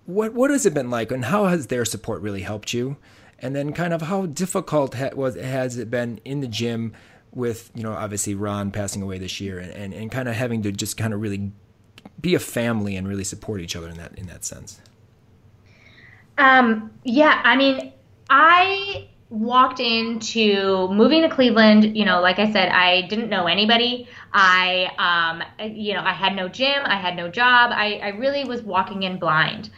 what 0.06 0.34
what 0.34 0.52
has 0.52 0.66
it 0.66 0.74
been 0.74 0.90
like, 0.90 1.12
and 1.12 1.26
how 1.26 1.46
has 1.46 1.68
their 1.68 1.86
support 1.86 2.22
really 2.22 2.42
helped 2.42 2.74
you? 2.74 2.98
And 3.42 3.56
then, 3.56 3.72
kind 3.72 3.94
of, 3.94 4.02
how 4.02 4.26
difficult 4.26 4.96
ha- 4.96 5.12
was 5.16 5.36
has 5.36 5.78
it 5.78 5.90
been 5.90 6.20
in 6.26 6.42
the 6.42 6.48
gym 6.48 6.92
with 7.32 7.72
you 7.76 7.84
know, 7.84 7.94
obviously 7.94 8.36
Ron 8.36 8.72
passing 8.72 9.02
away 9.02 9.20
this 9.20 9.40
year, 9.40 9.60
and, 9.60 9.72
and, 9.72 9.94
and 9.94 10.12
kind 10.12 10.28
of 10.28 10.36
having 10.36 10.64
to 10.64 10.74
just 10.74 10.98
kind 10.98 11.14
of 11.14 11.22
really 11.22 11.54
be 12.20 12.36
a 12.36 12.40
family 12.40 12.98
and 12.98 13.08
really 13.08 13.24
support 13.24 13.62
each 13.62 13.76
other 13.78 13.88
in 13.88 13.96
that 13.96 14.18
in 14.18 14.28
that 14.28 14.44
sense. 14.44 14.82
Um, 16.38 16.92
yeah, 17.04 17.42
I 17.44 17.56
mean, 17.56 17.92
I 18.30 19.10
walked 19.30 19.80
into 19.80 20.88
moving 20.90 21.22
to 21.22 21.30
Cleveland, 21.30 21.96
you 21.96 22.06
know, 22.06 22.20
like 22.20 22.40
I 22.40 22.52
said, 22.52 22.70
I 22.70 23.02
didn't 23.08 23.30
know 23.30 23.46
anybody. 23.46 24.08
I, 24.34 24.90
um, 24.98 25.70
you 25.72 25.94
know, 25.94 26.02
I 26.02 26.14
had 26.14 26.36
no 26.36 26.48
gym, 26.48 26.82
I 26.84 26.98
had 26.98 27.16
no 27.16 27.30
job. 27.30 27.72
I, 27.74 28.00
I 28.04 28.08
really 28.10 28.44
was 28.44 28.62
walking 28.64 29.04
in 29.04 29.20
blind. 29.20 29.70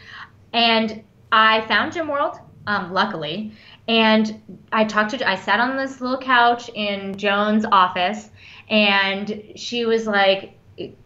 And 0.53 1.03
I 1.31 1.61
found 1.67 1.93
Gym 1.93 2.07
World, 2.07 2.39
um, 2.67 2.93
luckily. 2.93 3.53
And 3.87 4.41
I 4.71 4.85
talked 4.85 5.11
to, 5.11 5.29
I 5.29 5.35
sat 5.35 5.59
on 5.59 5.75
this 5.75 5.99
little 5.99 6.19
couch 6.19 6.69
in 6.73 7.17
Joan's 7.17 7.65
office, 7.65 8.29
and 8.69 9.43
she 9.55 9.85
was 9.85 10.07
like, 10.07 10.57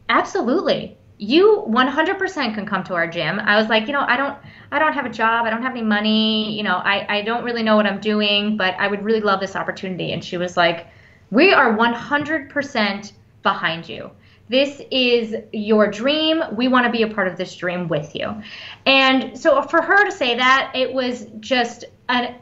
absolutely. 0.09 0.97
You 1.17 1.63
100% 1.67 2.55
can 2.55 2.65
come 2.65 2.83
to 2.85 2.93
our 2.93 3.07
gym. 3.07 3.39
I 3.39 3.55
was 3.57 3.69
like, 3.69 3.87
you 3.87 3.93
know, 3.93 4.05
I 4.05 4.17
don't, 4.17 4.37
I 4.71 4.79
don't 4.79 4.93
have 4.93 5.05
a 5.05 5.09
job, 5.09 5.45
I 5.45 5.49
don't 5.49 5.61
have 5.61 5.71
any 5.71 5.81
money, 5.81 6.55
you 6.57 6.63
know, 6.63 6.75
I, 6.75 7.17
I 7.17 7.21
don't 7.21 7.43
really 7.43 7.63
know 7.63 7.77
what 7.77 7.85
I'm 7.85 8.01
doing, 8.01 8.57
but 8.57 8.75
I 8.75 8.87
would 8.87 9.03
really 9.03 9.21
love 9.21 9.39
this 9.39 9.55
opportunity. 9.55 10.11
And 10.11 10.23
she 10.23 10.37
was 10.37 10.57
like, 10.57 10.87
We 11.31 11.53
are 11.53 11.75
100% 11.77 13.11
behind 13.43 13.87
you. 13.87 14.11
This 14.47 14.81
is 14.91 15.35
your 15.53 15.89
dream. 15.89 16.43
We 16.55 16.67
want 16.67 16.85
to 16.85 16.91
be 16.91 17.01
a 17.01 17.07
part 17.07 17.27
of 17.27 17.37
this 17.37 17.55
dream 17.55 17.87
with 17.87 18.15
you. 18.15 18.41
And 18.85 19.39
so 19.39 19.61
for 19.63 19.81
her 19.81 20.05
to 20.05 20.11
say 20.11 20.35
that, 20.35 20.71
it 20.75 20.93
was 20.93 21.27
just 21.39 21.85
an 22.09 22.35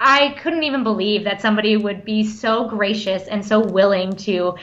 I 0.00 0.30
couldn't 0.42 0.64
even 0.64 0.82
believe 0.82 1.22
that 1.24 1.40
somebody 1.40 1.76
would 1.76 2.04
be 2.04 2.24
so 2.24 2.68
gracious 2.68 3.28
and 3.28 3.46
so 3.46 3.60
willing 3.60 4.12
to 4.16 4.56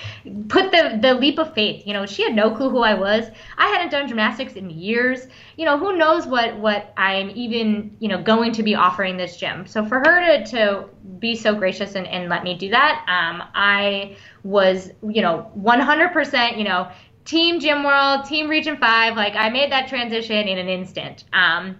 put 0.49 0.71
the 0.71 0.99
the 1.01 1.13
leap 1.13 1.39
of 1.39 1.53
faith. 1.53 1.87
You 1.87 1.93
know, 1.93 2.05
she 2.05 2.23
had 2.23 2.35
no 2.35 2.51
clue 2.51 2.69
who 2.69 2.83
I 2.83 2.95
was. 2.95 3.27
I 3.57 3.67
hadn't 3.67 3.91
done 3.91 4.07
gymnastics 4.09 4.53
in 4.53 4.69
years. 4.69 5.27
You 5.55 5.65
know, 5.65 5.77
who 5.77 5.95
knows 5.95 6.27
what 6.27 6.57
what 6.57 6.93
I'm 6.97 7.29
even 7.33 7.95
you 7.99 8.09
know 8.09 8.21
going 8.21 8.51
to 8.53 8.63
be 8.63 8.75
offering 8.75 9.15
this 9.15 9.37
gym. 9.37 9.65
So 9.67 9.85
for 9.85 9.99
her 9.99 10.19
to 10.19 10.45
to 10.51 10.89
be 11.19 11.35
so 11.35 11.55
gracious 11.55 11.95
and, 11.95 12.07
and 12.07 12.29
let 12.29 12.43
me 12.43 12.57
do 12.57 12.69
that, 12.71 13.05
um, 13.07 13.41
I 13.55 14.17
was 14.43 14.91
you 15.01 15.21
know 15.21 15.49
100% 15.57 16.57
you 16.57 16.65
know 16.65 16.91
team 17.23 17.61
Gym 17.61 17.83
World, 17.85 18.25
team 18.25 18.49
Region 18.49 18.75
Five. 18.75 19.15
Like 19.15 19.35
I 19.35 19.49
made 19.49 19.71
that 19.71 19.87
transition 19.87 20.49
in 20.49 20.57
an 20.57 20.67
instant. 20.67 21.23
Um, 21.31 21.77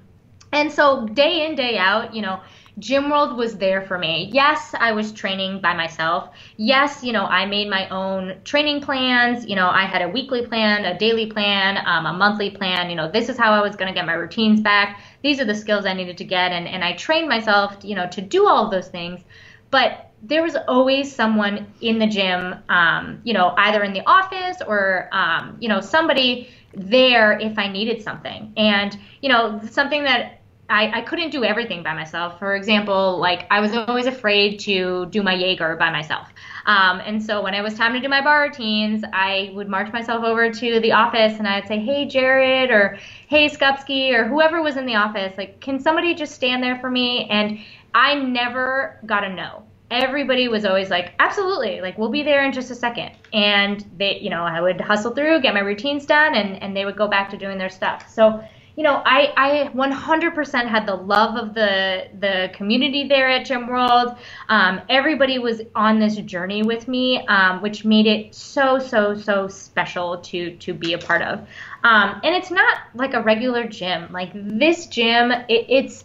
and 0.53 0.71
so 0.71 1.05
day 1.05 1.45
in 1.45 1.55
day 1.55 1.77
out, 1.77 2.15
you 2.15 2.21
know 2.21 2.39
Gym 2.81 3.11
World 3.11 3.37
was 3.37 3.57
there 3.57 3.83
for 3.83 3.99
me. 3.99 4.29
Yes, 4.33 4.73
I 4.77 4.91
was 4.91 5.11
training 5.11 5.61
by 5.61 5.75
myself. 5.75 6.31
Yes, 6.57 7.03
you 7.03 7.13
know, 7.13 7.25
I 7.25 7.45
made 7.45 7.69
my 7.69 7.87
own 7.89 8.41
training 8.43 8.81
plans. 8.81 9.45
You 9.45 9.55
know, 9.55 9.69
I 9.69 9.85
had 9.85 10.01
a 10.01 10.09
weekly 10.09 10.47
plan, 10.47 10.83
a 10.85 10.97
daily 10.97 11.27
plan, 11.27 11.77
um, 11.85 12.07
a 12.07 12.13
monthly 12.13 12.49
plan. 12.49 12.89
You 12.89 12.95
know, 12.95 13.09
this 13.09 13.29
is 13.29 13.37
how 13.37 13.51
I 13.51 13.61
was 13.61 13.75
going 13.75 13.87
to 13.87 13.93
get 13.93 14.07
my 14.07 14.13
routines 14.13 14.61
back. 14.61 14.99
These 15.21 15.39
are 15.39 15.45
the 15.45 15.53
skills 15.53 15.85
I 15.85 15.93
needed 15.93 16.17
to 16.17 16.23
get. 16.23 16.51
And, 16.51 16.67
and 16.67 16.83
I 16.83 16.93
trained 16.93 17.29
myself, 17.29 17.77
you 17.83 17.95
know, 17.95 18.07
to 18.09 18.21
do 18.21 18.47
all 18.47 18.65
of 18.65 18.71
those 18.71 18.87
things. 18.87 19.21
But 19.69 20.11
there 20.23 20.41
was 20.41 20.55
always 20.67 21.15
someone 21.15 21.67
in 21.81 21.99
the 21.99 22.07
gym, 22.07 22.55
um, 22.67 23.21
you 23.23 23.33
know, 23.33 23.53
either 23.57 23.83
in 23.83 23.93
the 23.93 24.01
office 24.07 24.57
or, 24.67 25.07
um, 25.11 25.57
you 25.59 25.69
know, 25.69 25.81
somebody 25.81 26.49
there 26.73 27.39
if 27.39 27.59
I 27.59 27.67
needed 27.67 28.01
something. 28.01 28.53
And, 28.57 28.97
you 29.21 29.29
know, 29.29 29.61
something 29.69 30.03
that 30.03 30.40
I, 30.71 30.99
I 30.99 31.01
couldn't 31.01 31.31
do 31.31 31.43
everything 31.43 31.83
by 31.83 31.93
myself. 31.93 32.39
For 32.39 32.55
example, 32.55 33.19
like 33.19 33.45
I 33.51 33.59
was 33.59 33.75
always 33.75 34.05
afraid 34.05 34.57
to 34.61 35.05
do 35.07 35.21
my 35.21 35.33
Jaeger 35.33 35.75
by 35.75 35.91
myself. 35.91 36.29
Um, 36.65 37.01
and 37.05 37.21
so 37.21 37.41
when 37.43 37.53
it 37.53 37.61
was 37.61 37.73
time 37.73 37.93
to 37.93 37.99
do 37.99 38.07
my 38.07 38.21
bar 38.21 38.43
routines, 38.43 39.03
I 39.11 39.51
would 39.53 39.67
march 39.67 39.91
myself 39.91 40.23
over 40.23 40.49
to 40.49 40.79
the 40.79 40.93
office 40.93 41.37
and 41.39 41.47
I'd 41.47 41.67
say, 41.67 41.79
hey, 41.79 42.07
Jared, 42.07 42.71
or 42.71 42.97
hey, 43.27 43.49
Skupski, 43.49 44.13
or 44.13 44.25
whoever 44.27 44.61
was 44.61 44.77
in 44.77 44.85
the 44.85 44.95
office, 44.95 45.37
like, 45.37 45.59
can 45.59 45.77
somebody 45.77 46.15
just 46.15 46.33
stand 46.33 46.63
there 46.63 46.79
for 46.79 46.89
me? 46.89 47.27
And 47.29 47.59
I 47.93 48.15
never 48.15 48.97
got 49.05 49.25
a 49.25 49.29
no. 49.29 49.63
Everybody 49.89 50.47
was 50.47 50.63
always 50.63 50.89
like, 50.89 51.13
absolutely, 51.19 51.81
like, 51.81 51.97
we'll 51.97 52.09
be 52.09 52.23
there 52.23 52.45
in 52.45 52.53
just 52.53 52.71
a 52.71 52.75
second. 52.75 53.11
And 53.33 53.85
they, 53.97 54.19
you 54.19 54.29
know, 54.29 54.43
I 54.43 54.61
would 54.61 54.79
hustle 54.79 55.13
through, 55.13 55.41
get 55.41 55.53
my 55.53 55.59
routines 55.59 56.05
done, 56.05 56.33
and, 56.35 56.63
and 56.63 56.73
they 56.77 56.85
would 56.85 56.95
go 56.95 57.09
back 57.09 57.29
to 57.31 57.37
doing 57.37 57.57
their 57.57 57.69
stuff. 57.69 58.09
So, 58.09 58.41
you 58.81 58.87
know, 58.87 58.99
I, 59.05 59.31
I 59.37 59.69
100% 59.75 60.67
had 60.67 60.87
the 60.87 60.95
love 60.95 61.37
of 61.37 61.53
the 61.53 62.07
the 62.19 62.49
community 62.55 63.07
there 63.07 63.29
at 63.29 63.45
Gym 63.45 63.67
World. 63.67 64.17
Um, 64.49 64.81
everybody 64.89 65.37
was 65.37 65.61
on 65.75 65.99
this 65.99 66.15
journey 66.15 66.63
with 66.63 66.87
me, 66.87 67.23
um, 67.27 67.61
which 67.61 67.85
made 67.85 68.07
it 68.07 68.33
so 68.33 68.79
so 68.79 69.13
so 69.15 69.47
special 69.47 70.17
to 70.21 70.55
to 70.57 70.73
be 70.73 70.93
a 70.93 70.97
part 70.97 71.21
of. 71.21 71.41
Um, 71.83 72.21
and 72.23 72.33
it's 72.33 72.49
not 72.49 72.75
like 72.95 73.13
a 73.13 73.21
regular 73.21 73.67
gym. 73.67 74.11
Like 74.11 74.31
this 74.33 74.87
gym, 74.87 75.29
it, 75.29 75.67
it's 75.69 76.03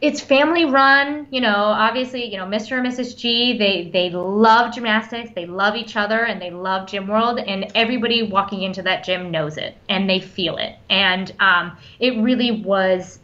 it's 0.00 0.20
family 0.20 0.64
run, 0.64 1.26
you 1.30 1.40
know, 1.40 1.54
obviously, 1.54 2.30
you 2.30 2.36
know, 2.36 2.44
Mr. 2.44 2.76
and 2.78 2.86
Mrs. 2.86 3.16
G, 3.16 3.56
they 3.56 3.90
they 3.90 4.10
love 4.10 4.74
gymnastics, 4.74 5.30
they 5.34 5.46
love 5.46 5.76
each 5.76 5.96
other 5.96 6.24
and 6.24 6.42
they 6.42 6.50
love 6.50 6.88
Gym 6.88 7.08
World 7.08 7.38
and 7.38 7.70
everybody 7.74 8.22
walking 8.22 8.62
into 8.62 8.82
that 8.82 9.04
gym 9.04 9.30
knows 9.30 9.56
it 9.56 9.76
and 9.88 10.08
they 10.08 10.20
feel 10.20 10.56
it. 10.56 10.76
And 10.90 11.32
um, 11.40 11.76
it 12.00 12.18
really 12.18 12.62
was 12.62 13.18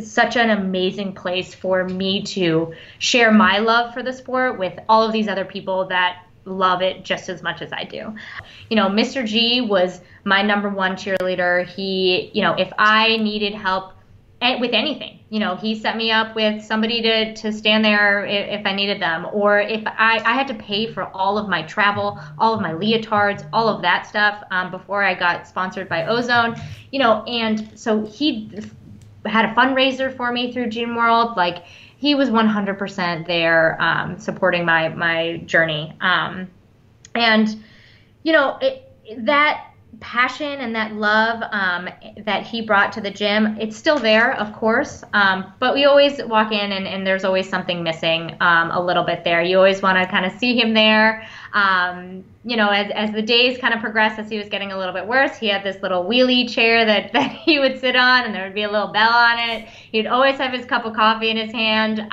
such 0.00 0.36
an 0.36 0.50
amazing 0.50 1.12
place 1.12 1.54
for 1.54 1.84
me 1.84 2.22
to 2.22 2.74
share 2.98 3.30
my 3.30 3.58
love 3.58 3.94
for 3.94 4.02
the 4.02 4.12
sport 4.12 4.58
with 4.58 4.76
all 4.88 5.06
of 5.06 5.12
these 5.12 5.28
other 5.28 5.44
people 5.44 5.86
that 5.86 6.24
love 6.46 6.82
it 6.82 7.04
just 7.04 7.28
as 7.28 7.42
much 7.42 7.62
as 7.62 7.72
I 7.72 7.84
do. 7.84 8.14
You 8.70 8.76
know, 8.76 8.88
Mr. 8.88 9.24
G 9.24 9.60
was 9.60 10.00
my 10.24 10.42
number 10.42 10.68
one 10.68 10.96
cheerleader. 10.96 11.66
He, 11.66 12.30
you 12.34 12.42
know, 12.42 12.54
if 12.54 12.72
I 12.78 13.18
needed 13.18 13.54
help 13.54 13.92
with 14.60 14.72
anything. 14.72 15.18
You 15.30 15.40
know, 15.40 15.56
he 15.56 15.78
set 15.78 15.96
me 15.96 16.10
up 16.10 16.36
with 16.36 16.62
somebody 16.62 17.02
to, 17.02 17.34
to 17.34 17.52
stand 17.52 17.84
there 17.84 18.24
if, 18.24 18.60
if 18.60 18.66
I 18.66 18.74
needed 18.74 19.00
them, 19.00 19.26
or 19.32 19.58
if 19.58 19.82
I, 19.86 20.22
I 20.24 20.34
had 20.34 20.46
to 20.48 20.54
pay 20.54 20.92
for 20.92 21.04
all 21.04 21.38
of 21.38 21.48
my 21.48 21.62
travel, 21.62 22.20
all 22.38 22.54
of 22.54 22.60
my 22.60 22.72
leotards, 22.72 23.46
all 23.52 23.68
of 23.68 23.82
that 23.82 24.06
stuff 24.06 24.42
um, 24.50 24.70
before 24.70 25.02
I 25.02 25.14
got 25.14 25.48
sponsored 25.48 25.88
by 25.88 26.06
Ozone. 26.06 26.56
You 26.92 27.00
know, 27.00 27.24
and 27.24 27.78
so 27.78 28.04
he 28.04 28.50
had 29.26 29.46
a 29.46 29.54
fundraiser 29.54 30.14
for 30.14 30.30
me 30.30 30.52
through 30.52 30.68
Gym 30.68 30.94
World. 30.94 31.36
Like 31.36 31.64
he 31.96 32.14
was 32.14 32.28
100% 32.28 33.26
there 33.26 33.80
um, 33.80 34.18
supporting 34.18 34.64
my 34.64 34.88
my 34.90 35.38
journey. 35.46 35.96
Um, 36.00 36.48
and 37.14 37.62
you 38.22 38.32
know 38.32 38.58
it, 38.60 38.92
that 39.24 39.73
passion 40.00 40.60
and 40.60 40.74
that 40.74 40.94
love 40.94 41.42
um, 41.52 41.88
that 42.24 42.46
he 42.46 42.60
brought 42.60 42.92
to 42.92 43.00
the 43.00 43.10
gym, 43.10 43.56
it's 43.60 43.76
still 43.76 43.98
there, 43.98 44.34
of 44.38 44.52
course. 44.52 45.04
Um, 45.12 45.52
but 45.58 45.74
we 45.74 45.84
always 45.84 46.22
walk 46.24 46.52
in 46.52 46.72
and, 46.72 46.86
and 46.86 47.06
there's 47.06 47.24
always 47.24 47.48
something 47.48 47.82
missing 47.82 48.36
um, 48.40 48.70
a 48.70 48.80
little 48.80 49.04
bit 49.04 49.24
there. 49.24 49.42
You 49.42 49.56
always 49.58 49.82
want 49.82 49.98
to 49.98 50.06
kind 50.06 50.24
of 50.24 50.32
see 50.38 50.58
him 50.58 50.74
there. 50.74 51.26
Um, 51.52 52.24
you 52.44 52.56
know, 52.56 52.68
as, 52.68 52.90
as 52.92 53.12
the 53.12 53.22
days 53.22 53.58
kind 53.58 53.72
of 53.72 53.80
progressed, 53.80 54.18
as 54.18 54.28
he 54.28 54.38
was 54.38 54.48
getting 54.48 54.72
a 54.72 54.78
little 54.78 54.94
bit 54.94 55.06
worse, 55.06 55.36
he 55.36 55.48
had 55.48 55.64
this 55.64 55.80
little 55.82 56.04
wheelie 56.04 56.48
chair 56.48 56.84
that, 56.84 57.12
that 57.14 57.30
he 57.30 57.58
would 57.58 57.80
sit 57.80 57.96
on 57.96 58.24
and 58.24 58.34
there 58.34 58.44
would 58.44 58.54
be 58.54 58.64
a 58.64 58.70
little 58.70 58.92
bell 58.92 59.12
on 59.12 59.38
it. 59.38 59.68
He'd 59.68 60.06
always 60.06 60.36
have 60.36 60.52
his 60.52 60.66
cup 60.66 60.84
of 60.84 60.94
coffee 60.94 61.30
in 61.30 61.36
his 61.36 61.52
hand. 61.52 62.06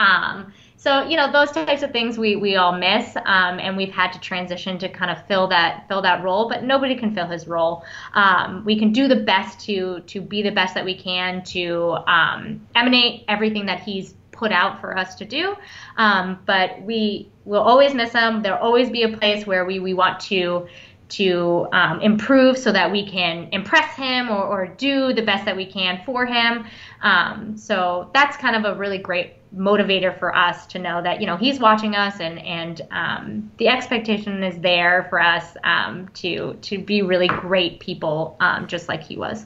So 0.81 1.03
you 1.03 1.15
know 1.15 1.31
those 1.31 1.51
types 1.51 1.83
of 1.83 1.91
things 1.91 2.17
we, 2.17 2.35
we 2.35 2.55
all 2.55 2.75
miss 2.75 3.15
um, 3.15 3.59
and 3.59 3.77
we've 3.77 3.91
had 3.93 4.11
to 4.13 4.19
transition 4.19 4.79
to 4.79 4.89
kind 4.89 5.11
of 5.11 5.23
fill 5.27 5.47
that 5.49 5.87
fill 5.87 6.01
that 6.01 6.23
role 6.23 6.49
but 6.49 6.63
nobody 6.63 6.95
can 6.95 7.13
fill 7.13 7.27
his 7.27 7.47
role. 7.47 7.85
Um, 8.15 8.65
we 8.65 8.79
can 8.79 8.91
do 8.91 9.07
the 9.07 9.17
best 9.17 9.59
to 9.67 9.99
to 10.07 10.19
be 10.19 10.41
the 10.41 10.49
best 10.49 10.73
that 10.73 10.83
we 10.83 10.97
can 10.97 11.43
to 11.55 11.97
um, 12.07 12.67
emanate 12.73 13.25
everything 13.27 13.67
that 13.67 13.81
he's 13.81 14.15
put 14.31 14.51
out 14.51 14.81
for 14.81 14.97
us 14.97 15.13
to 15.13 15.25
do. 15.25 15.55
Um, 15.97 16.39
but 16.47 16.81
we 16.81 17.29
will 17.45 17.61
always 17.61 17.93
miss 17.93 18.11
him. 18.11 18.41
There'll 18.41 18.57
always 18.57 18.89
be 18.89 19.03
a 19.03 19.15
place 19.15 19.45
where 19.45 19.65
we, 19.65 19.79
we 19.79 19.93
want 19.93 20.19
to 20.21 20.67
to 21.11 21.67
um, 21.73 21.99
improve 22.01 22.57
so 22.57 22.71
that 22.71 22.91
we 22.91 23.05
can 23.05 23.49
impress 23.51 23.95
him 23.95 24.29
or, 24.29 24.43
or, 24.43 24.67
do 24.67 25.11
the 25.13 25.21
best 25.21 25.43
that 25.45 25.55
we 25.55 25.65
can 25.65 26.01
for 26.05 26.25
him. 26.25 26.65
Um, 27.01 27.57
so 27.57 28.09
that's 28.13 28.37
kind 28.37 28.55
of 28.55 28.63
a 28.63 28.77
really 28.77 28.97
great 28.97 29.33
motivator 29.53 30.17
for 30.17 30.33
us 30.33 30.65
to 30.67 30.79
know 30.79 31.01
that 31.03 31.19
you 31.19 31.27
know 31.27 31.35
he's 31.35 31.59
watching 31.59 31.93
us 31.93 32.21
and 32.21 32.39
and 32.39 32.81
um, 32.91 33.51
the 33.57 33.67
expectation 33.67 34.41
is 34.43 34.57
there 34.59 35.07
for 35.09 35.21
us 35.21 35.57
um, 35.65 36.07
to 36.13 36.53
to 36.61 36.79
be 36.79 37.01
really 37.01 37.27
great 37.27 37.79
people 37.79 38.37
um, 38.39 38.67
just 38.67 38.87
like 38.87 39.03
he 39.03 39.17
was. 39.17 39.45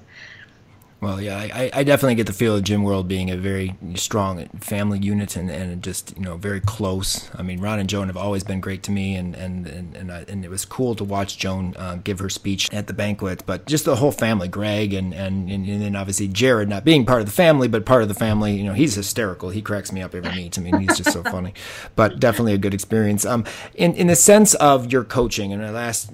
Well, 1.06 1.22
yeah, 1.22 1.38
I, 1.38 1.70
I 1.72 1.84
definitely 1.84 2.16
get 2.16 2.26
the 2.26 2.34
feel 2.34 2.56
of 2.56 2.64
Gym 2.64 2.82
World 2.82 3.08
being 3.08 3.30
a 3.30 3.38
very 3.38 3.76
strong 3.94 4.44
family 4.60 4.98
unit 4.98 5.36
and, 5.36 5.52
and 5.52 5.84
just 5.84 6.18
you 6.18 6.24
know 6.24 6.36
very 6.36 6.60
close. 6.60 7.30
I 7.36 7.44
mean, 7.44 7.62
Ron 7.62 7.78
and 7.78 7.88
Joan 7.88 8.08
have 8.08 8.18
always 8.18 8.44
been 8.44 8.60
great 8.60 8.82
to 8.82 8.92
me, 8.92 9.16
and 9.16 9.36
and 9.36 9.68
and 9.68 9.96
and, 9.96 10.12
I, 10.12 10.26
and 10.28 10.44
it 10.44 10.50
was 10.50 10.66
cool 10.66 10.96
to 10.96 11.04
watch 11.04 11.38
Joan 11.38 11.76
uh, 11.78 12.00
give 12.04 12.18
her 12.18 12.28
speech 12.28 12.74
at 12.74 12.88
the 12.88 12.94
banquet. 12.94 13.44
But 13.46 13.68
just 13.68 13.86
the 13.86 13.98
whole 13.98 14.12
family, 14.12 14.48
Greg 14.48 14.96
and, 14.96 15.14
and 15.14 15.48
and 15.48 15.68
and 15.68 15.80
then 15.80 15.96
obviously 15.96 16.28
Jared 16.28 16.70
not 16.70 16.84
being 16.84 17.06
part 17.06 17.20
of 17.20 17.28
the 17.28 17.34
family, 17.34 17.68
but 17.68 17.86
part 17.86 18.02
of 18.02 18.08
the 18.08 18.16
family. 18.16 18.56
You 18.56 18.64
know, 18.64 18.74
he's 18.74 18.96
hysterical. 18.96 19.52
He 19.52 19.62
cracks 19.62 19.92
me 19.92 20.02
up 20.02 20.16
every 20.16 20.32
meet. 20.36 20.58
I 20.58 20.62
mean, 20.64 20.80
he's 20.80 20.98
just 20.98 21.14
so 21.14 21.22
funny. 21.22 21.54
But 21.96 22.20
definitely 22.20 22.56
a 22.56 22.58
good 22.58 22.74
experience. 22.74 23.28
Um, 23.28 23.46
in 23.76 23.94
in 23.94 24.08
the 24.08 24.16
sense 24.16 24.56
of 24.56 24.92
your 24.92 25.04
coaching, 25.04 25.54
and 25.54 25.62
my 25.62 25.70
last 25.70 26.10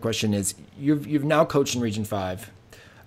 question 0.00 0.32
is, 0.32 0.54
you've 0.78 1.06
you've 1.06 1.24
now 1.24 1.44
coached 1.44 1.74
in 1.74 1.82
Region 1.82 2.04
Five 2.04 2.50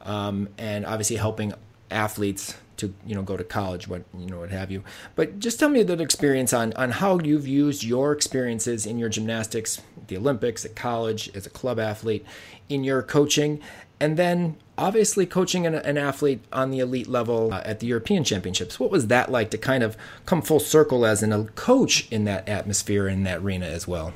um, 0.07 0.49
and 0.57 0.85
obviously 0.85 1.17
helping 1.17 1.53
athletes 1.91 2.55
to 2.77 2.93
you 3.05 3.15
know 3.15 3.21
go 3.21 3.35
to 3.35 3.43
college 3.43 3.87
what 3.87 4.03
you 4.17 4.27
know 4.27 4.39
what 4.39 4.49
have 4.49 4.71
you. 4.71 4.83
But 5.15 5.39
just 5.39 5.59
tell 5.59 5.69
me 5.69 5.81
a 5.81 5.83
little 5.83 6.03
experience 6.03 6.53
on 6.53 6.73
on 6.73 6.91
how 6.91 7.19
you've 7.19 7.47
used 7.47 7.83
your 7.83 8.11
experiences 8.11 8.85
in 8.85 8.97
your 8.97 9.09
gymnastics 9.09 9.81
the 10.07 10.17
olympics 10.17 10.63
at 10.63 10.75
college 10.75 11.29
as 11.35 11.45
a 11.45 11.49
club 11.49 11.79
athlete 11.79 12.25
in 12.69 12.83
your 12.83 13.01
coaching 13.01 13.59
and 13.99 14.15
then 14.15 14.55
obviously 14.77 15.25
coaching 15.25 15.65
an, 15.65 15.75
an 15.75 15.97
athlete 15.97 16.39
on 16.53 16.71
the 16.71 16.79
elite 16.79 17.07
level 17.07 17.53
uh, 17.53 17.61
at 17.65 17.79
the 17.79 17.87
european 17.87 18.23
championships. 18.23 18.79
What 18.79 18.91
was 18.91 19.07
that 19.07 19.31
like 19.31 19.49
to 19.51 19.57
kind 19.57 19.83
of 19.83 19.97
come 20.25 20.41
full 20.41 20.59
circle 20.59 21.05
as 21.05 21.23
an, 21.23 21.33
a 21.33 21.45
coach 21.45 22.09
in 22.11 22.23
that 22.25 22.47
atmosphere 22.47 23.07
in 23.07 23.23
that 23.23 23.39
arena 23.39 23.65
as 23.65 23.87
well 23.87 24.13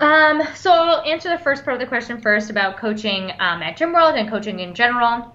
um, 0.00 0.42
so 0.54 0.72
I'll 0.72 1.02
answer 1.02 1.28
the 1.28 1.38
first 1.38 1.64
part 1.64 1.74
of 1.74 1.80
the 1.80 1.86
question 1.86 2.20
first 2.20 2.50
about 2.50 2.78
coaching 2.78 3.30
um, 3.38 3.62
at 3.62 3.76
Gym 3.76 3.92
World 3.92 4.16
and 4.16 4.28
coaching 4.28 4.60
in 4.60 4.74
general. 4.74 5.34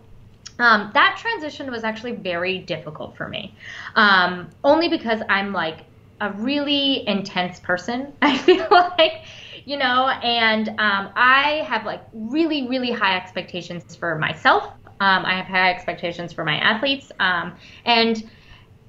Um, 0.59 0.91
that 0.93 1.17
transition 1.17 1.71
was 1.71 1.83
actually 1.83 2.13
very 2.13 2.59
difficult 2.59 3.15
for 3.15 3.29
me, 3.29 3.55
um, 3.95 4.49
only 4.63 4.89
because 4.89 5.21
I'm 5.29 5.53
like 5.53 5.85
a 6.19 6.33
really 6.33 7.07
intense 7.07 7.61
person. 7.61 8.11
I 8.21 8.37
feel 8.37 8.67
like, 8.69 9.23
you 9.65 9.77
know, 9.77 10.09
and 10.09 10.67
um, 10.69 11.11
I 11.15 11.63
have 11.65 11.85
like 11.85 12.03
really, 12.11 12.67
really 12.67 12.91
high 12.91 13.15
expectations 13.15 13.95
for 13.95 14.17
myself. 14.17 14.65
Um, 14.99 15.25
I 15.25 15.37
have 15.37 15.45
high 15.45 15.71
expectations 15.71 16.33
for 16.33 16.43
my 16.43 16.57
athletes, 16.57 17.09
and 17.85 18.29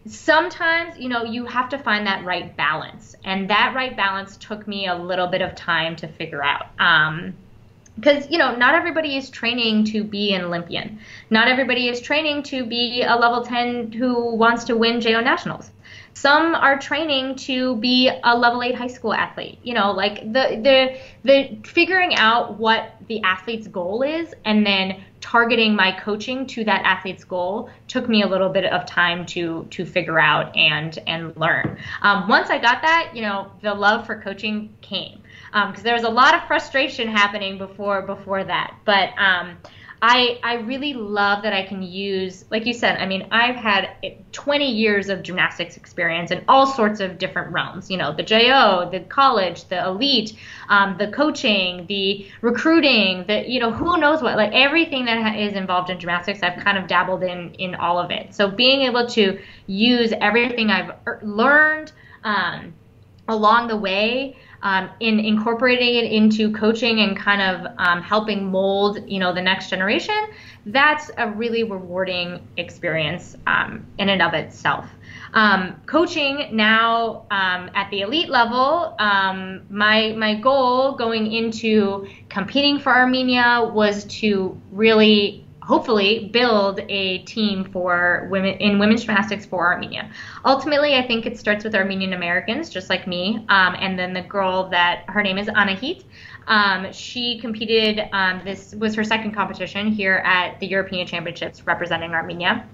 sometimes 0.07 0.99
you 0.99 1.09
know 1.09 1.25
you 1.25 1.47
have 1.47 1.69
to 1.71 1.79
find 1.79 2.07
that 2.07 2.25
right 2.25 2.57
balance. 2.57 3.15
And 3.25 3.51
that 3.51 3.75
right 3.75 3.97
balance 3.97 4.37
took 4.37 4.67
me 4.67 4.87
a 4.87 4.95
little 4.95 5.27
bit 5.27 5.43
of 5.43 5.55
time 5.55 5.97
to 5.97 6.09
figure 6.09 6.43
out. 6.43 6.67
Um, 6.79 7.35
because 7.97 8.31
you 8.31 8.39
know 8.39 8.57
not 8.57 8.75
everybody 8.75 9.17
is 9.17 9.31
training 9.31 9.85
to 9.85 10.03
be 10.05 10.33
an 10.33 10.43
olympian. 10.43 11.01
Not 11.29 11.49
everybody 11.49 11.89
is 11.89 12.01
training 12.01 12.45
to 12.45 12.65
be 12.65 13.03
a 13.03 13.17
level 13.17 13.45
10 13.45 13.93
who 13.93 14.35
wants 14.35 14.65
to 14.65 14.77
win 14.77 15.01
jo 15.01 15.21
nationals. 15.21 15.71
Some 16.15 16.55
are 16.55 16.79
training 16.79 17.37
to 17.37 17.77
be 17.77 18.11
a 18.25 18.37
level 18.37 18.63
8 18.63 18.75
high 18.75 18.87
school 18.89 19.13
athlete. 19.13 19.59
You 19.63 19.75
know 19.75 19.93
like 19.93 20.21
the 20.21 20.61
the 20.63 20.99
the 21.25 21.69
figuring 21.69 22.15
out 22.15 22.59
what 22.59 22.95
the 23.07 23.23
athlete's 23.23 23.69
goal 23.69 24.03
is 24.03 24.33
and 24.45 24.65
then 24.65 25.03
targeting 25.21 25.75
my 25.75 25.93
coaching 25.93 26.47
to 26.47 26.65
that 26.65 26.83
athlete's 26.85 27.25
goal 27.25 27.71
took 27.89 28.09
me 28.09 28.23
a 28.23 28.27
little 28.27 28.49
bit 28.49 28.65
of 28.65 28.87
time 28.87 29.27
to 29.27 29.67
to 29.71 29.85
figure 29.85 30.19
out 30.19 30.57
and 30.57 30.99
and 31.07 31.37
learn. 31.37 31.79
Um, 32.03 32.29
once 32.29 32.51
I 32.51 32.59
got 32.59 32.83
that, 32.83 33.13
you 33.15 33.23
know, 33.23 33.51
the 33.63 33.75
love 33.75 34.07
for 34.07 34.21
coaching 34.21 34.75
came 34.81 35.23
because 35.53 35.79
um, 35.79 35.83
there 35.83 35.95
was 35.95 36.05
a 36.05 36.09
lot 36.09 36.35
of 36.35 36.45
frustration 36.45 37.09
happening 37.09 37.59
before 37.59 38.03
before 38.03 38.45
that, 38.45 38.77
but. 38.85 39.11
Um, 39.19 39.59
I, 40.03 40.39
I 40.43 40.55
really 40.55 40.95
love 40.95 41.43
that 41.43 41.53
I 41.53 41.67
can 41.67 41.83
use, 41.83 42.47
like 42.51 42.65
you 42.65 42.73
said, 42.73 42.99
I 42.99 43.05
mean, 43.05 43.29
I've 43.31 43.57
had 43.57 43.91
20 44.33 44.65
years 44.65 45.11
of 45.11 45.23
gymnastics 45.23 45.77
experience 45.77 46.31
in 46.31 46.43
all 46.49 46.67
sorts 46.67 47.01
of 47.01 47.19
different 47.19 47.53
realms. 47.53 47.91
You 47.91 47.99
know, 47.99 48.15
the 48.15 48.23
JO, 48.23 48.89
the 48.91 49.01
college, 49.01 49.65
the 49.65 49.85
elite, 49.85 50.39
um, 50.71 50.97
the 50.97 51.09
coaching, 51.09 51.85
the 51.87 52.27
recruiting, 52.41 53.27
the, 53.27 53.47
you 53.47 53.61
know, 53.61 53.73
who 53.73 53.99
knows 53.99 54.23
what, 54.23 54.37
like 54.37 54.53
everything 54.55 55.05
that 55.05 55.37
is 55.37 55.53
involved 55.53 55.91
in 55.91 56.01
gymnastics, 56.01 56.43
I've 56.43 56.65
kind 56.65 56.79
of 56.79 56.87
dabbled 56.87 57.23
in, 57.23 57.53
in 57.55 57.75
all 57.75 57.99
of 57.99 58.11
it. 58.11 58.35
So 58.35 58.51
being 58.51 58.83
able 58.83 59.07
to 59.09 59.39
use 59.67 60.15
everything 60.19 60.71
I've 60.71 60.93
er, 61.07 61.21
learned 61.23 61.93
um, 62.25 62.73
along 63.29 63.69
the 63.69 63.77
way 63.77 64.39
um, 64.63 64.91
in 65.01 65.21
incorporating 65.21 65.97
it 65.97 66.13
into 66.13 66.53
coaching 66.53 67.01
and 67.01 67.17
kind 67.17 67.43
of 67.43 67.73
um, 67.79 68.03
helping 68.03 68.51
mold, 68.51 68.99
you 69.09 69.19
know, 69.19 69.33
the 69.33 69.41
next 69.41 69.71
generation, 69.71 70.17
that's 70.67 71.11
a 71.17 71.31
really 71.31 71.63
rewarding 71.63 72.47
experience 72.57 73.37
um, 73.47 73.87
in 73.99 74.09
and 74.09 74.21
of 74.21 74.35
itself. 74.35 74.87
Um, 75.33 75.81
coaching 75.87 76.49
now 76.57 77.27
um, 77.31 77.71
at 77.75 77.89
the 77.91 78.01
elite 78.01 78.29
level, 78.29 78.95
um, 78.99 79.63
my 79.71 80.13
my 80.13 80.35
goal 80.35 80.97
going 80.97 81.33
into 81.33 82.09
competing 82.29 82.81
for 82.81 82.93
Armenia 82.93 83.71
was 83.73 84.05
to 84.21 84.61
really 84.73 85.47
hopefully 85.71 86.29
build 86.33 86.81
a 86.89 87.19
team 87.19 87.65
for 87.73 88.27
women 88.29 88.55
in 88.57 88.81
women's 88.81 89.05
gymnastics 89.05 89.47
for 89.47 89.73
Armenia. 89.73 90.11
Ultimately, 90.45 90.97
I 90.97 91.07
think 91.07 91.27
it 91.27 91.39
starts 91.39 91.63
with 91.63 91.77
Armenian 91.77 92.13
Americans, 92.13 92.71
just 92.71 92.91
like 92.91 93.07
me, 93.07 93.37
um, 93.49 93.77
and 93.79 93.97
then 93.97 94.13
the 94.13 94.23
girl 94.23 94.69
that 94.71 95.05
her 95.07 95.23
name 95.23 95.39
is 95.39 95.47
Anahit. 95.47 96.03
Um, 96.49 96.93
she 96.93 97.39
competed. 97.39 98.01
Um, 98.13 98.43
this 98.45 98.75
was 98.75 98.97
her 98.97 99.05
second 99.05 99.33
competition 99.33 99.93
here 99.93 100.17
at 100.25 100.59
the 100.59 100.67
European 100.67 101.07
Championships, 101.07 101.65
representing 101.65 102.11
Armenia. 102.11 102.67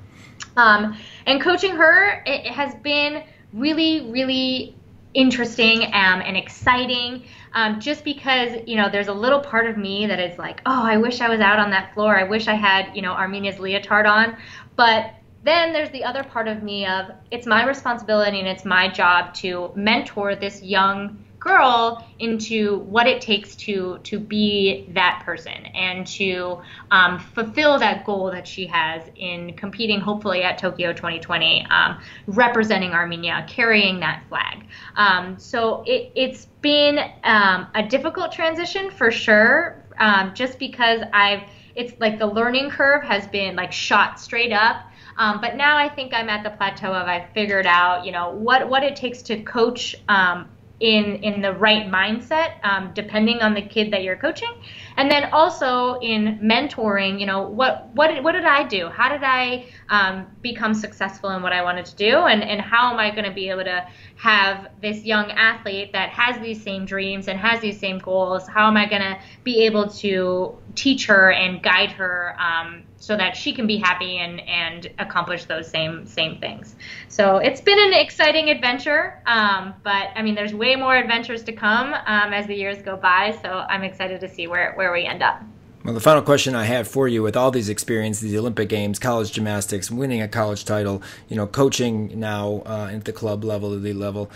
Um, 0.57 0.97
and 1.27 1.39
coaching 1.39 1.77
her, 1.77 2.23
it 2.25 2.47
has 2.47 2.75
been 2.77 3.25
really, 3.53 4.11
really 4.11 4.75
interesting 5.13 5.85
um, 5.85 6.23
and 6.25 6.35
exciting 6.35 7.25
um, 7.57 7.81
just 7.81 8.05
because 8.05 8.51
you 8.67 8.77
know 8.77 8.89
there's 8.89 9.09
a 9.09 9.15
little 9.15 9.41
part 9.41 9.67
of 9.67 9.77
me 9.79 10.07
that 10.07 10.21
is 10.21 10.39
like 10.39 10.61
oh 10.67 10.85
i 10.85 10.97
wish 10.99 11.21
i 11.21 11.29
was 11.29 11.41
out 11.41 11.59
on 11.59 11.71
that 11.71 11.93
floor. 11.95 12.17
I 12.17 12.23
wish 12.23 12.47
i 12.47 12.55
had 12.55 12.95
you 12.95 13.03
know 13.03 13.13
armenia's 13.13 13.59
leotard 13.59 14.07
on. 14.07 14.37
But 14.77 15.15
then 15.43 15.73
there's 15.73 15.91
the 15.91 16.05
other 16.05 16.23
part 16.23 16.49
of 16.49 16.63
me 16.63 16.87
of 16.87 17.07
it's 17.31 17.47
my 17.47 17.67
responsibility 17.67 18.39
and 18.39 18.47
it's 18.47 18.65
my 18.65 18.89
job 18.89 19.33
to 19.35 19.73
mentor 19.75 20.37
this 20.37 20.63
young 20.63 21.25
girl 21.39 22.07
into 22.19 22.79
what 22.81 23.07
it 23.07 23.21
takes 23.21 23.55
to 23.55 23.99
to 24.03 24.19
be 24.19 24.87
that 24.91 25.23
person 25.25 25.67
and 25.75 26.07
to 26.07 26.61
um, 26.91 27.19
fulfill 27.19 27.79
that 27.79 28.05
goal 28.05 28.31
that 28.31 28.47
she 28.47 28.67
has 28.67 29.03
in 29.17 29.53
competing 29.55 30.01
hopefully 30.01 30.43
at 30.43 30.59
Tokyo 30.59 30.93
2020 30.93 31.67
um, 31.71 32.01
representing 32.27 32.93
Armenia 32.93 33.45
carrying 33.49 34.01
that 34.01 34.25
flag. 34.29 34.67
Um, 34.97 35.39
so 35.39 35.83
it, 35.87 36.13
it's 36.15 36.47
been 36.61 36.99
um, 37.25 37.67
a 37.75 37.83
difficult 37.87 38.33
transition 38.33 38.91
for 38.91 39.11
sure 39.11 39.85
um, 39.99 40.35
just 40.35 40.59
because 40.59 41.03
I've 41.13 41.43
it's 41.75 41.93
like 42.01 42.19
the 42.19 42.27
learning 42.27 42.71
curve 42.71 43.05
has 43.05 43.27
been 43.27 43.55
like 43.55 43.71
shot 43.71 44.19
straight 44.19 44.53
up. 44.53 44.87
Um, 45.19 45.41
but 45.41 45.57
now 45.57 45.77
I 45.77 45.89
think 45.89 46.13
I'm 46.13 46.29
at 46.29 46.43
the 46.43 46.51
plateau 46.51 46.93
of 46.93 47.07
I've 47.07 47.31
figured 47.31 47.67
out, 47.67 48.05
you 48.05 48.13
know, 48.13 48.31
what 48.31 48.69
what 48.69 48.83
it 48.83 48.97
takes 48.97 49.23
to 49.23 49.43
coach 49.43 49.95
um, 50.09 50.49
in 50.81 51.17
in 51.17 51.41
the 51.41 51.53
right 51.55 51.87
mindset, 51.87 52.63
um, 52.63 52.93
depending 52.95 53.41
on 53.41 53.55
the 53.55 53.63
kid 53.63 53.93
that 53.93 54.03
you're 54.03 54.17
coaching, 54.17 54.53
and 54.97 55.11
then 55.11 55.31
also 55.33 55.99
in 56.01 56.39
mentoring. 56.43 57.19
You 57.19 57.27
know, 57.27 57.43
what 57.43 57.89
what 57.95 58.23
what 58.23 58.33
did 58.33 58.45
I 58.45 58.65
do? 58.65 58.89
How 58.89 59.09
did 59.09 59.23
I 59.23 59.67
um, 59.89 60.27
become 60.43 60.75
successful 60.75 61.31
in 61.31 61.43
what 61.43 61.53
I 61.53 61.63
wanted 61.63 61.87
to 61.87 61.97
do, 61.97 62.19
and 62.19 62.43
and 62.43 62.61
how 62.61 62.93
am 62.93 62.99
I 62.99 63.11
going 63.11 63.25
to 63.25 63.35
be 63.35 63.49
able 63.49 63.65
to 63.65 63.87
have 64.17 64.69
this 64.81 65.05
young 65.05 65.31
athlete 65.31 65.93
that 65.93 66.11
has 66.11 66.41
these 66.41 66.63
same 66.63 66.85
dreams 66.85 67.29
and 67.29 67.39
has 67.39 67.61
these 67.61 67.79
same 67.79 67.99
goals? 67.99 68.47
How 68.49 68.67
am 68.69 68.77
I 68.77 68.87
going 68.87 69.03
to 69.03 69.19
be 69.45 69.65
able 69.65 69.89
to 69.89 70.57
teach 70.75 71.07
her 71.07 71.33
and 71.33 71.63
guide 71.63 71.91
her 71.93 72.37
um, 72.39 72.85
so 72.99 73.17
that 73.17 73.37
she 73.37 73.53
can 73.53 73.67
be 73.67 73.77
happy 73.77 74.19
and 74.19 74.41
and 74.41 74.91
accomplish 74.99 75.45
those 75.45 75.69
same 75.69 76.07
same 76.07 76.39
things. 76.39 76.77
So 77.09 77.39
it's 77.39 77.61
been 77.61 77.79
an 77.79 77.95
exciting 77.95 78.51
adventure, 78.51 79.21
um, 79.27 79.75
but 79.83 80.09
I 80.15 80.23
mean, 80.23 80.35
there's 80.35 80.55
way 80.55 80.77
more 80.77 80.97
adventures 80.97 81.43
to 81.45 81.53
come 81.53 81.95
um, 81.95 82.33
as 82.33 82.47
the 82.47 82.55
years 82.55 82.83
go 82.83 82.97
by. 82.97 83.37
So 83.43 83.49
I'm 83.49 83.83
excited 83.83 84.21
to 84.21 84.29
see 84.29 84.47
where 84.47 84.73
where 84.75 84.93
we 84.93 85.05
end 85.05 85.23
up. 85.23 85.43
Well, 85.87 85.95
the 85.95 86.01
final 86.01 86.23
question 86.23 86.57
I 86.57 86.65
have 86.65 86.89
for 86.89 87.07
you 87.07 87.23
with 87.23 87.37
all 87.37 87.53
these 87.53 87.69
experiences, 87.69 88.33
the 88.33 88.39
Olympic 88.39 88.69
Games, 88.69 88.99
college 88.99 89.31
gymnastics, 89.31 89.89
winning 89.89 90.21
a 90.21 90.27
college 90.27 90.65
title, 90.65 91.01
you 91.29 91.37
know, 91.37 91.47
coaching 91.47 92.19
now 92.19 92.65
uh, 92.67 92.91
at 92.93 93.05
the 93.05 93.13
club 93.13 93.45
level, 93.45 93.73
elite 93.73 93.95
level, 93.95 94.29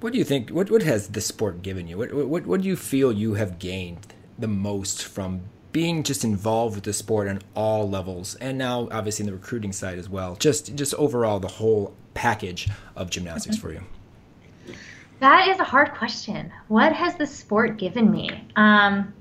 what 0.00 0.14
do 0.14 0.18
you 0.18 0.24
think? 0.24 0.48
What, 0.48 0.70
what 0.70 0.82
has 0.84 1.08
the 1.08 1.20
sport 1.20 1.60
given 1.60 1.88
you? 1.88 1.98
What, 1.98 2.14
what, 2.14 2.46
what 2.46 2.62
do 2.62 2.68
you 2.68 2.74
feel 2.74 3.12
you 3.12 3.34
have 3.34 3.58
gained 3.58 4.14
the 4.38 4.48
most 4.48 5.04
from 5.04 5.42
being 5.72 6.04
just 6.04 6.24
involved 6.24 6.76
with 6.76 6.84
the 6.84 6.94
sport 6.94 7.28
on 7.28 7.40
all 7.54 7.86
levels 7.86 8.36
and 8.36 8.56
now 8.56 8.88
obviously 8.90 9.24
in 9.24 9.30
the 9.30 9.36
recruiting 9.36 9.70
side 9.70 9.98
as 9.98 10.08
well 10.08 10.34
just 10.36 10.74
just 10.74 10.94
overall 10.94 11.38
the 11.38 11.46
whole 11.46 11.94
package 12.14 12.70
of 12.96 13.10
gymnastics 13.10 13.56
mm-hmm. 13.56 13.66
for 13.66 13.74
you 13.74 14.74
that 15.20 15.46
is 15.48 15.60
a 15.60 15.64
hard 15.64 15.92
question 15.92 16.50
what 16.68 16.90
has 16.94 17.14
the 17.16 17.26
sport 17.26 17.76
given 17.76 18.10
me 18.10 18.48
um, 18.56 19.12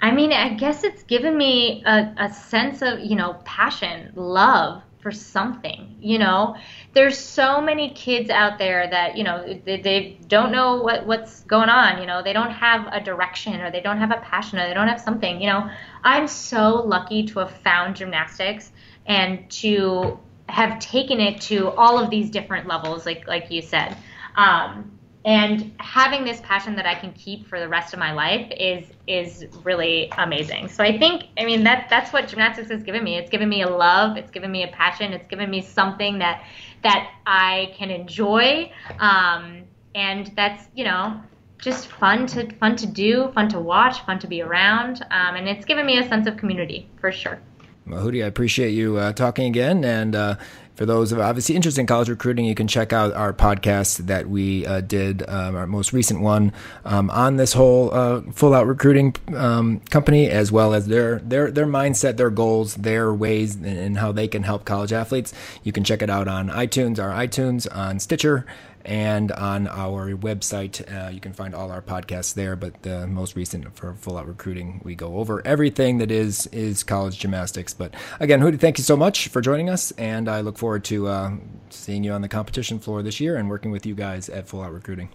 i 0.00 0.10
mean 0.10 0.32
i 0.32 0.54
guess 0.54 0.84
it's 0.84 1.02
given 1.04 1.36
me 1.36 1.82
a, 1.84 2.14
a 2.18 2.32
sense 2.32 2.82
of 2.82 3.00
you 3.00 3.16
know 3.16 3.34
passion 3.44 4.12
love 4.14 4.82
for 5.00 5.10
something 5.10 5.96
you 6.00 6.18
know? 6.18 6.56
There's 6.92 7.18
so 7.18 7.60
many 7.60 7.90
kids 7.90 8.30
out 8.30 8.58
there 8.58 8.88
that 8.90 9.16
you 9.16 9.24
know 9.24 9.60
they, 9.64 9.80
they, 9.80 10.18
don't 10.28 10.52
know 10.52 10.82
what 10.82 11.06
what's 11.06 11.40
going 11.42 11.68
on 11.68 12.00
you 12.00 12.06
know? 12.06 12.22
They 12.22 12.32
don't 12.32 12.50
have 12.50 12.86
a 12.92 13.00
direction 13.00 13.60
or 13.60 13.70
they 13.70 13.80
don't 13.80 13.98
have 13.98 14.10
a 14.10 14.18
passion 14.18 14.58
or 14.58 14.66
they 14.66 14.74
don't 14.74 14.88
have 14.88 15.00
something 15.00 15.40
you 15.40 15.48
know? 15.48 15.70
I'm 16.04 16.28
so 16.28 16.82
lucky 16.82 17.24
to 17.26 17.40
have 17.40 17.50
found 17.50 17.96
gymnastics 17.96 18.72
and 19.06 19.50
to 19.50 20.18
have 20.48 20.78
taken 20.80 21.20
it 21.20 21.40
to 21.42 21.70
all 21.70 21.98
of 21.98 22.10
these 22.10 22.30
different 22.30 22.66
levels 22.66 23.06
like 23.06 23.26
like 23.26 23.50
you 23.50 23.62
said. 23.62 23.96
Um, 24.36 24.98
and 25.24 25.72
having 25.78 26.24
this 26.24 26.40
passion 26.40 26.76
that 26.76 26.86
I 26.86 26.94
can 26.94 27.12
keep 27.12 27.46
for 27.46 27.60
the 27.60 27.68
rest 27.68 27.92
of 27.92 27.98
my 27.98 28.12
life 28.12 28.50
is 28.58 28.86
is 29.06 29.46
really 29.64 30.10
amazing. 30.16 30.68
So 30.68 30.82
I 30.82 30.98
think 30.98 31.24
I 31.38 31.44
mean 31.44 31.64
that 31.64 31.88
that's 31.90 32.12
what 32.12 32.28
gymnastics 32.28 32.70
has 32.70 32.82
given 32.82 33.04
me. 33.04 33.16
It's 33.16 33.30
given 33.30 33.48
me 33.48 33.62
a 33.62 33.68
love, 33.68 34.16
it's 34.16 34.30
given 34.30 34.50
me 34.50 34.62
a 34.62 34.68
passion, 34.68 35.12
it's 35.12 35.26
given 35.26 35.50
me 35.50 35.60
something 35.60 36.18
that 36.20 36.42
that 36.82 37.10
I 37.26 37.74
can 37.76 37.90
enjoy, 37.90 38.72
um, 38.98 39.64
and 39.94 40.32
that's 40.36 40.66
you 40.74 40.84
know 40.84 41.20
just 41.58 41.88
fun 41.88 42.26
to 42.28 42.50
fun 42.54 42.76
to 42.76 42.86
do, 42.86 43.30
fun 43.34 43.50
to 43.50 43.60
watch, 43.60 44.00
fun 44.06 44.18
to 44.20 44.26
be 44.26 44.40
around, 44.40 45.02
um, 45.10 45.36
and 45.36 45.46
it's 45.46 45.66
given 45.66 45.84
me 45.84 45.98
a 45.98 46.08
sense 46.08 46.26
of 46.26 46.38
community 46.38 46.88
for 46.98 47.12
sure. 47.12 47.38
Well, 47.86 48.04
Houry, 48.04 48.22
I 48.22 48.26
appreciate 48.26 48.70
you 48.70 48.98
uh, 48.98 49.12
talking 49.12 49.46
again, 49.46 49.84
and 49.84 50.14
uh, 50.14 50.36
for 50.80 50.86
those 50.86 51.12
of 51.12 51.20
obviously 51.20 51.54
interested 51.54 51.78
in 51.78 51.86
college 51.86 52.08
recruiting, 52.08 52.46
you 52.46 52.54
can 52.54 52.66
check 52.66 52.90
out 52.90 53.12
our 53.12 53.34
podcast 53.34 54.06
that 54.06 54.30
we 54.30 54.64
uh, 54.64 54.80
did, 54.80 55.22
um, 55.28 55.54
our 55.54 55.66
most 55.66 55.92
recent 55.92 56.22
one, 56.22 56.54
um, 56.86 57.10
on 57.10 57.36
this 57.36 57.52
whole 57.52 57.92
uh, 57.92 58.22
full 58.32 58.54
out 58.54 58.66
recruiting 58.66 59.14
um, 59.36 59.80
company, 59.90 60.30
as 60.30 60.50
well 60.50 60.72
as 60.72 60.86
their 60.86 61.18
their 61.18 61.50
their 61.50 61.66
mindset, 61.66 62.16
their 62.16 62.30
goals, 62.30 62.76
their 62.76 63.12
ways, 63.12 63.56
and, 63.56 63.66
and 63.66 63.98
how 63.98 64.10
they 64.10 64.26
can 64.26 64.42
help 64.42 64.64
college 64.64 64.90
athletes. 64.90 65.34
You 65.62 65.70
can 65.70 65.84
check 65.84 66.00
it 66.00 66.08
out 66.08 66.28
on 66.28 66.48
iTunes, 66.48 66.98
our 66.98 67.10
iTunes, 67.10 67.68
on 67.76 68.00
Stitcher, 68.00 68.46
and 68.84 69.32
on 69.32 69.66
our 69.68 70.10
website. 70.12 70.80
Uh, 70.92 71.10
you 71.10 71.20
can 71.20 71.32
find 71.32 71.54
all 71.54 71.70
our 71.70 71.82
podcasts 71.82 72.34
there. 72.34 72.56
But 72.56 72.82
the 72.82 73.06
most 73.06 73.36
recent 73.36 73.74
for 73.76 73.94
Full 73.94 74.16
Out 74.16 74.26
Recruiting, 74.26 74.80
we 74.84 74.94
go 74.94 75.16
over 75.16 75.44
everything 75.46 75.98
that 75.98 76.10
is 76.10 76.46
is 76.48 76.82
college 76.82 77.18
gymnastics. 77.18 77.74
But 77.74 77.94
again, 78.18 78.40
Houry, 78.40 78.58
thank 78.58 78.78
you 78.78 78.84
so 78.84 78.96
much 78.96 79.28
for 79.28 79.40
joining 79.40 79.68
us, 79.70 79.90
and 79.92 80.28
I 80.28 80.40
look 80.40 80.58
forward 80.58 80.84
to 80.84 81.08
uh, 81.08 81.32
seeing 81.70 82.04
you 82.04 82.12
on 82.12 82.22
the 82.22 82.28
competition 82.28 82.78
floor 82.78 83.02
this 83.02 83.20
year 83.20 83.36
and 83.36 83.48
working 83.48 83.70
with 83.70 83.86
you 83.86 83.94
guys 83.94 84.28
at 84.28 84.48
Full 84.48 84.62
Out 84.62 84.72
Recruiting. 84.72 85.10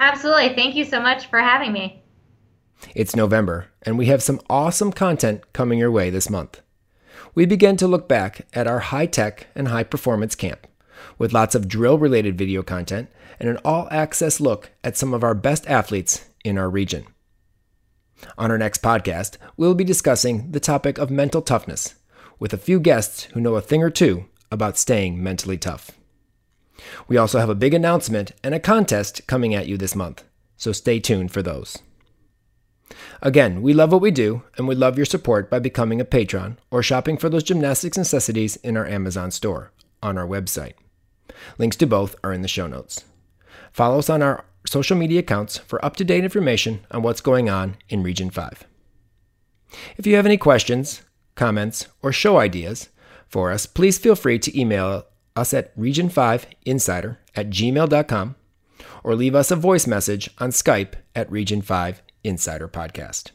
Absolutely, 0.00 0.54
thank 0.54 0.74
you 0.74 0.84
so 0.84 1.00
much 1.00 1.26
for 1.26 1.38
having 1.38 1.72
me. 1.72 2.02
It's 2.94 3.16
November, 3.16 3.66
and 3.82 3.96
we 3.96 4.06
have 4.06 4.22
some 4.22 4.40
awesome 4.50 4.92
content 4.92 5.52
coming 5.52 5.78
your 5.78 5.90
way 5.90 6.10
this 6.10 6.28
month. 6.28 6.60
We 7.34 7.46
begin 7.46 7.76
to 7.78 7.88
look 7.88 8.08
back 8.08 8.46
at 8.52 8.66
our 8.66 8.80
high 8.80 9.06
tech 9.06 9.46
and 9.54 9.68
high 9.68 9.84
performance 9.84 10.34
camp 10.34 10.66
with 11.18 11.32
lots 11.32 11.54
of 11.54 11.68
drill 11.68 11.98
related 11.98 12.38
video 12.38 12.62
content 12.62 13.08
and 13.40 13.48
an 13.48 13.58
all 13.64 13.88
access 13.90 14.40
look 14.40 14.70
at 14.82 14.96
some 14.96 15.14
of 15.14 15.24
our 15.24 15.34
best 15.34 15.66
athletes 15.66 16.26
in 16.44 16.58
our 16.58 16.70
region. 16.70 17.06
On 18.38 18.50
our 18.50 18.58
next 18.58 18.82
podcast, 18.82 19.36
we'll 19.56 19.74
be 19.74 19.84
discussing 19.84 20.52
the 20.52 20.60
topic 20.60 20.98
of 20.98 21.10
mental 21.10 21.42
toughness 21.42 21.94
with 22.38 22.52
a 22.52 22.58
few 22.58 22.80
guests 22.80 23.24
who 23.24 23.40
know 23.40 23.56
a 23.56 23.60
thing 23.60 23.82
or 23.82 23.90
two 23.90 24.26
about 24.50 24.78
staying 24.78 25.22
mentally 25.22 25.58
tough. 25.58 25.90
We 27.08 27.16
also 27.16 27.38
have 27.38 27.48
a 27.48 27.54
big 27.54 27.74
announcement 27.74 28.32
and 28.42 28.54
a 28.54 28.60
contest 28.60 29.26
coming 29.26 29.54
at 29.54 29.66
you 29.66 29.76
this 29.76 29.94
month, 29.94 30.24
so 30.56 30.72
stay 30.72 31.00
tuned 31.00 31.32
for 31.32 31.42
those. 31.42 31.78
Again, 33.22 33.62
we 33.62 33.72
love 33.72 33.92
what 33.92 34.02
we 34.02 34.10
do 34.10 34.42
and 34.56 34.68
would 34.68 34.78
love 34.78 34.96
your 34.96 35.06
support 35.06 35.50
by 35.50 35.58
becoming 35.58 36.00
a 36.00 36.04
patron 36.04 36.58
or 36.70 36.82
shopping 36.82 37.16
for 37.16 37.28
those 37.28 37.42
gymnastics 37.42 37.96
necessities 37.96 38.56
in 38.56 38.76
our 38.76 38.86
Amazon 38.86 39.30
store 39.30 39.72
on 40.02 40.18
our 40.18 40.26
website. 40.26 40.74
Links 41.58 41.76
to 41.76 41.86
both 41.86 42.16
are 42.24 42.32
in 42.32 42.42
the 42.42 42.48
show 42.48 42.66
notes. 42.66 43.04
Follow 43.72 43.98
us 43.98 44.10
on 44.10 44.22
our 44.22 44.44
social 44.66 44.96
media 44.96 45.20
accounts 45.20 45.58
for 45.58 45.84
up 45.84 45.96
to 45.96 46.04
date 46.04 46.24
information 46.24 46.86
on 46.90 47.02
what's 47.02 47.20
going 47.20 47.48
on 47.50 47.76
in 47.88 48.02
Region 48.02 48.30
5. 48.30 48.64
If 49.96 50.06
you 50.06 50.16
have 50.16 50.26
any 50.26 50.36
questions, 50.36 51.02
comments, 51.34 51.88
or 52.02 52.12
show 52.12 52.38
ideas 52.38 52.88
for 53.28 53.50
us, 53.50 53.66
please 53.66 53.98
feel 53.98 54.16
free 54.16 54.38
to 54.38 54.58
email 54.58 55.04
us 55.36 55.52
at 55.52 55.76
region5insider 55.76 57.16
at 57.34 57.50
gmail.com 57.50 58.36
or 59.02 59.14
leave 59.14 59.34
us 59.34 59.50
a 59.50 59.56
voice 59.56 59.86
message 59.86 60.30
on 60.38 60.50
Skype 60.50 60.94
at 61.14 61.30
Region 61.30 61.60
5 61.60 62.02
Insider 62.22 62.68
Podcast. 62.68 63.30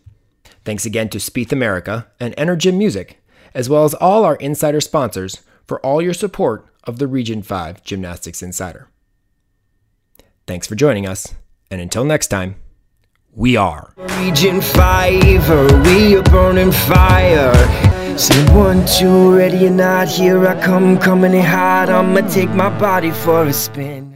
Thanks 0.65 0.85
again 0.85 1.09
to 1.09 1.17
Spieth 1.17 1.51
America 1.51 2.07
and 2.19 2.35
Energym 2.35 2.77
Music, 2.77 3.21
as 3.53 3.69
well 3.69 3.83
as 3.83 3.93
all 3.93 4.25
our 4.25 4.35
insider 4.37 4.81
sponsors 4.81 5.41
for 5.67 5.79
all 5.85 6.01
your 6.01 6.13
support 6.13 6.65
of 6.83 6.99
the 6.99 7.07
Region 7.07 7.41
5 7.41 7.83
Gymnastics 7.83 8.41
Insider. 8.41 8.89
Thanks 10.47 10.67
for 10.67 10.75
joining 10.75 11.05
us, 11.05 11.33
and 11.69 11.79
until 11.79 12.03
next 12.03 12.27
time, 12.27 12.55
we 13.31 13.55
are 13.55 13.93
Region 13.97 14.61
5, 14.61 15.85
we 15.85 16.15
are 16.17 16.23
burning 16.23 16.71
fire. 16.71 17.53
Say 18.17 18.43
one, 18.53 18.85
two, 18.85 19.37
ready 19.37 19.67
or 19.67 19.69
not, 19.69 20.09
here 20.09 20.45
I 20.45 20.61
come, 20.61 20.97
coming 20.97 21.33
in 21.33 21.45
hot. 21.45 21.89
I'ma 21.89 22.27
take 22.27 22.49
my 22.49 22.69
body 22.77 23.11
for 23.11 23.45
a 23.45 23.53
spin. 23.53 24.08